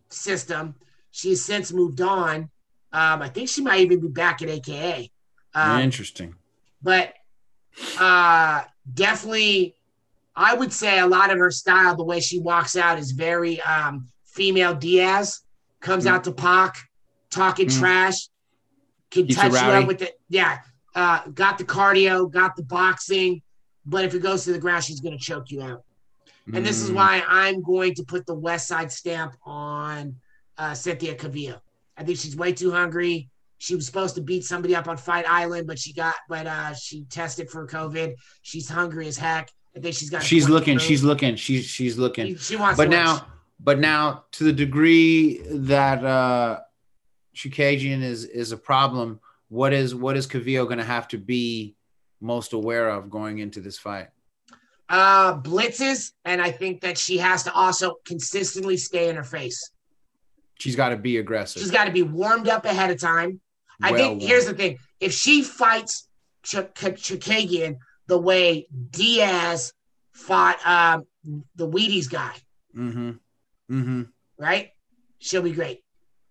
[0.09, 0.75] system.
[1.11, 2.51] She's since moved on.
[2.93, 5.11] Um, I think she might even be back at AKA.
[5.55, 6.35] Um, Interesting.
[6.83, 7.15] but
[7.99, 8.63] uh,
[8.93, 9.75] definitely,
[10.35, 13.61] I would say a lot of her style, the way she walks out, is very
[13.63, 15.41] um, female Diaz.
[15.81, 16.11] Comes Mm.
[16.11, 16.77] out to Pac,
[17.31, 17.79] talking Mm.
[17.79, 18.29] trash,
[19.11, 20.15] can it touch you up with it.
[20.29, 20.59] Yeah,
[20.95, 23.43] uh, got the cardio, got the boxing,
[23.85, 25.83] but if it goes to the ground, she's going to choke you out.
[26.53, 26.95] And this is Mm.
[26.95, 30.17] why I'm going to put the West Side stamp on
[30.59, 31.61] uh, Cynthia Calvillo.
[31.97, 33.29] I think she's way too hungry.
[33.59, 36.75] She was supposed to beat somebody up on Fight Island, but she got, but uh,
[36.75, 38.15] she tested for COVID.
[38.43, 39.51] She's hungry as heck.
[39.77, 40.23] I think she's got.
[40.25, 40.79] she's looking.
[40.79, 40.87] prove.
[40.89, 41.37] She's looking.
[41.37, 42.27] She's she's looking.
[42.27, 42.77] She, she wants.
[42.77, 43.25] but to now, watch.
[43.61, 46.59] but now, to the degree that uh
[47.37, 51.77] Chookagian is is a problem, what is what is Calvillo going to have to be
[52.23, 54.09] most aware of going into this fight?
[54.89, 59.71] uh, blitzes, and I think that she has to also consistently stay in her face.
[60.59, 61.63] She's got to be aggressive.
[61.63, 63.41] She's got to be warmed up ahead of time.
[63.83, 64.21] I think worn.
[64.21, 66.09] here's the thing: if she fights
[66.43, 69.73] Ch- Ch- Chookagian the way Diaz
[70.13, 71.07] fought um,
[71.57, 72.35] the Wheaties guy,
[72.77, 73.11] Mm-hmm.
[73.71, 74.03] Mm-hmm.
[74.39, 74.71] right?
[75.19, 75.83] She'll be great.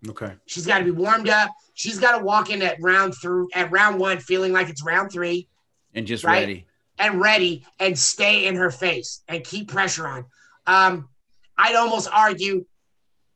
[0.07, 0.33] Okay.
[0.45, 1.49] She's got to be warmed up.
[1.73, 5.11] She's got to walk in at round through at round one feeling like it's round
[5.11, 5.47] three
[5.93, 6.39] And just Right?
[6.41, 6.67] ready.
[6.99, 10.25] and ready and stay in her face and keep pressure on.
[10.67, 11.09] Um,
[11.57, 12.65] I'd almost argue.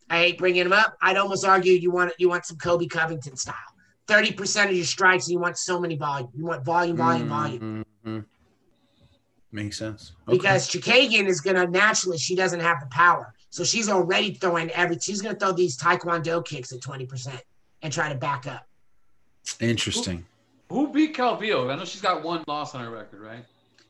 [0.09, 0.95] I hate bringing him up.
[1.01, 3.55] I'd almost argue you want you want some Colby Covington style.
[4.07, 6.29] Thirty percent of your strikes, and you want so many volume.
[6.35, 7.85] You want volume, volume, volume.
[8.05, 8.25] Mhm.
[9.51, 10.11] Makes sense.
[10.27, 10.37] Okay.
[10.37, 14.99] Because Chookagian is gonna naturally, she doesn't have the power, so she's already throwing every.
[14.99, 17.41] She's gonna throw these Taekwondo kicks at twenty percent
[17.81, 18.67] and try to back up.
[19.59, 20.25] interesting.
[20.69, 21.71] Who beat Calvillo?
[21.71, 23.45] I know she's got one loss on her record, right?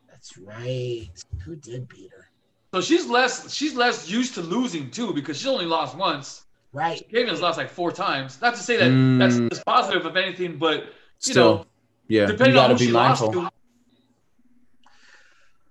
[0.10, 1.08] That's right.
[1.44, 2.30] Who did beat her?
[2.74, 6.44] So she's less she's less used to losing too because she only lost once.
[6.74, 7.02] Right.
[7.10, 8.42] Kaven's lost like four times.
[8.42, 9.18] Not to say that Mm.
[9.18, 11.66] that's, that's positive of anything, but you Still, know,
[12.10, 13.32] yeah, you depending got on to who be she mindful.
[13.32, 13.54] lost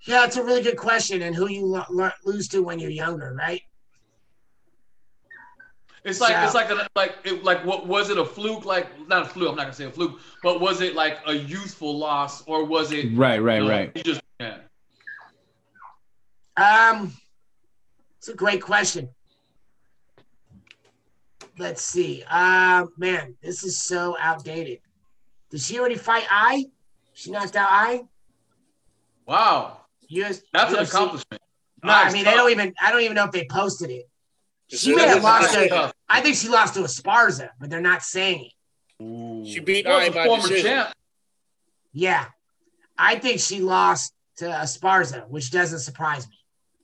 [0.06, 2.78] to, Yeah, it's a really good question, and who you lo- lo- lose to when
[2.78, 3.60] you're younger, right?
[6.04, 8.64] It's like So- it's like a, like it, like what was it a fluke?
[8.64, 9.50] Like not a fluke.
[9.50, 12.92] I'm not gonna say a fluke, but was it like a youthful loss or was
[12.92, 13.16] it?
[13.16, 14.04] Right, right, you know, right.
[14.04, 14.58] just yeah.
[16.56, 17.12] Um,
[18.18, 19.08] it's a great question.
[21.58, 22.24] Let's see.
[22.28, 24.80] Uh, man, this is so outdated.
[25.50, 26.66] Did she already fight I?
[27.12, 28.02] She knocked out I.
[29.26, 29.78] Wow,
[30.08, 31.40] US, that's an accomplishment.
[31.82, 32.74] No, I mean they don't even.
[32.82, 34.08] I don't even know if they posted it.
[34.68, 35.68] She may have lost That's to.
[35.68, 35.93] tough.
[36.08, 39.02] I think she lost to Esparza, but they're not saying it.
[39.04, 39.44] Ooh.
[39.46, 40.70] She beat She was I a by former decision.
[40.70, 40.92] champ.
[41.92, 42.26] Yeah,
[42.98, 46.36] I think she lost to Esparza, which doesn't surprise me.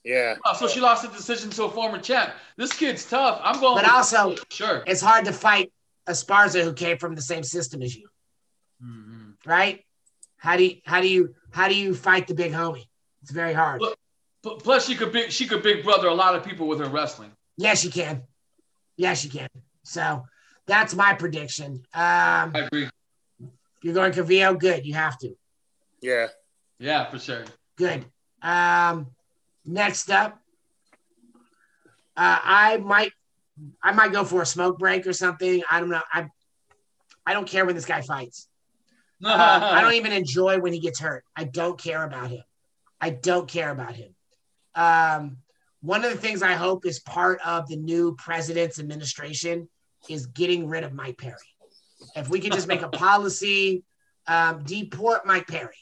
[0.05, 0.37] Yeah.
[0.47, 2.33] Oh, so she lost a decision to a former champ.
[2.57, 3.41] This kid's tough.
[3.45, 3.75] I'm going.
[3.77, 4.83] But with- also, sure.
[4.87, 5.73] it's hard to fight
[6.09, 8.09] Esparza, who came from the same system as you.
[8.83, 9.35] Mhm.
[9.45, 9.85] right?
[10.39, 12.87] How do you how do you how do you fight the big homie?
[13.23, 13.81] It's very hard.
[13.83, 13.99] Look-
[14.43, 16.89] P- Plus, she could big she could big brother a lot of people with her
[16.89, 17.31] wrestling.
[17.59, 18.23] Yes, she can.
[19.01, 19.49] Yes, you can.
[19.83, 20.27] So
[20.67, 21.83] that's my prediction.
[21.95, 22.91] Um, I agree.
[23.83, 24.85] you're going Calvillo, good.
[24.85, 25.35] You have to.
[26.03, 26.27] Yeah.
[26.79, 27.45] Yeah, for sure.
[27.77, 28.05] Good.
[28.43, 29.07] Um,
[29.65, 30.39] next up,
[32.15, 33.13] uh, I might
[33.83, 35.63] I might go for a smoke break or something.
[35.71, 36.03] I don't know.
[36.13, 36.27] I
[37.25, 38.49] I don't care when this guy fights.
[39.25, 39.31] Uh,
[39.73, 41.25] I don't even enjoy when he gets hurt.
[41.35, 42.45] I don't care about him.
[43.01, 44.15] I don't care about him.
[44.75, 45.39] Um,
[45.83, 49.69] one of the things I hope is part of the new president's administration
[50.09, 51.37] is getting rid of Mike Perry.
[52.17, 53.83] If we could just make a policy,
[54.27, 55.75] um, deport Mike Perry.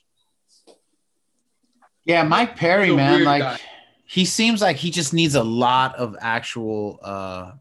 [2.05, 3.59] Yeah, Mike Perry, man, like guy.
[4.07, 7.53] he seems like he just needs a lot of actual uh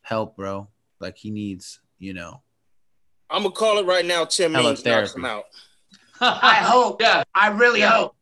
[0.00, 0.68] help, bro.
[1.00, 2.42] Like he needs, you know.
[3.28, 4.24] I'm gonna call it right now.
[4.24, 5.12] Tim Means knocks therapy.
[5.16, 5.44] him out.
[6.20, 7.00] I hope.
[7.02, 7.22] Yeah.
[7.34, 7.90] I really Yeah.
[7.90, 8.16] hope.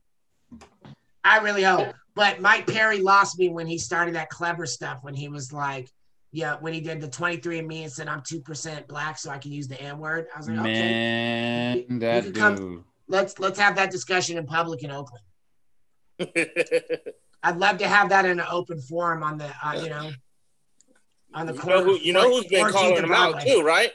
[1.25, 1.95] I really hope.
[2.19, 5.89] But Mike Perry lost me when he started that clever stuff when he was like,
[6.33, 9.31] yeah, when he did the 23 and me and said I'm two percent black, so
[9.31, 10.27] I can use the N word.
[10.35, 12.85] I was like, okay, Man, You that can come- dude.
[13.07, 15.23] let's let's have that discussion in public in Oakland.
[17.45, 20.11] I'd love to have that in an open forum on the, uh, you know,
[21.35, 21.77] on the you corner.
[21.79, 21.99] know who?
[22.01, 23.93] You know who's been calling and him out too, right?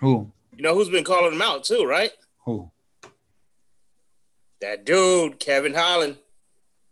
[0.00, 0.32] Who?
[0.56, 2.12] You know who's been calling him out too, right?
[2.46, 2.70] Who?
[4.62, 6.16] That dude, Kevin Holland.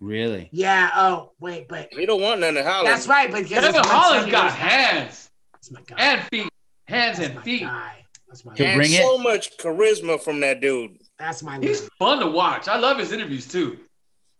[0.05, 0.49] Really?
[0.53, 0.91] Yeah.
[0.95, 2.89] Oh, wait, but He don't want none of Holland.
[2.89, 3.31] that's right.
[3.31, 5.97] But because Kevin it's Holland's 170 got years- hands That's my guy.
[5.99, 6.49] and feet.
[6.87, 7.63] Hands That's and my feet.
[7.63, 8.05] guy.
[8.29, 8.75] That's my He'll guy.
[8.77, 9.03] bring it.
[9.03, 10.99] so much charisma from that dude.
[11.19, 11.89] That's my He's guy.
[11.99, 12.69] fun to watch.
[12.69, 13.79] I love his interviews too.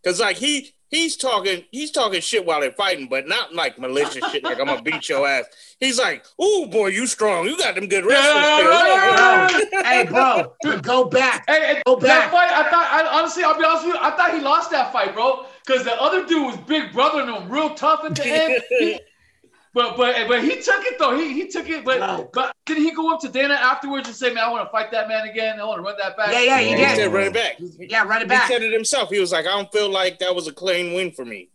[0.05, 4.23] Cause like he he's talking he's talking shit while they're fighting, but not like malicious
[4.31, 5.47] shit like I'm gonna beat your ass.
[5.81, 7.47] He's like, "Ooh, boy, you strong.
[7.47, 11.45] You got them good wrestling Yeah, skills." Bro, hey, bro, go back.
[11.49, 12.31] Hey, hey, Go that back.
[12.31, 14.93] fight, I thought, I, honestly, I'll be honest with you, I thought he lost that
[14.93, 15.47] fight, bro.
[15.67, 18.63] Because the other dude was big brother and him real tough at the end.
[18.69, 19.01] He-
[19.75, 21.17] but but but he took it though.
[21.17, 21.85] He he took it.
[21.85, 22.31] But No.
[22.33, 24.91] but did he go up to Dana afterwards and say, "Man, I want to fight
[24.93, 25.59] that man again.
[25.59, 26.97] I want to run that back." Yeah, yeah, he He did.
[26.97, 28.47] said, "Run it back." Yeah, run it back.
[28.49, 29.09] He said it himself.
[29.11, 31.49] He was like, "I don't feel like that was a clean win for me."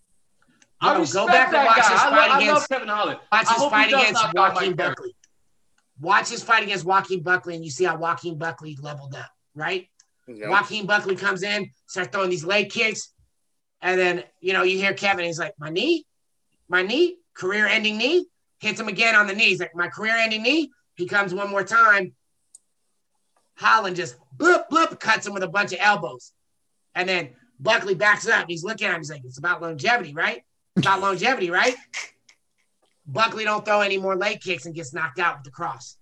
[0.82, 1.90] I Yo, respect go back and watch guy.
[1.90, 3.20] his fight I love against- Kevin Holland.
[3.32, 5.16] Watch his fight against Joaquin Buckley.
[6.02, 9.88] Watch his fight against Joaquin Buckley, and you see how Joaquin Buckley leveled up, right?
[10.28, 10.50] You know?
[10.52, 13.14] Joaquin Buckley comes in, starts throwing these leg kicks,
[13.82, 15.26] and then you know you hear Kevin.
[15.26, 16.06] He's like, "My knee,
[16.68, 18.26] my knee, career-ending knee."
[18.60, 19.46] Hits him again on the knee.
[19.46, 22.14] He's like, "My career-ending knee." He comes one more time.
[23.56, 26.34] Holland just bloop bloop cuts him with a bunch of elbows,
[26.96, 28.46] and then Buckley backs up.
[28.48, 29.00] He's looking at him.
[29.02, 30.44] He's like, "It's about longevity, right?
[30.76, 31.76] It's about longevity, right?"
[33.06, 35.98] Buckley don't throw any more leg kicks and gets knocked out with the cross.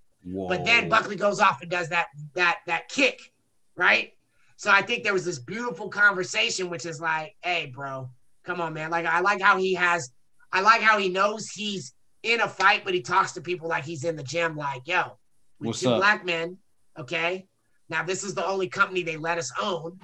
[0.50, 3.32] But then Buckley goes off and does that that that kick,
[3.76, 4.14] right?
[4.58, 8.10] So I think there was this beautiful conversation, which is like, hey, bro,
[8.44, 8.90] come on, man.
[8.90, 10.12] Like I like how he has,
[10.52, 11.94] I like how he knows he's
[12.24, 15.18] in a fight, but he talks to people like he's in the gym, like, yo,
[15.60, 16.00] we What's two up?
[16.00, 16.58] black men,
[16.98, 17.46] okay?
[17.90, 20.00] Now this is the only company they let us own,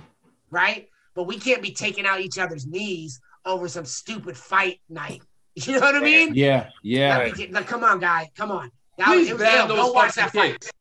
[0.51, 0.87] right?
[1.15, 5.21] But we can't be taking out each other's knees over some stupid fight night.
[5.55, 6.33] You know what I mean?
[6.33, 7.25] Yeah, yeah.
[7.25, 8.71] Me get- like, come on, guy, come on.
[8.97, 10.71] That was, Please it was ban those Go watch fucking that fight.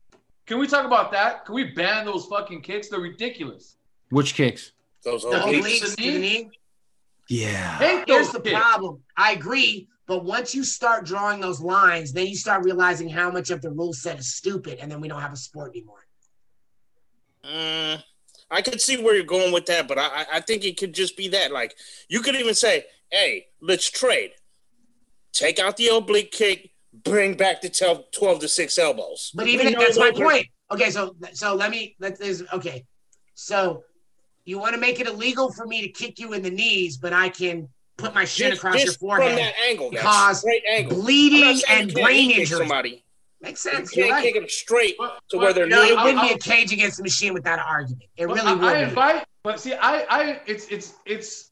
[0.45, 0.49] Kicks.
[0.49, 1.45] Can we talk about that?
[1.45, 2.88] Can we ban those fucking kicks?
[2.88, 3.76] They're ridiculous.
[4.11, 4.72] Which kicks?
[5.05, 5.64] Those The old obliques.
[5.64, 5.80] kicks.
[5.90, 6.51] obliques to the knee.
[7.28, 7.78] Yeah.
[7.78, 8.55] Hate Here's the kicks.
[8.59, 9.01] problem.
[9.16, 13.51] I agree, but once you start drawing those lines, then you start realizing how much
[13.51, 16.07] of the rule set is stupid, and then we don't have a sport anymore.
[17.45, 18.03] Mm,
[18.51, 20.93] I could see where you're going with that, but I, I- I think it could
[20.93, 21.51] just be that.
[21.53, 21.74] Like
[22.09, 24.32] you could even say, "Hey, let's trade.
[25.32, 29.68] Take out the oblique kick, bring back the 12, 12 to six elbows." But even
[29.68, 30.47] if that's my those point.
[30.70, 32.84] Okay, so so let me let this okay.
[33.34, 33.84] So
[34.45, 37.12] you want to make it illegal for me to kick you in the knees, but
[37.12, 40.40] I can put my shin Just, across your just from forehead, that angle, that because
[40.40, 41.01] straight angle.
[41.03, 42.59] Bleeding and you brain injury.
[42.59, 43.05] Somebody,
[43.40, 43.95] Makes sense.
[43.95, 44.24] You're can't right.
[44.24, 46.72] kick them straight But- to but- where they're You know, it wouldn't be a cage
[46.72, 48.05] against the machine without an argument.
[48.16, 48.64] It But really I, would.
[48.64, 48.88] I be.
[48.88, 51.51] invite, but see, I, I, it's, it's, it's,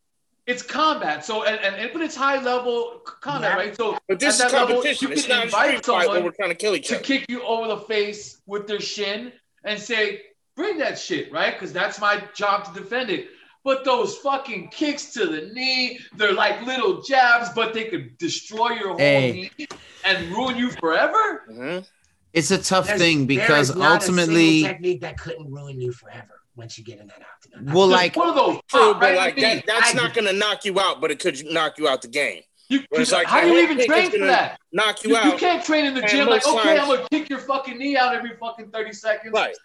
[0.51, 1.25] it's combat.
[1.25, 3.57] So, and, and, and but it's high level combat, Yeah.
[3.57, 3.77] right?
[3.77, 5.09] So, But this at is that level, competition.
[5.09, 6.87] you It's can not a invite street fight where someone we're trying to kill each
[6.93, 7.19] other to other.
[7.19, 9.33] kick you over the face with their shin
[9.65, 10.23] and say,
[10.57, 11.53] "Bring that shit," right?
[11.55, 13.29] Because that's my job to defend it.
[13.63, 18.71] But those fucking kicks to the knee, they're like little jabs, but they could destroy
[18.71, 19.51] your whole Hey.
[19.59, 19.69] knee
[20.05, 21.45] and ruin you forever.
[21.51, 21.87] Mhm.
[22.33, 25.51] It's a tough There's- thing there because is not a ultimately, single technique that couldn't
[25.53, 27.75] ruin you forever once you get in that octagon.
[27.75, 29.55] well, Just like one of those True, pop but right like in the knee.
[29.57, 32.03] that, that's I not going to knock you out, but it could knock you out
[32.03, 32.43] the game.
[32.69, 34.61] You, you- like how do you even train for that?
[34.71, 37.31] Knock you You, you can't train in the gym like, okay, times- I'm gonna kick
[37.31, 39.33] your fucking knee out every fucking 30 seconds.
[39.33, 39.57] Right.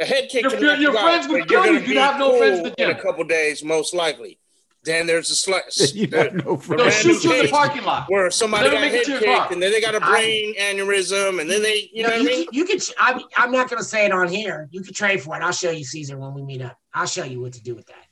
[0.00, 2.36] A head kick Your- your- your friends out, would kill you you be have no
[2.38, 4.38] friends in cool the in a couple days, most likely.
[4.84, 8.06] Then there's a slice you have no They'll shoot you in the parking lot.
[8.10, 9.52] where somebody Let 'em got make it head to your kicked, car.
[9.52, 12.22] and then they got a brain aneurysm, and then they, you know No, what I
[12.22, 12.44] you, mean?
[12.46, 12.78] can, you can.
[12.98, 14.68] I'm, I'm not going to say it on here.
[14.72, 15.42] You can trade for it.
[15.42, 16.76] I'll show you, Caesar, when we meet up.
[16.92, 18.04] I'll show you what to do with that.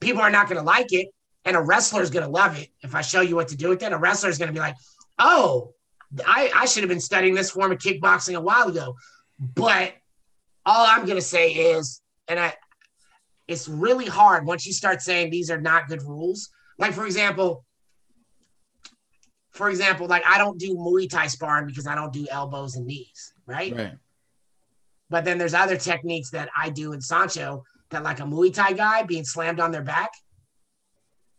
[0.00, 1.08] People are not going to like it,
[1.46, 2.68] and a wrestler is going to love it.
[2.82, 4.60] If I show you what to do with it, a wrestler is going to be
[4.60, 4.76] like,
[5.18, 5.72] "Oh,
[6.26, 8.94] I, I should have been studying this form of kickboxing a while ago.
[9.38, 9.94] But
[10.66, 12.54] all I'm gonna say is, and I
[13.50, 16.50] it's really hard once you start saying these are not good rules.
[16.78, 17.64] Like for example,
[19.50, 22.86] for example, like I don't do Muay Thai sparring because I don't do elbows and
[22.86, 23.74] knees, right?
[23.74, 23.92] Right.
[25.10, 28.72] But then there's other techniques that I do in Sanshou that like a Muay Thai
[28.74, 30.10] guy being slammed on their back.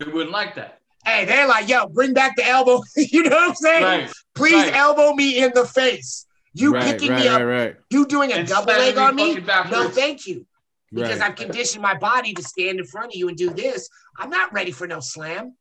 [0.06, 0.80] We wouldn't like that.
[1.06, 2.82] Hey, they're like, yo, bring back the elbow.
[2.98, 3.84] you know what I'm saying?
[3.84, 4.12] Right.
[4.36, 4.76] Please right.
[4.76, 6.28] elbow me in the face.
[6.54, 7.76] You right, picking right, me up, right, right.
[7.90, 9.40] you doing a And double leg on me?
[9.40, 9.72] backwards.
[9.72, 10.46] No, thank you.
[10.94, 11.30] Because Right.
[11.30, 13.88] I've conditioned my body to stand in front of you and do this.
[14.18, 15.56] I'm not ready for no slam.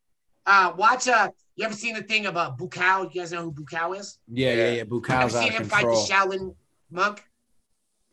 [0.47, 1.07] Uh, watch.
[1.07, 3.13] Uh, you ever seen the thing of uh, Buakaw?
[3.15, 4.19] You guys know who Buakaw is?
[4.33, 4.81] Yeah, yeah, yeah.
[4.81, 6.05] Ever Buakaw's out seen him control.
[6.07, 6.55] fight the Shaolin
[6.91, 7.23] monk,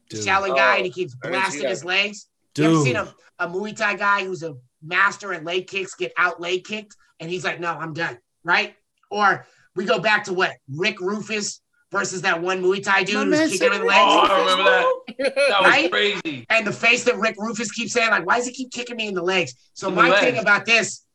[0.09, 0.26] the Dude.
[0.28, 2.28] Shaolin guy, Oh, and he keeps I didn't see blasting his legs?
[2.57, 6.11] You ever seen a, a Muay Thai guy who's a master at leg kicks get
[6.18, 8.76] out leg kicked, and he's like, "No, I'm done." Right?
[9.09, 9.45] Or
[9.76, 11.61] we go back to what Rick Rufus
[11.91, 14.01] versus that one Muay Thai dude My who's man kicking said him in the legs.
[14.05, 15.35] Oh, I remember that.
[15.49, 15.91] That was Right?
[15.91, 16.45] crazy.
[16.49, 19.07] and the face that Rick Rufus keeps saying, like, why does he keep kicking me
[19.07, 19.53] in the legs?
[19.73, 20.21] So In my legs.
[20.21, 21.05] thing about this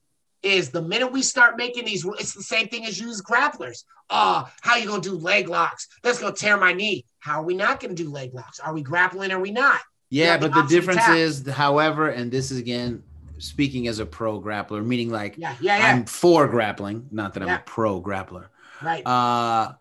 [0.43, 3.85] is the minute we start making these, it's the same thing as you use grapplers.
[4.11, 5.87] Oh, how you gonna do leg locks?
[6.03, 7.05] That's gonna tear my knee.
[7.21, 8.59] How are we not gonna do leg locks?
[8.59, 9.31] Are we grappling?
[9.31, 9.81] Are we not?
[10.11, 11.17] Yeah, Yeah, the but the difference tap.
[11.17, 13.03] is, however, and this is again
[13.39, 15.87] speaking as a pro grappler, meaning like Yeah, yeah, yeah.
[15.95, 18.47] I'm for grappling, not that I'm a pro grappler.
[18.83, 19.07] right.
[19.07, 19.73] Uh,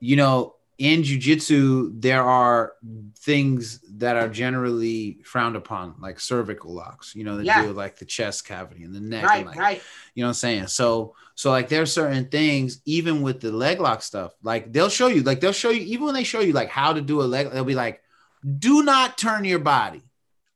[0.00, 2.74] you know, in jujitsu, there are
[3.16, 7.14] things that are generally frowned upon, like cervical locks.
[7.16, 7.60] You know, that Yeah.
[7.60, 9.82] deal with like the chest cavity and the neck, right, like right.
[10.14, 10.66] you know what I'm saying?
[10.68, 15.08] So so like there's certain things, even with the leg lock stuff, like they'll show
[15.08, 17.24] you, like they'll show you, even when they show you like how to do a
[17.24, 18.00] leg, they'll be like,
[18.58, 20.02] do not turn your body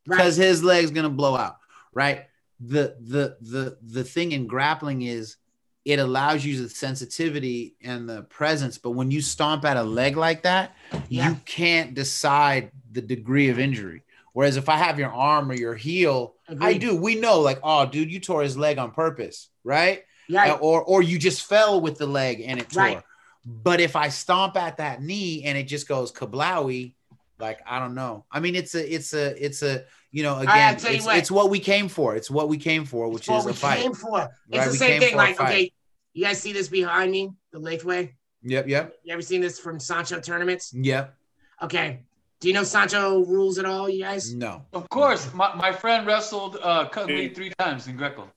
[0.07, 0.17] Right.
[0.19, 1.57] because his leg's gonna blow out.
[1.93, 2.27] Right.
[2.61, 5.37] The the the the thing in grappling is
[5.85, 10.17] it allows you the sensitivity and the presence, but when you stomp at a leg
[10.17, 10.77] like that,
[11.09, 11.31] Yeah.
[11.31, 14.03] you can't decide the degree of injury.
[14.33, 16.97] Whereas if I have your arm or your heel, I do.
[16.97, 20.05] We know, like, oh, dude, you tore his leg on purpose, right?
[20.31, 20.53] Right.
[20.53, 22.83] Uh, or or you just fell with the leg and it tore.
[22.83, 23.03] Right.
[23.45, 26.95] But if I stomp at that knee and it just goes kablowy,
[27.43, 28.25] like I don't know.
[28.31, 31.17] I mean, it's a it's a it's a you know again, tell you it's, what.
[31.19, 32.15] it's what we came for.
[32.17, 33.81] It's what we came for, which It's what is we a fight.
[33.81, 34.21] came for.
[34.49, 35.17] It's Right, the same thing.
[35.17, 35.73] Like, okay,
[36.15, 38.15] you guys see this behind me, the Lei Tai?
[38.45, 40.73] Yep, yep, You ever seen this from Sanshou tournaments?
[40.75, 41.15] yep.
[41.61, 42.01] Okay.
[42.41, 44.35] Do you know Sanshou rules at all, you guys?
[44.35, 44.65] No.
[44.73, 48.29] Of course, my, my friend wrestled uh, cut me three times in Greco.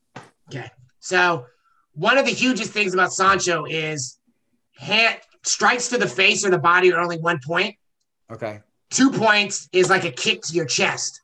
[0.49, 1.45] Okay, so
[1.93, 4.20] one of the hugest things about Sanshou is
[4.78, 7.76] hand strikes to the face or the body are only one point.
[8.32, 8.62] Okay.
[8.92, 11.22] Two points is like a kick to your chest.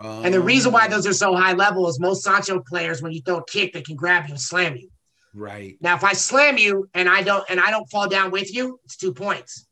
[0.00, 3.12] Um, And the reason why those are so high level is most Sanshou players, when
[3.12, 4.88] you throw a kick, they can grab you and slam you.
[5.34, 5.76] right.
[5.80, 8.80] Now, if I slam you and I don't and I don't fall down with you,
[8.84, 9.66] it's two points.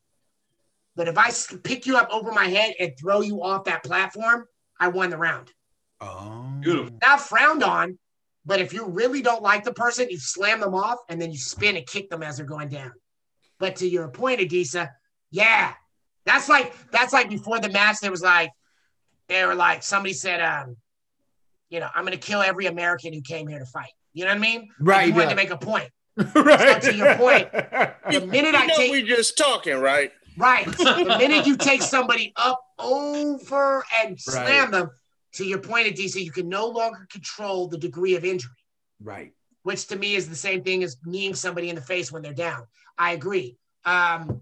[0.97, 1.31] But if I
[1.63, 4.47] pick you up over my head and throw you off that platform,
[4.79, 5.51] I won the round.
[6.01, 6.99] Oh, Beautiful.
[7.03, 7.99] Not frowned on,
[8.45, 11.39] but if you really don't like the person, you slam them off and then you
[11.39, 12.93] spin and kick them as they're going down.
[13.59, 14.91] But to your point, Adisa,
[15.31, 15.75] yeah,
[16.27, 17.97] that's like that's like before the match.
[18.01, 18.51] There was like
[19.29, 20.77] they were like somebody said, um,
[21.69, 23.93] you know, I'm gonna kill every American who came here to fight.
[24.13, 24.61] You know what I mean?
[24.61, 25.31] Like, Right, You wanted yeah.
[25.31, 25.89] to make a point.
[26.35, 26.83] right.
[26.83, 30.13] So to your point, The minute I you know take we just talking, right?
[30.37, 30.67] Right.
[30.79, 34.91] The minute you take somebody up over and slam them,
[35.35, 38.51] to your point, Adisa, you can no longer control the degree of injury,
[39.01, 39.33] right.
[39.63, 42.33] which to me is the same thing as kneeing somebody in the face when they're
[42.35, 42.65] down.
[42.99, 43.57] I agree.
[43.85, 44.41] Um,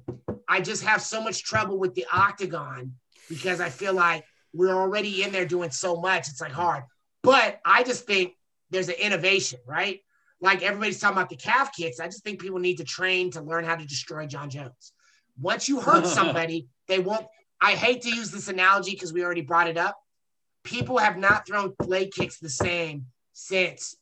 [0.49, 2.95] I just have so much trouble with the octagon
[3.29, 6.29] because I feel like we're already in there doing so much.
[6.29, 6.85] It's like hard.
[7.23, 8.33] But I just think
[8.71, 10.01] there's an innovation, right?
[10.41, 12.01] Like everybody's talking about the calf kicks.
[12.01, 14.93] I just think people need to train to learn how to destroy Jon Jones.
[15.39, 17.27] Once you hurt somebody, they won't.
[17.61, 19.99] I hate to use this analogy because we already brought it up.
[20.65, 23.97] People have not thrown leg kicks the same since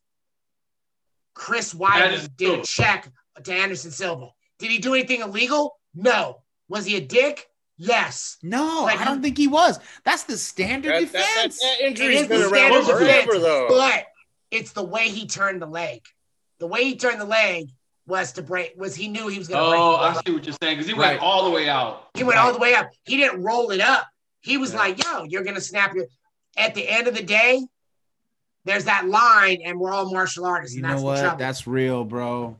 [1.34, 3.10] Chris Weidman did a check
[3.42, 4.28] to Anderson Silva.
[4.58, 5.78] Did he do anything illegal?
[5.96, 6.42] No.
[6.68, 7.48] Was he a dick?
[7.78, 8.38] Yes.
[8.42, 9.78] No, Like, I don't think he was.
[10.04, 11.60] That's the standard That, that, that, defense.
[11.60, 13.66] that It injury's is been the around standard forever, though.
[13.68, 14.06] But
[14.50, 16.02] it's the way he turned the leg.
[16.58, 17.68] The way he turned the leg
[18.06, 18.72] was to break.
[18.78, 19.80] Was he knew he was going to break.
[19.80, 21.08] Oh, the I see what you're saying because he Right.
[21.10, 22.08] went all the way out.
[22.14, 22.46] He went Right.
[22.46, 22.88] all the way up.
[23.04, 24.06] He didn't roll it up.
[24.40, 24.78] He was Yeah.
[24.78, 26.06] like, "Yo, you're going to snap your."
[26.56, 27.66] At the end of the day,
[28.64, 31.20] there's that line, and we're all martial artists, you and that's know what?
[31.20, 31.36] trouble.
[31.36, 32.56] That's real, bro.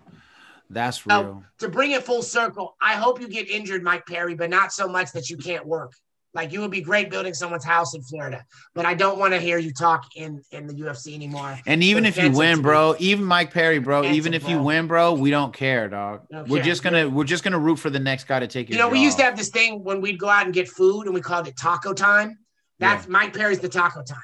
[0.69, 1.45] That's real.
[1.59, 4.89] to bring it full circle, I hope you get injured, Mike Perry, but not so
[4.89, 5.93] much that you can't work.
[6.37, 8.45] Like you would be great building someone's house in Florida,
[8.75, 11.59] but I don't want to hear you talk in in the UFC anymore.
[11.67, 15.15] And even if you win, bro, even Mike Perry, bro, even if you win, bro,
[15.15, 16.27] we don't care, dog.
[16.31, 16.65] Don't We're care.
[16.67, 18.91] just gonna we're just gonna root for the next guy to take your You know,
[18.91, 21.23] we used to have this thing when we'd go out and get food, and we
[21.23, 22.39] called it taco time.
[22.79, 24.19] That's Mike Perry's the taco time.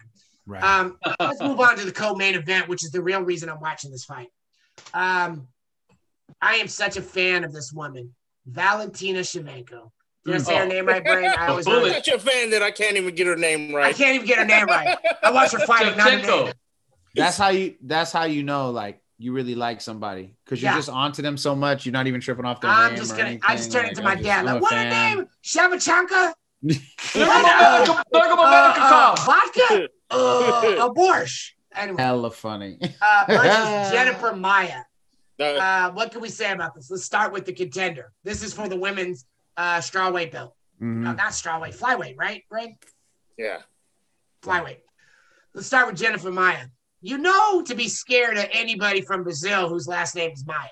[0.46, 0.62] right.
[0.62, 3.90] Um, let's move on to the co-main event, which is the real reason I'm watching
[3.90, 4.28] this fight.
[4.92, 5.48] Um,
[6.40, 8.14] I am such a fan of this woman,
[8.46, 9.90] Valentina Shevchenko.
[10.24, 10.68] Did I say her Oh.
[10.68, 11.30] name right, Brain?
[11.36, 13.86] I was I'm such a fan that I can't even get her name right.
[13.86, 14.96] I can't even get her name right.
[15.22, 15.96] I watched her fight.
[15.96, 16.52] Not Shevchenko.
[17.14, 20.78] that's how you that's how you know like you really like somebody because you're Yeah.
[20.78, 23.22] just onto them so much you're not even tripping off their I'm name just gonna.
[23.24, 23.40] anything.
[23.46, 24.38] I just turned like, into my dad.
[24.40, 25.26] I'm Like, a what her name?
[25.44, 26.32] Shavchenka?
[27.14, 29.88] Talk about Uh, uh, vodka?
[30.14, 31.52] Uh, a borscht.
[31.74, 32.78] Anyway, Hella funny.
[33.00, 34.82] uh, Jennifer Maia.
[35.42, 36.90] Uh, Uh, what can we say about this?
[36.90, 38.12] Let's start with the contender.
[38.24, 39.26] This is for the women's
[39.56, 40.54] uh, strawweight belt.
[40.80, 41.02] Mhm.
[41.02, 42.70] No, not strawweight, flyweight, right, Greg?
[43.36, 43.58] yeah.
[44.42, 44.78] Flyweight.
[45.54, 46.66] Let's start with Jennifer Maia.
[47.00, 50.68] You know to be scared of anybody from Brazil whose last name is Maia.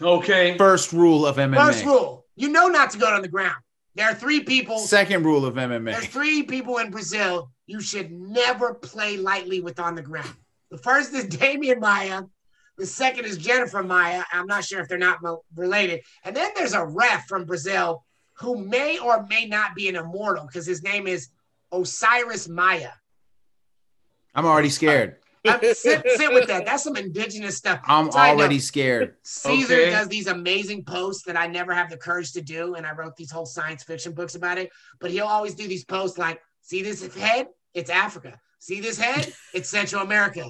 [0.00, 0.56] Okay.
[0.58, 1.56] First rule of MMA.
[1.56, 3.56] First rule, you know not to go on the ground.
[3.96, 4.78] There are three people.
[4.78, 5.92] Second rule of MMA.
[5.92, 6.10] There's MMA.
[6.12, 10.34] three people in Brazil you should never play lightly with on the ground.
[10.70, 12.22] The first is Demian Maia.
[12.80, 14.24] The second is Jennifer Maia.
[14.32, 15.18] I'm not sure if they're not
[15.54, 16.00] related.
[16.24, 18.06] And then there's a ref from Brazil
[18.38, 21.28] who may or may not be an immortal because his name is
[21.72, 22.92] Osiris Maia.
[24.34, 25.16] I'm already scared.
[25.46, 26.64] Um, sit, sit with that.
[26.64, 27.80] That's some indigenous stuff.
[27.84, 29.16] I'm Side note, already scared.
[29.24, 29.90] Caesar Okay.
[29.90, 32.76] does these amazing posts that I never have the courage to do.
[32.76, 34.70] And I wrote these whole science fiction books about it.
[35.00, 37.48] But he'll always do these posts like, see this head?
[37.74, 38.40] It's Africa.
[38.58, 39.34] See this head?
[39.52, 40.48] It's Central America.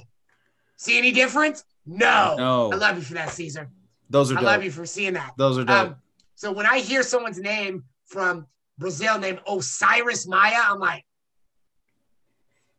[0.76, 1.64] See any difference?
[1.86, 2.34] No.
[2.38, 2.72] No.
[2.72, 3.68] I love you for that, Caesar.
[4.08, 5.32] Those are I love you for seeing that.
[5.36, 5.88] Those are dope.
[5.88, 5.96] Um,
[6.34, 8.46] so when I hear someone's name from
[8.78, 11.04] Brazil named Osiris Maia, I'm like,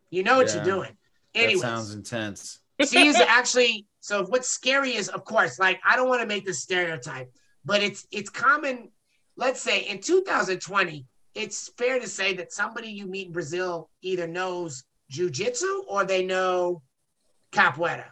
[0.10, 0.56] you know what Yeah.
[0.56, 0.98] you're doing.
[1.34, 2.60] that sounds intense.
[2.90, 6.44] she is actually so what's scary is of course like i don't want to make
[6.46, 7.32] this stereotype
[7.64, 8.90] but it's it's common
[9.38, 14.28] let's say in 2020 it's fair to say that somebody you meet in brazil either
[14.28, 16.82] knows jiu-jitsu or they know
[17.52, 18.06] capoeira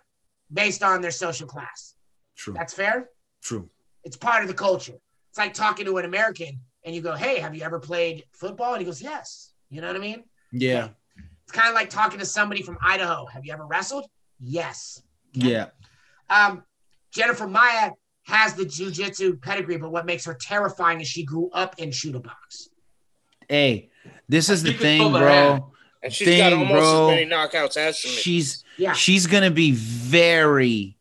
[0.51, 1.95] based on their social class
[2.35, 2.53] True.
[2.53, 3.09] that's fair
[3.41, 3.69] True.
[4.03, 4.97] it's part of the culture
[5.29, 8.73] it's like talking to an american and you go hey have you ever played football
[8.73, 10.89] and he goes yes you know what i mean Yeah.
[11.43, 14.05] it's kind of like talking to somebody from idaho have you ever wrestled
[14.39, 15.01] yes
[15.33, 15.67] Yeah.
[16.29, 16.63] um,
[17.11, 17.91] Jennifer Maia
[18.27, 22.21] has the jujitsu pedigree, but what makes her terrifying is she grew up in Chute
[22.21, 22.69] Boxe.
[23.47, 23.89] Hey,
[24.27, 25.59] this is the thing, pull her hand.
[25.61, 25.71] bro.
[26.03, 27.09] And she's got almost bro.
[27.09, 28.11] as many knockouts as me.
[28.11, 30.97] She's Yeah, she's gonna be very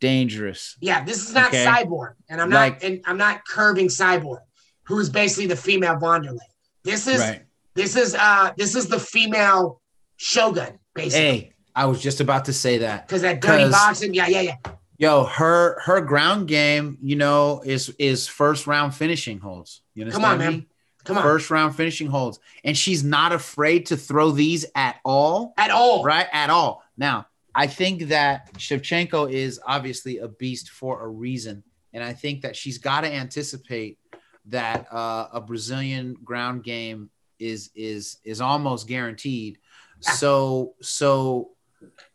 [0.00, 0.76] dangerous.
[0.80, 1.04] yeah.
[1.04, 1.64] This is not Okay.
[1.64, 4.40] Cyborg, and I'm Like- not, and I'm not curbing Cyborg,
[4.84, 6.38] who is basically the female Wanderlei.
[6.82, 7.42] This is Right.
[7.74, 9.80] this is uh this is the female
[10.16, 13.06] Shogun, basically, Hey, I was just about to say that.
[13.08, 14.14] because that dirty boxing.
[14.14, 14.56] Yeah, yeah, yeah.
[14.98, 19.80] Yo, her her ground game, you know, is is first round finishing holds.
[19.94, 20.44] You Come on, me?
[20.44, 20.66] man.
[21.04, 25.54] Come on, First round finishing holds, and she's not afraid to throw these at all.
[25.56, 26.02] at all.
[26.02, 26.26] right?
[26.32, 26.82] At all.
[26.96, 31.62] Now, I think that Shevchenko is obviously a beast for a reason.
[31.92, 33.98] And I think that she's got to anticipate
[34.46, 39.58] that uh, a Brazilian ground game is is is almost guaranteed.
[40.00, 41.50] So so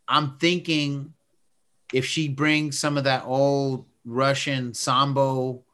[0.06, 1.14] I'm thinking
[1.92, 5.64] if she brings some of that old Russian sambo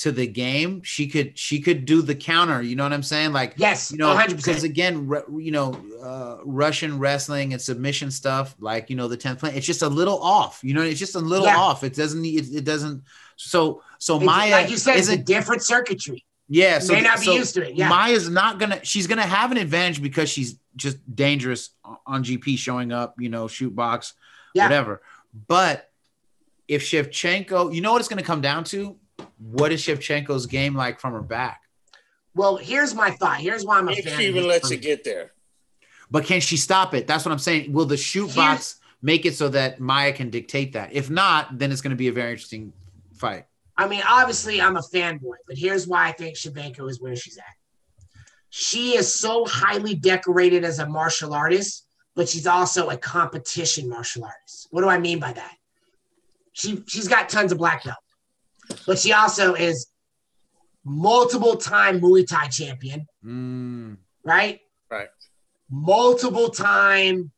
[0.00, 2.62] to the game, she could she could do the counter.
[2.62, 3.32] You know what I'm saying?
[3.32, 4.36] Like Yes, you know, 100.
[4.36, 9.08] because percent again, re, you know, uh, Russian wrestling and submission stuff, like you know,
[9.08, 10.60] the tenth plan, it's just a little off.
[10.62, 11.56] You know, it's just a little Yeah.
[11.58, 11.84] off.
[11.84, 12.24] It doesn't.
[12.24, 13.02] It, it doesn't.
[13.36, 16.24] So, so It's- Maia, like you said, it's a different circuitry.
[16.48, 17.74] Yeah, so may not be so used to it.
[17.76, 18.84] Yeah, Maia's not gonna.
[18.84, 21.70] She's gonna have an advantage because she's just dangerous
[22.06, 23.14] on GP, showing up.
[23.18, 24.14] You know, Chute Boxe,
[24.54, 24.64] Yeah.
[24.64, 25.00] whatever.
[25.46, 25.88] But
[26.66, 28.96] if Shevchenko, you know what it's gonna come down to.
[29.42, 31.62] What is Shevchenko's game like from her back?
[32.34, 33.38] Well, here's my thought.
[33.38, 34.18] Here's why I'm a If fan.
[34.18, 34.78] she even this lets fight.
[34.78, 35.32] it get there.
[36.10, 37.06] But can she stop it?
[37.06, 37.72] That's what I'm saying.
[37.72, 40.92] Will the Chute Boxe make it so that Maia can dictate that?
[40.92, 42.72] If not, then it's going to be a very interesting
[43.14, 43.46] fight.
[43.76, 47.38] I mean, obviously, I'm a fanboy, but here's why I think Shevchenko is where she's
[47.38, 47.44] at.
[48.50, 51.86] She is so highly decorated as a martial artist,
[52.16, 54.66] but she's also a competition martial artist.
[54.70, 55.54] What do I mean by that?
[56.52, 57.96] She she's got tons of black belt,
[58.86, 59.86] but she also is
[60.84, 64.60] multiple time Muay Thai champion, Mm, right?
[64.90, 65.08] Right.
[65.70, 67.30] Multiple time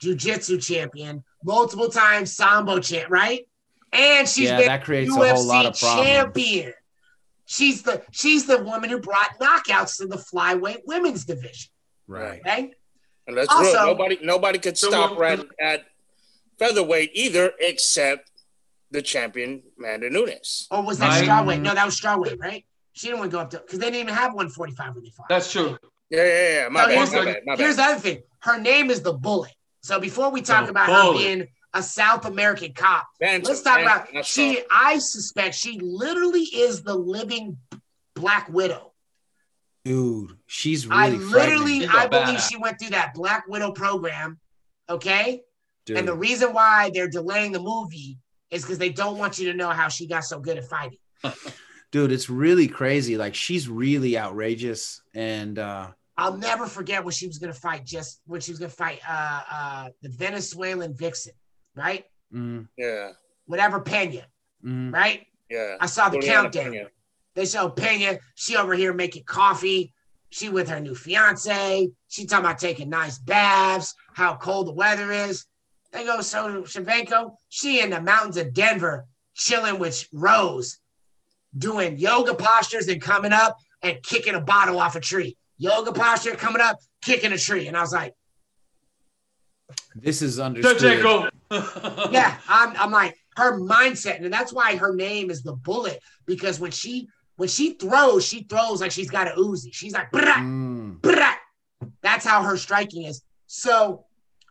[0.00, 3.46] Jiu-Jitsu champion, multiple time Sambo champ, right?
[3.92, 6.06] And she's yeah, been that creates a UFC whole lot of problems.
[6.08, 6.72] champion.
[7.46, 11.70] She's the she's the woman who brought knockouts to the flyweight women's division.
[12.08, 12.40] Right.
[12.40, 12.72] Okay.
[13.26, 13.86] And that's Also- real.
[13.86, 15.86] Nobody nobody could stop her at, at
[16.58, 18.30] featherweight either, except
[18.90, 20.66] the champion Amanda Nunes.
[20.70, 21.28] Oh, was that Right.
[21.28, 21.60] strawweight?
[21.60, 22.64] No, that was strawweight, right?
[22.92, 25.10] She didn't want to go up to because they didn't even have 145 when they
[25.10, 25.26] fought.
[25.28, 25.76] That's true.
[26.08, 26.68] Yeah, yeah, yeah.
[26.68, 27.88] My No, bad, here's my the- bad, my Here's bad.
[27.88, 28.22] the other thing.
[28.40, 29.52] Her name is the Bullet.
[29.82, 33.76] So before we talk The about her being a South American cop, Bantam, let's talk
[33.84, 34.58] bantam, about she.
[34.60, 34.64] all.
[34.70, 37.58] I suspect she literally is the living
[38.14, 38.92] Black Widow.
[39.84, 42.48] Dude, she's I really literally, She's a I believe badass.
[42.50, 44.40] she went through that Black Widow program.
[44.88, 45.42] Okay,
[45.84, 45.96] Dude.
[45.98, 48.18] and the reason why they're delaying the movie
[48.50, 50.98] is because they don't want you to know how she got so good at fighting.
[51.90, 53.16] dude, it's really crazy.
[53.16, 57.84] Like she's really outrageous, and uh, I'll never forget when she was gonna fight.
[57.84, 61.32] Just when she was gonna fight uh, uh, the Venezuelan vixen,
[61.74, 62.04] right?
[62.32, 63.12] mm, Yeah,
[63.46, 64.22] Whatever Pena,
[64.64, 65.26] mm, right?
[65.50, 65.76] yeah.
[65.80, 66.72] I saw the Julianna countdown.
[66.72, 66.84] Pena.
[67.34, 68.18] They show Pena.
[68.34, 69.92] She over here making coffee.
[70.30, 71.88] She with her new fiance.
[72.08, 73.94] She talking about taking nice baths.
[74.14, 75.46] How cold the weather is.
[75.96, 77.36] They go so Shevchenko.
[77.48, 80.78] She in the mountains of Denver, chilling with Rose,
[81.56, 85.38] doing yoga postures and coming up and kicking a bottle off a tree.
[85.56, 88.12] Yoga posture coming up, kicking a tree, and I was like,
[89.94, 90.76] this is understood.
[91.00, 91.30] Shevchenko.
[92.12, 96.60] yeah, I'm, I'm like her mindset, and that's why her name is the bullet because
[96.60, 99.72] when she when she throws, she throws like she's got a Uzi.
[99.72, 101.36] She's like, "Brah, Mm, brah."
[102.02, 103.22] that's how her striking is.
[103.46, 104.04] So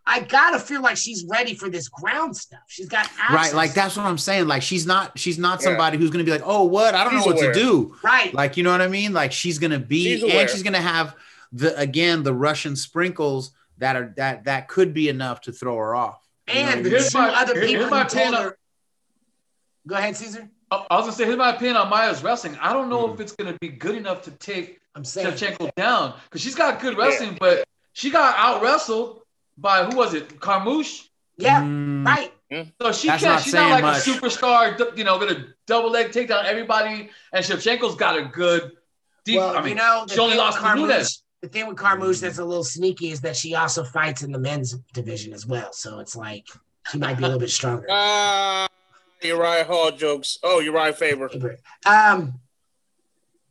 [0.08, 2.60] I gotta feel like she's ready for this ground stuff.
[2.68, 3.30] She's got access.
[3.36, 4.47] right, like that's what I'm saying.
[4.47, 5.66] Like she's not, she's not Yeah.
[5.70, 6.93] somebody who's gonna be like, oh, what?
[6.93, 7.53] I don't She's know what aware.
[7.53, 7.95] to do.
[8.03, 8.32] right.
[8.34, 9.14] Like, you know what I mean?
[9.14, 11.16] Like she's gonna be, She's and she's gonna have
[11.51, 15.95] the again the Russian sprinkles that are that that could be enough to throw her
[15.95, 16.22] off.
[16.47, 18.58] You know and what the two my- other here- people here's my who told her.
[19.88, 20.49] Go ahead, Caesar.
[20.72, 22.58] I I was gonna say, here's my opinion on Maia's wrestling.
[22.62, 23.14] I don't know Mhm.
[23.16, 25.28] if it's gonna be good enough to take I'm saying.
[25.36, 29.22] Shevchenko down because she's got good wrestling, but she got out wrestled
[29.58, 30.39] by who was it?
[30.39, 31.08] Carmouche.
[31.38, 32.32] Yeah, Mm, right.
[32.82, 33.36] So she That's can't.
[33.36, 34.08] not she's not like much.
[34.08, 34.97] a superstar.
[34.97, 37.10] You know, gonna double leg take down everybody.
[37.34, 38.72] And Shevchenko's got a good.
[39.26, 40.88] Deep, Well, I mean, you know, she only lost to Nunes.
[40.88, 44.32] Carmouche, the thing with Carmouche that's a little sneaky is that she also fights in
[44.32, 45.74] the men's division as well.
[45.74, 46.47] So it's like
[46.91, 47.88] she might be a little bit stronger.
[47.89, 48.68] Ah,
[49.22, 50.38] Uriah Hall jokes.
[50.43, 51.30] Oh, Uriah Faber.
[51.86, 52.39] Um,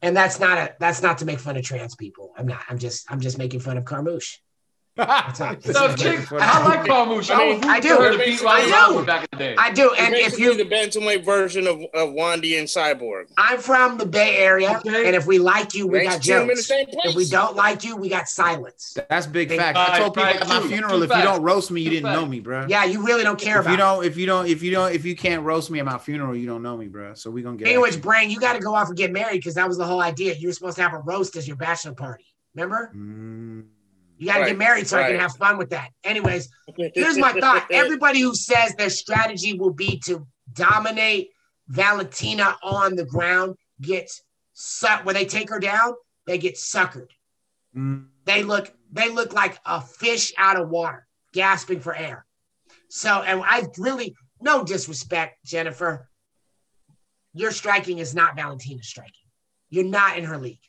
[0.01, 2.33] and that's not a that's not to make fun of trans people.
[2.39, 2.63] I'm not.
[2.71, 4.39] I'm just I'm just making fun of Carmouche.
[4.97, 5.57] That's all.
[5.61, 7.29] So, chick, I like Carmouche.
[7.31, 7.89] I, I mean, rooting I do.
[7.97, 8.73] her to beat I do.
[8.73, 9.55] Rousey back in the day.
[9.59, 9.93] I do.
[9.99, 13.25] And if you, the bantamweight version of, of Wandy and Cyborg.
[13.37, 15.07] I'm from the Bay Area, Okay.
[15.07, 16.67] and if we like you, we got Next in the jokes.
[16.67, 17.07] same place.
[17.07, 18.97] If we don't like you, we got silence.
[19.11, 19.77] That's big Big fact.
[19.77, 21.91] I told people fact, at my true, funeral, true if you don't roast me, you
[21.91, 22.21] didn't fact.
[22.21, 22.67] know me, bro.
[22.69, 23.73] Yeah, you really don't care If about.
[23.73, 25.99] you don't, if you don't, if you don't, if you can't roast me at my
[25.99, 27.15] funeral, you don't know me, bro.
[27.15, 27.67] So we gonna get.
[27.67, 29.85] Anyways, at Brain, you got to go off and get married because that was the
[29.85, 30.35] whole idea.
[30.35, 32.27] You were supposed to have a roast as your bachelor party.
[32.55, 32.93] Remember?
[32.95, 33.65] Mm.
[34.25, 35.91] You got to Right, get married so I can have fun with that.
[36.03, 36.49] Anyways,
[36.95, 37.67] here's my thought.
[37.71, 41.29] Everybody who says their strategy will be to dominate
[41.69, 44.23] Valentina on the ground gets
[44.55, 45.05] sucked.
[45.05, 45.93] When they take her down,
[46.27, 47.11] they get suckered.
[47.77, 48.07] Mm.
[48.25, 52.25] They look they look like a fish out of water, gasping for air.
[52.89, 56.09] So, and I really no disrespect, Jennifer.
[57.35, 59.13] Your striking is not Valentina's striking.
[59.69, 60.63] You're not in her league.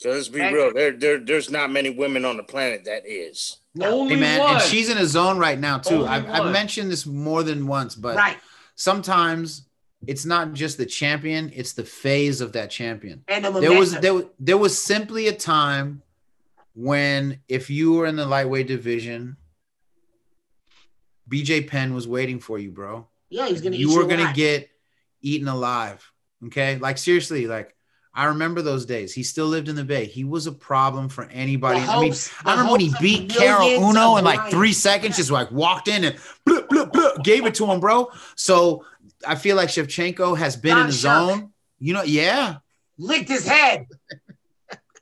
[0.00, 0.54] So let's be Okay.
[0.54, 0.72] real.
[0.72, 3.58] There, there, there's not many women on the planet that is.
[3.78, 4.54] Only Hey man, one.
[4.54, 6.06] and she's in a zone right now too.
[6.06, 8.38] I've, I've mentioned this more than once, but right.
[8.76, 9.68] sometimes
[10.06, 13.24] it's not just the champion; it's the phase of that champion.
[13.28, 16.02] And the There was there, there was simply a time
[16.74, 19.36] when if you were in the lightweight division,
[21.28, 23.06] BJ Penn was waiting for you, bro.
[23.28, 24.34] yeah, he's gonna eat you were gonna alive.
[24.34, 24.70] get
[25.20, 26.10] eaten alive.
[26.46, 27.76] Okay, like seriously, like
[28.20, 29.14] I remember those days.
[29.14, 30.04] He still lived in the Bay.
[30.04, 31.80] He was a problem for anybody.
[31.80, 32.12] The I mean,
[32.44, 36.04] I remember when he beat Caol Uno in like three seconds, just like walked in
[36.04, 36.14] and
[36.46, 38.10] bloop, bloop, bloop, gave it to him, bro.
[38.36, 38.84] So
[39.26, 41.30] I feel like Shevchenko has been in Don the Sharp.
[41.30, 41.52] zone.
[41.78, 42.56] You know, yeah.
[42.98, 43.86] licked his head.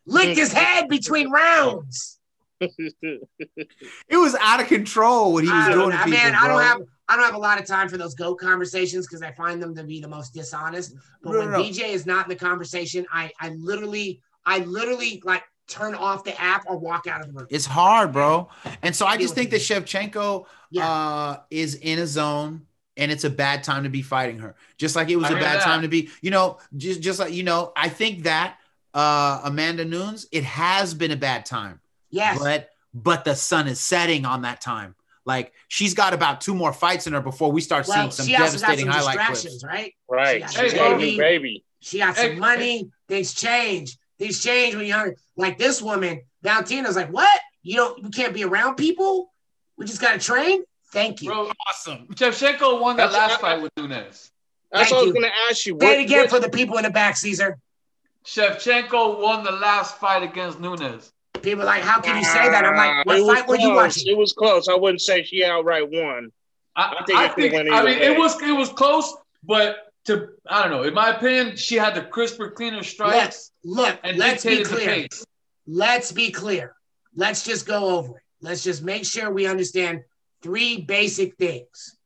[0.06, 2.20] licked his head between rounds.
[2.60, 6.62] It was out of control what he was I doing know, people, man, I don't
[6.62, 9.62] have I don't have a lot of time for those goat conversations because I find
[9.62, 10.94] them to be the most dishonest.
[11.22, 11.64] But No, when no, no.
[11.64, 16.38] BJ is not in the conversation, I I literally I literally like turn off the
[16.40, 17.46] app or walk out of the room.
[17.50, 18.48] It's hard, bro.
[18.82, 20.88] And so I Deal just think that with Shevchenko Yeah.
[20.88, 22.62] uh, is in a zone
[22.96, 24.56] and it's a bad time to be fighting her.
[24.78, 25.62] Just like it was I a bad that.
[25.62, 28.56] time to be, you know, just just like you know, I think that
[28.94, 31.80] uh Amanda Nunes, it has been a bad time,
[32.10, 32.38] Yes.
[32.38, 34.94] but but the sun is setting on that time.
[35.28, 38.26] Like she's got about two more fights in her before we start well, seeing some
[38.26, 39.64] she also got devastating some highlight distractions, clips.
[39.64, 39.92] right?
[40.10, 40.50] Right.
[40.50, 41.18] She She's got got baby.
[41.18, 41.64] baby.
[41.80, 42.90] She got some Hey, money.
[43.08, 43.98] Things change.
[44.18, 45.14] Things change when you're.
[45.36, 47.28] Like this woman, Valentina's like, what?
[47.62, 49.30] You don't, you can't be around people.
[49.76, 50.62] We just got to train.
[50.92, 51.28] Thank you.
[51.28, 52.06] Bro, Awesome.
[52.14, 54.32] Shevchenko won that last fight with Nunes.
[54.72, 55.12] That's Thank what I was you.
[55.12, 55.78] going to ask you.
[55.80, 57.58] Say it again what- for the people in the back, Caesar.
[58.24, 61.12] Shevchenko won the last fight against Nunes.
[61.48, 62.64] People are like, how can you say that?
[62.66, 63.76] I'm like, what it was fight were you close.
[63.76, 64.12] watching?
[64.12, 64.68] It was close.
[64.68, 66.30] I wouldn't say she outright won.
[66.76, 68.06] I, I think I it think, I mean, way.
[68.06, 70.82] it was it was close, but to I don't know.
[70.82, 75.06] In my opinion, she had the crisper, cleaner strikes Look, look, and let's be clear.
[75.66, 76.74] Let's be clear.
[77.16, 78.22] Let's just go over it.
[78.42, 80.02] Let's just make sure we understand
[80.42, 81.96] three basic things.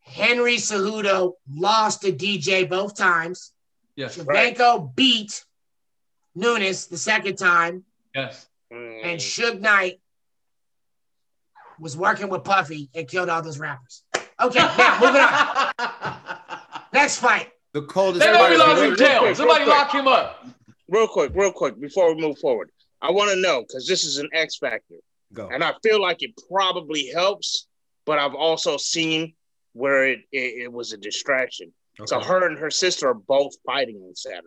[0.00, 3.52] Henry Cejudo lost to DJ both times.
[3.96, 5.44] Yes, Shevchenko beat
[6.34, 8.46] Nunes the second time, yes.
[8.70, 10.00] And Suge Knight
[11.78, 14.02] was working with Puffy and killed all those rappers.
[14.40, 16.60] Okay, now moving on.
[16.92, 17.48] Next fight.
[17.72, 19.20] The coldest They know part we of lost in jail.
[19.20, 19.78] quick, Somebody real quick.
[19.78, 20.46] lock him up.
[20.88, 22.70] real quick, real quick, before we move forward,
[23.02, 24.96] I want to know because this is an X factor,
[25.32, 25.48] Go.
[25.48, 27.66] and I feel like it probably helps,
[28.06, 29.34] but I've also seen
[29.72, 31.72] where it it, it was a distraction.
[32.06, 34.46] So her and her sister are both fighting on Saturday.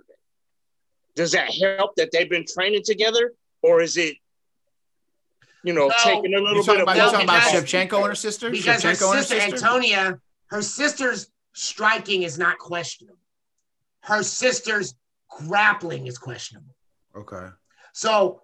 [1.16, 4.16] Does that help that they've been training together, or is it,
[5.64, 5.94] you know, No.
[6.04, 8.16] taking a You little talking bit of about, you No, talking about Shevchenko and her
[8.16, 8.50] sister?
[8.50, 13.20] Because her Shevchenko and her sister, Antonina, her sister's striking is not questionable.
[14.02, 14.96] Her sister's
[15.30, 16.76] grappling is questionable.
[17.16, 17.48] Okay.
[17.94, 18.42] So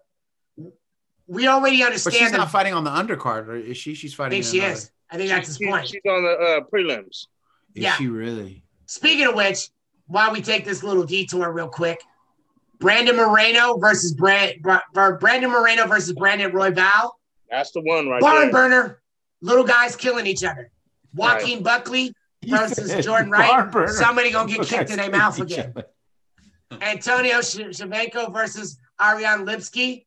[1.27, 1.83] we already understand.
[1.83, 2.37] But understand she's that.
[2.37, 3.93] not fighting on the undercard, or is she?
[3.95, 4.39] She's fighting.
[4.39, 4.51] I fighting.
[4.51, 4.91] think she another- is.
[5.11, 5.87] I think that's his She- point.
[5.87, 7.25] She's on the uh, prelims.
[7.75, 7.95] Is Yeah.
[7.95, 8.63] she really?
[8.85, 9.69] Speaking of which,
[10.05, 12.01] while we take this little detour real quick,
[12.79, 14.61] Brandon Moreno versus Brand,
[14.93, 17.11] Brandon Moreno versus Brandon Royval.
[17.49, 18.51] That's the one right Barn there.
[18.51, 19.01] burner.
[19.41, 20.71] Little guys killing each other.
[21.13, 22.13] Joaquin Buckley
[22.45, 23.89] versus Jordan Wright.
[23.89, 25.73] Somebody gonna get kicked in their mouth again.
[26.81, 30.05] Antonio Sh- Shevchenko versus Ariane Lipski.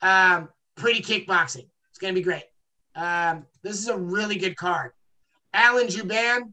[0.00, 1.68] Um, pretty kickboxing.
[1.90, 2.44] It's gonna be great.
[2.96, 4.92] Um, this is a really good card.
[5.52, 6.52] Alan Jouban,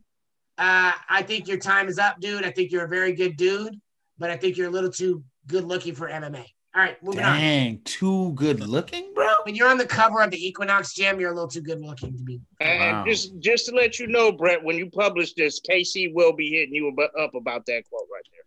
[0.58, 2.44] uh, I think your time is up, dude.
[2.44, 3.80] I think you're a very good dude,
[4.18, 6.46] but I think you're a little too good looking for MMA.
[6.74, 7.38] All right, moving on.
[7.38, 9.28] Dang, too good looking, bro.
[9.44, 12.16] When you're on the cover of the Equinox Gym, you're a little too good looking
[12.18, 12.40] to be.
[12.62, 13.06] And Wow.
[13.06, 16.74] just just to let you know, Brett, when you publish this, Casey will be hitting
[16.74, 16.88] you
[17.20, 18.42] up about that quote right there.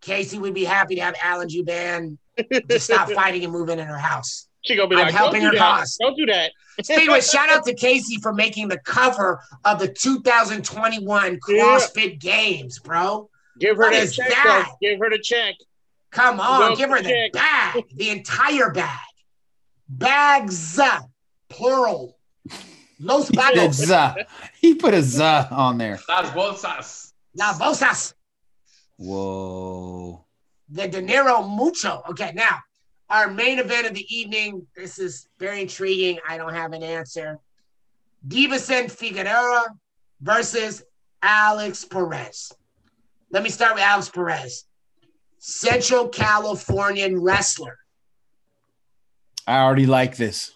[0.00, 2.16] Casey would be happy to have Alan Jouban
[2.68, 4.48] to stop fighting and move in her house.
[4.62, 5.58] She gonna be I'm like, helping her that.
[5.58, 5.96] cause.
[6.00, 6.52] Don't do that.
[6.82, 12.78] Speaking of, shout out to Casey for making the cover of the 2021 CrossFit Games,
[12.78, 13.28] bro.
[13.58, 14.28] Give her What that is check.
[14.30, 14.70] that?
[14.80, 15.54] Give her the check.
[16.16, 17.32] Come on, Welcome give her the check.
[17.34, 18.98] bag, the entire bag.
[19.86, 21.00] Bags, uh,
[21.50, 22.16] plural.
[22.98, 23.72] Los He put bagos.
[23.74, 24.16] za.
[24.58, 26.00] He put a za on there.
[26.08, 27.12] Las bolsas.
[27.34, 28.14] La bolsas.
[28.96, 30.24] Whoa.
[30.70, 32.02] The dinero mucho.
[32.08, 32.60] Okay, now
[33.10, 34.66] our main event of the evening.
[34.74, 36.18] This is very intriguing.
[36.26, 37.38] I don't have an answer.
[38.26, 39.66] Deiveson Figueroa
[40.22, 40.82] versus
[41.22, 42.52] Alex Perez.
[43.30, 44.64] Let me start with Alex Perez,
[45.38, 47.78] Central Californian wrestler,
[49.46, 50.52] I already like this.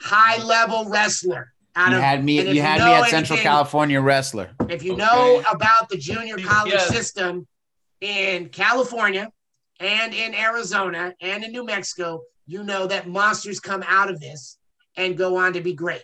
[0.00, 1.52] high level wrestler.
[1.76, 2.38] Out You of, had me.
[2.38, 4.50] and if You had know me at Central anything- California wrestler.
[4.68, 5.02] If you Okay.
[5.02, 6.88] know about the junior college Yes.
[6.88, 7.48] system
[8.00, 9.32] in California
[9.80, 14.58] and in Arizona and in New Mexico, you know that monsters come out of this
[14.96, 16.02] and go on to be great.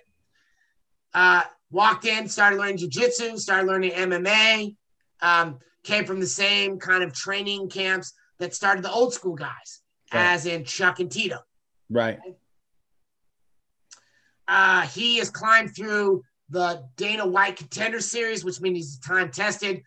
[1.14, 4.74] Uh, walked in, started learning jujitsu, started learning MMA,
[5.20, 9.80] um, came from the same kind of training camps that started the old school guys,
[10.12, 10.32] Right.
[10.32, 11.38] as in Chuck and Tito.
[11.88, 12.18] Right.
[14.48, 19.82] Uh, he has climbed through the Dana White Contender Series, which means he's time tested,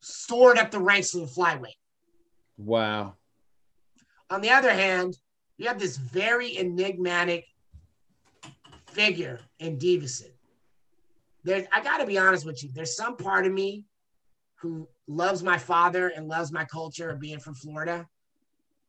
[0.00, 1.76] soared up the ranks to the flyweight.
[2.56, 3.14] Wow.
[4.30, 5.16] On the other hand,
[5.58, 7.44] you have this very enigmatic
[8.86, 10.30] figure in Davison.
[11.44, 12.70] There, I got to be honest with you.
[12.72, 13.84] There's some part of me
[14.56, 18.06] who loves my father and loves my culture of being from Florida.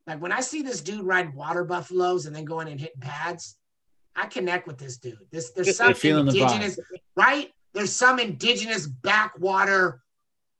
[0.06, 3.56] Like when I see this dude riding water buffaloes and then going and hitting pads,
[4.14, 5.18] I connect with this dude.
[5.30, 6.78] This there's some You're the indigenous,
[7.16, 7.50] right?
[7.72, 10.00] There's some indigenous backwater,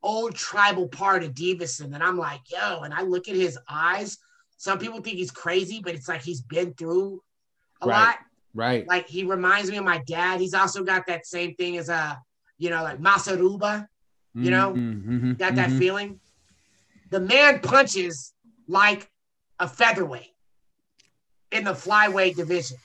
[0.01, 4.17] old tribal part of Davison that I'm like, yo, and I look at his eyes.
[4.57, 7.21] Some people think he's crazy, but it's like he's been through
[7.81, 7.99] a Right.
[7.99, 8.15] lot.
[8.53, 8.87] Right.
[8.87, 10.39] Like he reminds me of my dad.
[10.39, 12.21] He's also got that same thing as a,
[12.57, 13.87] you know, like Masaruba.
[14.41, 15.77] You know, Mhm, mhm, Got that mhm.
[15.77, 16.19] feeling.
[17.09, 18.33] The man punches
[18.67, 19.09] like
[19.59, 20.33] a featherweight
[21.51, 22.77] in the flyweight division.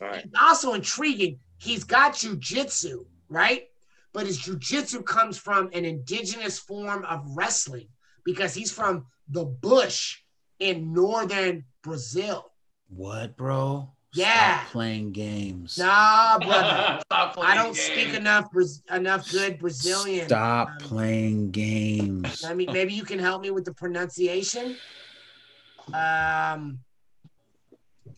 [0.00, 0.26] All right.
[0.40, 3.64] Also intriguing, he's got jujitsu, right?
[4.12, 7.88] but his jujitsu comes from an indigenous form of wrestling
[8.24, 10.22] because he's from the bush
[10.58, 12.52] in northern Brazil.
[12.88, 13.92] What, bro?
[14.14, 14.60] Yeah.
[14.60, 15.78] Stop playing games.
[15.78, 17.00] Nah, brother.
[17.06, 17.80] Stop playing I don't games.
[17.80, 18.46] speak enough
[18.90, 20.26] enough good Brazilian.
[20.28, 22.44] Stop Um, playing games.
[22.44, 24.76] I mean, maybe you can help me with the pronunciation.
[25.92, 26.80] Um,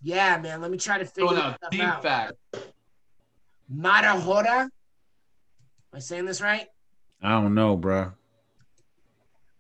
[0.03, 0.61] yeah, man.
[0.61, 2.03] Let me try to figure Going this out stuff deep out.
[2.03, 2.33] fact.
[3.73, 4.63] Marajoara.
[4.63, 4.71] Am
[5.93, 6.67] I saying this right?
[7.23, 8.13] I don't know, bro.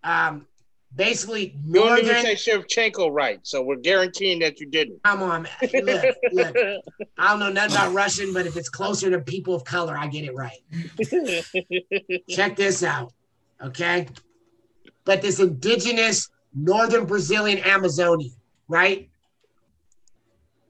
[0.02, 0.47] Um,
[0.95, 2.37] basically You don't even northern.
[2.37, 5.03] say Shevchenko right, so we're guaranteeing that you didn't.
[5.05, 5.53] Come on, man.
[5.85, 6.57] Look, look.
[7.19, 10.07] I don't know nothing about Russian, but if it's closer to people of color, I
[10.09, 10.61] get it right.
[12.29, 13.12] Check this out,
[13.62, 14.09] okay?
[15.05, 18.33] But this indigenous northern Brazilian Amazonian,
[18.69, 19.09] right?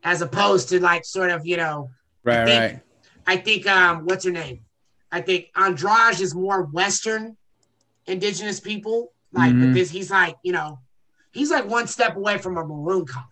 [0.05, 1.91] As opposed to like sort of, you know,
[2.23, 2.81] Right, think- right.
[3.27, 4.61] I think um what's her name?
[5.13, 7.37] I think Andrade is more Western
[8.07, 9.13] indigenous people.
[9.33, 9.75] Like but Mhm.
[9.75, 10.79] this he's like, you know,
[11.33, 13.29] he's like one step away from a maroon colony.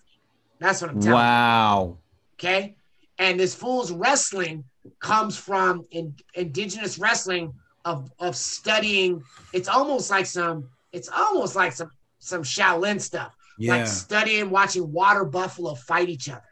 [0.60, 1.14] That's what I'm telling you.
[1.14, 1.98] Wow.
[2.34, 2.76] Okay.
[3.18, 4.64] And this fool's wrestling
[5.00, 7.52] comes from in, indigenous wrestling
[7.84, 9.22] of, of studying.
[9.52, 13.76] It's almost like some, it's almost like some, some Shaolin stuff, Yeah.
[13.76, 16.42] like studying, watching water buffalo fight each other.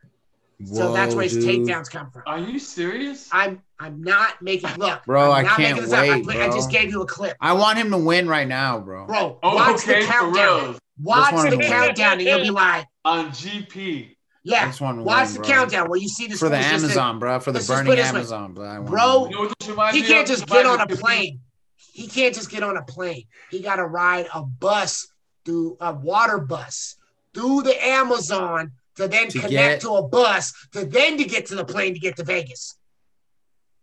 [0.65, 1.45] so that's where his dude.
[1.67, 2.23] takedowns come from.
[2.27, 3.29] Are you serious?
[3.33, 6.01] I'm, I'm not making, look, Bro, I'm I not can't making this up.
[6.01, 7.37] I, wait, I just gave you a clip.
[7.41, 9.07] I want him to win right now, bro.
[9.07, 10.79] Bro, Oh, watch okay, the countdown.
[11.03, 14.13] Watch the to countdown and you'll be like, On GP.
[14.45, 15.49] Yeah, just want watch win, the bro.
[15.49, 17.41] countdown where you see this For the fool's just a- Amazon, bro.
[17.41, 18.03] For the burning put way.
[18.05, 18.83] Amazon, bro.
[18.85, 21.41] Bro, You know what this reminds he can't just get on a plane.
[21.77, 23.25] He can't just get on a plane.
[23.51, 25.09] He got to ride a bus
[25.45, 26.97] through a water bus
[27.35, 31.47] through the Amazon to then To connect get- to a bus to then to get
[31.47, 32.79] to the plane to get to Vegas.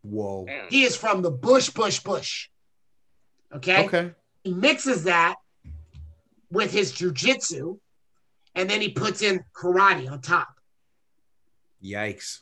[0.03, 0.45] Whoa.
[0.45, 0.67] Damn.
[0.69, 2.49] He is from the bush, bush, bush.
[3.53, 3.85] Okay.
[3.85, 4.11] Okay.
[4.43, 5.35] He mixes that
[6.51, 7.79] with his jujitsu,
[8.55, 10.49] and then he puts in karate on top.
[11.83, 12.39] Yikes.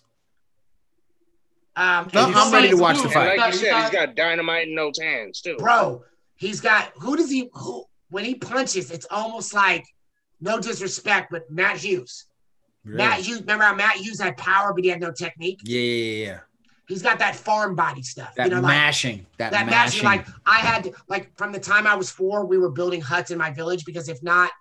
[1.75, 3.37] Um, No, I'm ready to watch the And fight.
[3.37, 5.55] like you said, he's got dynamite in those hands too.
[5.57, 6.03] bro.
[6.35, 8.91] He's got who does he who when he punches?
[8.91, 9.85] It's almost like
[10.41, 12.25] no disrespect, but Matt Hughes.
[12.83, 15.59] Matt Hughes, remember how Matt Hughes had power, but he had no technique.
[15.63, 16.39] Yeah, yeah, yeah.
[16.91, 18.35] He's got that farm body stuff.
[18.35, 19.25] That you know, like mashing.
[19.37, 20.03] that, that mashing.
[20.03, 20.25] mashing.
[20.25, 23.31] Like I had to, like from the time I was four, we were building huts
[23.31, 24.51] in my village because if not,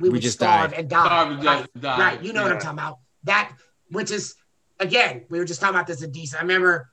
[0.00, 0.80] we, We would just starve died.
[0.80, 1.06] and die.
[1.06, 1.80] Starve and right?
[1.80, 1.98] die.
[1.98, 2.22] right.
[2.22, 2.98] You know what I'm talking about.
[3.22, 3.52] That
[3.92, 4.34] which is
[4.80, 6.36] again, we were just talking about this Adisa.
[6.36, 6.90] I remember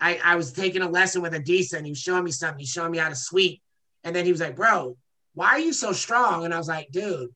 [0.00, 2.60] I, I was taking a lesson with Adisa and he was showing me something.
[2.60, 3.62] He's showing me how to sweep.
[4.04, 4.96] And then he was like, bro,
[5.34, 6.44] why are you so strong?
[6.44, 7.30] And I was like, dude,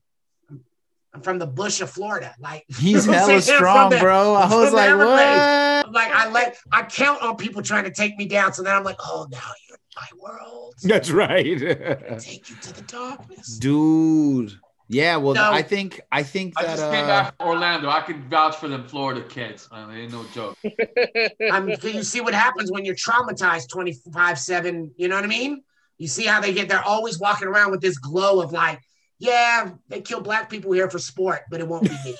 [1.13, 2.33] I'm- I'm from the bush of Florida.
[2.39, 4.33] Like He's you know hella strong, the- bro.
[4.35, 5.19] I I'm was like, Everglades.
[5.19, 5.87] what?
[5.87, 8.53] I'm like, I let I count on people trying to take me down.
[8.53, 10.75] So then I'm like, oh now you're in my world.
[10.83, 11.59] That's right.
[12.19, 13.57] Take you to the darkness.
[13.57, 14.53] Dude.
[14.87, 15.51] Yeah, well, No.
[15.51, 17.89] I think I think I that just came uh, back from Orlando.
[17.89, 19.69] I can vouch for them Florida kids.
[19.71, 20.57] Man, they ain't no joke.
[21.51, 24.91] I'm, you see what happens when you're traumatized 25 7.
[24.97, 25.63] You know what I mean?
[25.97, 28.79] You see how they get, they're always walking around with this glow of like,
[29.21, 32.15] yeah, they kill black people here for sport, but it won't be me.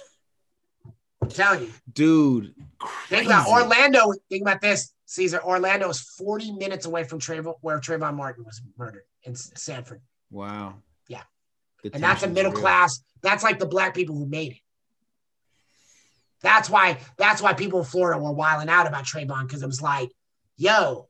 [1.21, 1.71] I'm telling you.
[1.91, 2.53] dude.
[3.09, 3.47] Think about.
[3.47, 4.13] Orlando.
[4.29, 5.41] Think about this, Caesar.
[5.43, 10.01] Orlando is 40 minutes away from Trayvon, where Trayvon Martin was murdered in Sanford.
[10.29, 10.75] Wow.
[11.07, 11.23] Yeah.
[11.83, 12.61] The And that's a middle real.
[12.61, 13.03] class.
[13.21, 14.57] That's like the black people who made it.
[16.41, 16.97] That's why.
[17.17, 20.09] That's why people in Florida were wilding out about Trayvon because it was like,
[20.57, 21.07] yo,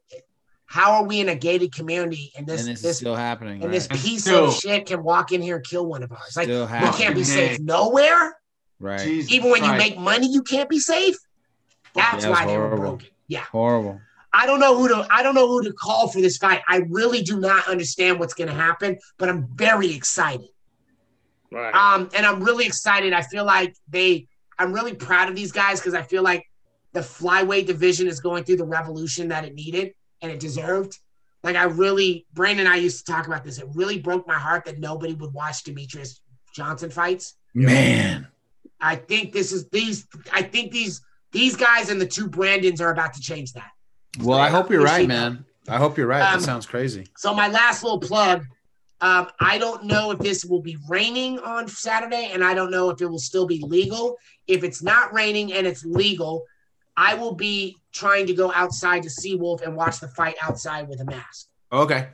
[0.72, 3.56] how are we in a gated community and this and this, is this still happening.
[3.56, 3.72] and right?
[3.72, 6.34] this piece still- of shit can walk in here and kill one of ours?
[6.38, 8.38] Like still you can't be safe nowhere.
[8.80, 9.02] right.
[9.02, 11.18] Jesus Even when you make money, you can't be safe.
[11.94, 12.78] That's Yeah, why it's they were horrible.
[12.78, 13.08] broken.
[13.28, 13.44] Yeah.
[13.52, 14.00] Horrible.
[14.32, 16.62] I don't know who to I don't know who to call for this fight.
[16.70, 20.48] I really do not understand what's going to happen, but I'm very excited.
[21.52, 21.76] Right.
[21.76, 23.12] Um, and I'm really excited.
[23.12, 26.46] I feel like they, I'm really proud of these guys because I feel like
[26.94, 29.92] the flyweight division is going through the revolution that it needed
[30.22, 30.98] and it deserved.
[31.44, 33.58] Like I really, Brandon and I used to talk about this.
[33.58, 36.20] It really broke my heart that nobody would watch Demetrious
[36.54, 37.36] Johnson fights.
[37.54, 38.28] Man.
[38.80, 40.08] I think this is these.
[40.32, 43.72] I think these these guys and the two Brandons are about to change that.
[44.20, 45.46] Well, I hope you're right, man.
[45.68, 46.22] I hope you're right.
[46.22, 47.08] Um, that sounds crazy.
[47.18, 48.46] So my last little plug.
[49.00, 52.92] Um, I don't know if this will be raining on Saturday, and I don't know
[52.92, 54.16] if it will still be legal.
[54.46, 56.44] If it's not raining and it's legal,
[56.98, 61.00] I will be trying to go outside to Seawolf and watch the fight outside with
[61.02, 61.48] a mask.
[61.72, 62.10] Okay.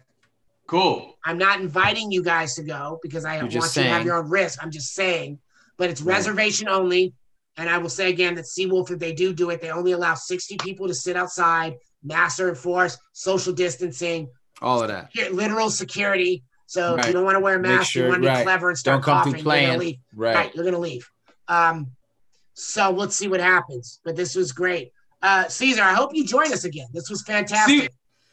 [0.68, 1.16] Cool.
[1.24, 4.06] I'm not inviting you guys to go because I You're want just you to have
[4.06, 4.62] your own risk.
[4.62, 5.40] I'm just saying,
[5.78, 6.16] but it's Right.
[6.16, 7.14] reservation only.
[7.56, 10.14] And I will say again that Seawolf, if they do do it, they only allow
[10.14, 14.30] 60 people to sit outside, masks are enforced, social distancing,
[14.62, 15.10] All of that.
[15.14, 16.44] here, literal security.
[16.68, 17.08] So if Right.
[17.08, 18.44] you don't want to wear a mask, sure- you want to be right.
[18.44, 19.98] clever and start Don't come through coughing, you're gonna leave.
[20.14, 20.36] Right.
[20.36, 21.10] Right, you're gonna leave.
[21.48, 21.92] Um,
[22.58, 24.00] so let's see what happens.
[24.04, 24.92] But this was great.
[25.22, 26.88] Uh, Caesar, I hope you join us again.
[26.94, 27.82] This was fantastic.
[27.82, 27.90] See-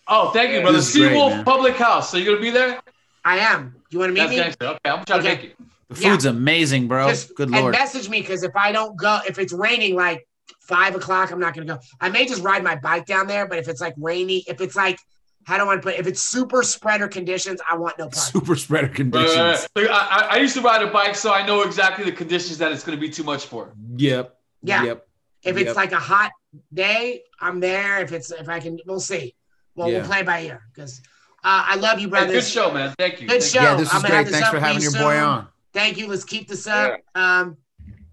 [0.06, 0.76] Oh, thank you, Yeah, brother.
[0.78, 1.44] this is Seawolf.
[1.46, 2.10] Public House.
[2.10, 2.78] So you're gonna be there?
[3.24, 3.74] I am.
[3.88, 4.36] You want to meet That's me?
[4.36, 4.66] gangster.
[4.66, 5.28] Okay, I'm trying Okay.
[5.36, 5.56] to make it.
[5.88, 6.10] The Yeah.
[6.10, 7.08] food's amazing, bro.
[7.08, 7.72] Just- Good and lord.
[7.72, 10.26] message me because if I don't go, if it's raining like
[10.60, 11.78] five o'clock, I'm not gonna go.
[12.02, 14.76] I may just ride my bike down there, but if it's like rainy, if it's
[14.76, 14.98] like
[15.46, 15.94] how do I put?
[15.96, 18.16] If it's super spreader conditions, I want no part.
[18.16, 19.36] Super spreader conditions.
[19.36, 19.90] right, right.
[19.90, 22.72] I, I, I used to ride a bike, so I know exactly the conditions that
[22.72, 23.72] it's gonna be too much for.
[23.96, 24.36] Yep.
[24.62, 24.84] Yeah.
[24.84, 25.06] Yep.
[25.42, 25.76] If it's Yep.
[25.76, 26.32] like a hot
[26.72, 28.00] day, I'm there.
[28.00, 29.34] If it's if I can, we'll see.
[29.76, 29.98] Well, Yeah.
[29.98, 31.00] we'll play by ear because
[31.44, 32.94] uh, I love you, Hey, good show, man.
[32.98, 33.28] Thank you.
[33.28, 33.62] Good Thank show.
[33.62, 34.32] Yeah, this I'm is gonna have great.
[34.32, 35.48] this Thanks for having pretty your boy on.
[35.74, 36.06] Thank you.
[36.06, 37.00] Let's keep this up.
[37.14, 37.58] Um,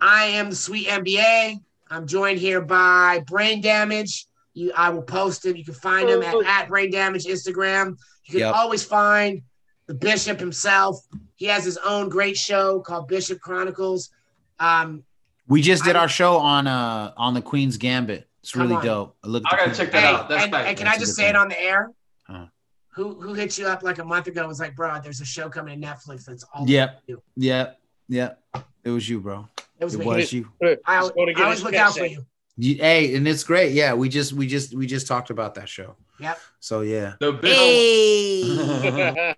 [0.02, 1.60] I am the Sweet MBA.
[1.90, 4.26] I'm joined here by Brain Damage.
[4.54, 5.56] You, I will post him.
[5.56, 7.96] You can find him at, at Brain Damage Instagram.
[8.26, 8.56] You can Yep.
[8.56, 9.42] always find
[9.88, 10.98] the Bishop himself.
[11.36, 14.10] He has his own great show called Bishop Chronicles.
[14.60, 15.04] Um,
[15.48, 18.28] We just did I- our show on uh on the Queen's Gambit.
[18.42, 18.84] It's really on.
[18.86, 19.18] dope.
[19.24, 20.28] Look I gotta check that hey, out.
[20.30, 20.64] That's and, tight.
[20.66, 21.92] and can That's I a just good say it on the air?
[22.28, 22.46] Huh.
[22.96, 24.42] Who who hit you up like a month ago?
[24.42, 27.02] and Was like, bro, there's a show coming to Netflix that's all Yep.
[27.08, 27.22] you.
[27.38, 27.80] Yep.
[28.10, 28.40] Yep.
[28.84, 29.48] It was you, bro.
[29.80, 30.06] It was It me.
[30.08, 30.50] was you.
[30.86, 32.26] I, Just go to get I always look out for you.
[32.62, 33.72] You- Hey, and it's great.
[33.74, 35.96] Yeah, we just we just we just talked about that show.
[36.20, 36.40] Yep.
[36.60, 37.16] So yeah.
[37.20, 37.58] The bishop.
[37.58, 38.44] Hey.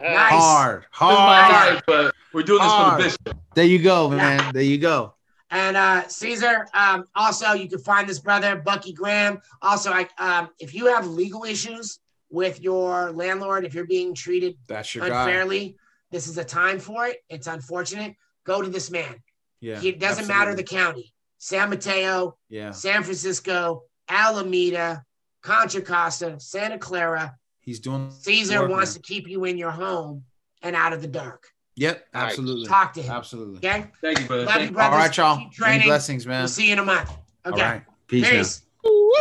[0.02, 0.32] Nice.
[0.32, 0.82] Hard.
[0.82, 1.74] This is my Hard.
[1.76, 3.38] life, but we're doing this for the bishop.
[3.56, 4.54] There you go, man.
[4.54, 5.14] There you go.
[5.52, 9.40] And uh, Caesar, um, also you can find this brother Bucky Graham.
[9.62, 14.58] Also, I um, if you have legal issues with your landlord, if you're being treated
[14.68, 15.24] That's your guy.
[15.24, 15.78] unfairly,
[16.12, 17.24] this is a time for it.
[17.30, 18.16] It's unfortunate.
[18.44, 19.16] Go to this man.
[19.62, 19.80] Yeah.
[19.80, 21.13] he it doesn't matter the county.
[21.44, 22.72] San Mateo, Yeah.
[22.72, 25.04] San Francisco, Alameda,
[25.42, 27.36] Contra Costa, Santa Clara.
[27.60, 29.02] He's doing Caesar work, wants man.
[29.02, 30.24] to keep you in your home
[30.62, 31.50] and out of the dark.
[31.76, 32.24] Yep, Right.
[32.24, 32.66] absolutely.
[32.68, 33.12] Talk to him.
[33.12, 33.58] Absolutely.
[33.58, 33.92] Okay.
[34.02, 34.46] Thank you, brother.
[34.46, 34.74] Love Thank you, you.
[34.74, 34.94] brothers.
[34.94, 35.36] All right, y'all.
[35.38, 35.88] Keep Many training.
[35.88, 36.42] blessings, man.
[36.44, 37.10] We'll see you in a month.
[37.46, 37.62] All Okay.
[37.62, 37.84] right.
[38.08, 38.30] Peace.
[38.30, 38.62] Peace.
[38.86, 39.12] Woo!